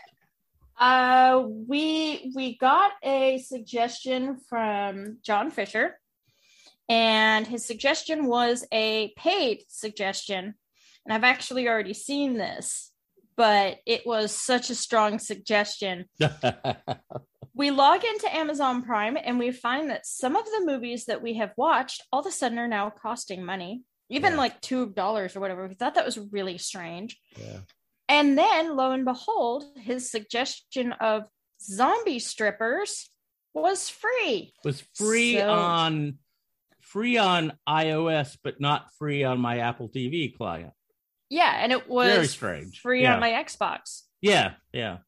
Uh, 0.78 1.44
we 1.68 2.32
we 2.34 2.56
got 2.56 2.92
a 3.02 3.38
suggestion 3.38 4.38
from 4.48 5.18
John 5.22 5.50
Fisher, 5.50 5.98
and 6.88 7.46
his 7.46 7.66
suggestion 7.66 8.26
was 8.26 8.66
a 8.72 9.12
paid 9.16 9.64
suggestion. 9.68 10.54
And 11.04 11.14
I've 11.14 11.24
actually 11.24 11.68
already 11.68 11.94
seen 11.94 12.34
this, 12.34 12.92
but 13.36 13.78
it 13.86 14.06
was 14.06 14.32
such 14.32 14.68
a 14.68 14.74
strong 14.74 15.18
suggestion. 15.18 16.06
We 17.60 17.70
log 17.70 18.04
into 18.06 18.34
Amazon 18.34 18.82
Prime 18.82 19.18
and 19.22 19.38
we 19.38 19.50
find 19.50 19.90
that 19.90 20.06
some 20.06 20.34
of 20.34 20.46
the 20.46 20.64
movies 20.64 21.04
that 21.04 21.20
we 21.20 21.34
have 21.34 21.52
watched 21.58 22.02
all 22.10 22.20
of 22.20 22.26
a 22.26 22.30
sudden 22.30 22.58
are 22.58 22.66
now 22.66 22.88
costing 22.88 23.44
money, 23.44 23.82
even 24.10 24.32
Yeah. 24.32 24.38
like 24.38 24.60
two 24.60 24.90
dollars 24.90 25.34
or 25.36 25.40
whatever. 25.40 25.66
We 25.66 25.74
thought 25.74 25.94
that 25.94 26.04
was 26.04 26.18
really 26.18 26.58
strange. 26.58 27.18
yeah. 27.38 27.60
And 28.08 28.36
then, 28.36 28.74
lo 28.76 28.90
and 28.90 29.04
behold, 29.04 29.64
his 29.76 30.10
suggestion 30.10 30.92
of 30.92 31.24
zombie 31.62 32.18
strippers 32.18 33.08
was 33.54 33.88
free. 33.88 34.52
Was 34.64 34.80
free 34.94 35.36
So- 35.38 35.48
on 35.50 36.18
free 36.80 37.18
on 37.18 37.52
iOS, 37.68 38.36
but 38.42 38.60
not 38.60 38.92
free 38.98 39.22
on 39.22 39.38
my 39.38 39.60
Apple 39.60 39.88
TV 39.88 40.36
client. 40.36 40.72
Yeah, 41.28 41.52
and 41.62 41.70
it 41.70 41.88
was 41.88 42.12
Very 42.12 42.26
strange. 42.26 42.80
free 42.80 43.02
Yeah. 43.02 43.14
on 43.14 43.20
my 43.20 43.30
Xbox. 43.30 44.02
Yeah, 44.20 44.54
yeah. 44.72 44.98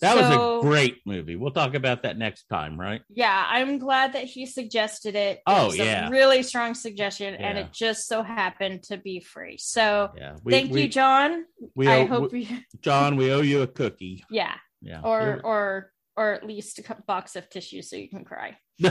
That 0.00 0.16
was 0.16 0.26
a 0.26 0.66
great 0.66 0.98
movie. 1.06 1.36
We'll 1.36 1.52
talk 1.52 1.74
about 1.74 2.02
that 2.02 2.18
next 2.18 2.44
time, 2.48 2.78
right? 2.78 3.00
Yeah, 3.08 3.44
I'm 3.48 3.78
glad 3.78 4.12
that 4.12 4.24
he 4.24 4.44
suggested 4.46 5.14
it. 5.14 5.38
It 5.38 5.42
Oh, 5.46 5.66
was 5.66 5.78
yeah. 5.78 6.08
a 6.08 6.10
really 6.10 6.42
strong 6.42 6.74
suggestion, 6.74 7.34
and 7.34 7.56
it 7.58 7.72
just 7.72 8.06
so 8.06 8.22
happened 8.22 8.82
to 8.84 8.98
be 8.98 9.20
free. 9.20 9.56
So 9.58 10.10
Yeah. 10.16 10.36
We, 10.44 10.52
thank 10.52 10.70
we, 10.72 10.82
you, 10.82 10.88
John. 10.88 11.44
We 11.74 11.88
I 11.88 12.00
owe, 12.02 12.06
hope 12.06 12.32
we- 12.32 12.44
you, 12.44 12.58
John, 12.80 13.16
we 13.16 13.32
owe 13.32 13.40
you 13.40 13.62
a 13.62 13.66
cookie. 13.66 14.24
yeah, 14.30 14.54
Yeah. 14.82 15.00
or 15.02 15.40
or 15.44 15.92
or 16.16 16.32
at 16.32 16.46
least 16.46 16.78
a 16.78 16.96
box 17.06 17.36
of 17.36 17.48
tissue 17.50 17.82
so 17.82 17.96
you 17.96 18.08
can 18.08 18.24
cry. 18.24 18.56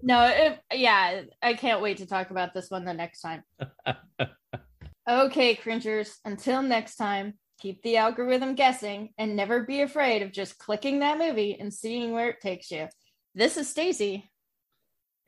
No, 0.00 0.26
it, 0.28 0.60
yeah, 0.72 1.22
I 1.42 1.54
can't 1.54 1.82
wait 1.82 1.96
to 1.96 2.06
talk 2.06 2.30
about 2.30 2.54
this 2.54 2.70
one 2.70 2.84
the 2.84 2.94
next 2.94 3.20
time. 3.20 3.42
okay, 5.10 5.54
cringers, 5.56 6.18
until 6.24 6.62
next 6.62 6.96
time, 6.96 7.34
keep 7.58 7.82
the 7.82 7.96
algorithm 7.96 8.54
guessing 8.54 9.10
and 9.18 9.36
never 9.36 9.64
be 9.64 9.80
afraid 9.82 10.22
of 10.22 10.32
just 10.32 10.58
clicking 10.58 11.00
that 11.00 11.18
movie 11.18 11.56
and 11.58 11.72
seeing 11.72 12.12
where 12.12 12.30
it 12.30 12.40
takes 12.40 12.70
you. 12.70 12.88
This 13.34 13.56
is 13.56 13.68
Stacy. 13.68 14.30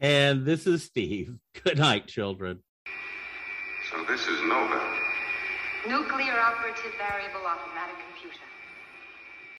and 0.01 0.45
this 0.47 0.66
is 0.66 0.85
Steve. 0.85 1.37
Good 1.64 1.78
night, 1.78 2.07
children. 2.07 2.61
So 3.91 4.05
this 4.09 4.22
is 4.22 4.39
NOVAC. 4.41 4.99
Nuclear 5.89 6.39
operative 6.39 6.93
variable 6.99 7.47
automatic 7.47 7.97
computer. 7.97 8.09